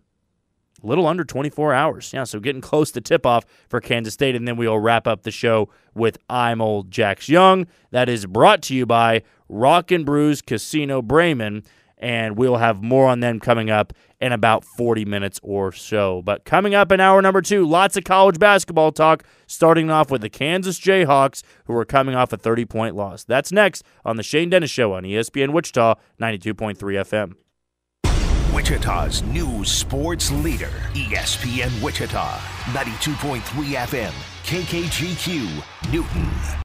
little 0.87 1.05
under 1.05 1.23
24 1.23 1.73
hours. 1.73 2.11
Yeah, 2.13 2.23
so 2.23 2.39
getting 2.39 2.61
close 2.61 2.91
to 2.91 3.01
tip 3.01 3.25
off 3.25 3.45
for 3.69 3.79
Kansas 3.79 4.13
State. 4.13 4.35
And 4.35 4.47
then 4.47 4.57
we'll 4.57 4.79
wrap 4.79 5.05
up 5.05 5.23
the 5.23 5.31
show 5.31 5.69
with 5.93 6.17
I'm 6.29 6.61
Old 6.61 6.89
Jax 6.89 7.29
Young. 7.29 7.67
That 7.91 8.09
is 8.09 8.25
brought 8.25 8.61
to 8.63 8.75
you 8.75 8.85
by 8.85 9.23
Rock 9.49 9.91
and 9.91 10.05
Brews 10.05 10.41
Casino 10.41 11.01
Braman. 11.01 11.65
And 11.99 12.37
we'll 12.37 12.57
have 12.57 12.83
more 12.83 13.07
on 13.07 13.21
them 13.21 13.39
coming 13.39 13.71
up 13.71 13.91
in 14.21 14.31
about 14.31 14.63
40 14.63 15.03
minutes 15.05 15.39
or 15.41 15.71
so. 15.71 16.21
But 16.21 16.45
coming 16.45 16.75
up 16.75 16.91
in 16.91 16.99
hour 16.99 17.21
number 17.23 17.41
two, 17.41 17.65
lots 17.65 17.97
of 17.97 18.03
college 18.03 18.37
basketball 18.37 18.91
talk, 18.91 19.23
starting 19.47 19.89
off 19.89 20.11
with 20.11 20.21
the 20.21 20.29
Kansas 20.29 20.79
Jayhawks, 20.79 21.41
who 21.65 21.75
are 21.75 21.85
coming 21.85 22.13
off 22.13 22.31
a 22.31 22.37
30 22.37 22.65
point 22.65 22.95
loss. 22.95 23.23
That's 23.23 23.51
next 23.51 23.83
on 24.05 24.15
The 24.15 24.21
Shane 24.21 24.51
Dennis 24.51 24.69
Show 24.69 24.93
on 24.93 25.03
ESPN 25.03 25.53
Wichita 25.53 25.95
92.3 26.21 26.75
FM. 26.77 27.33
Wichita's 28.57 29.21
new 29.21 29.63
sports 29.63 30.31
leader, 30.31 30.71
ESPN 30.95 31.69
Wichita, 31.79 32.39
92.3 32.73 33.39
FM, 33.85 34.11
KKGQ, 34.45 35.93
Newton. 35.93 36.63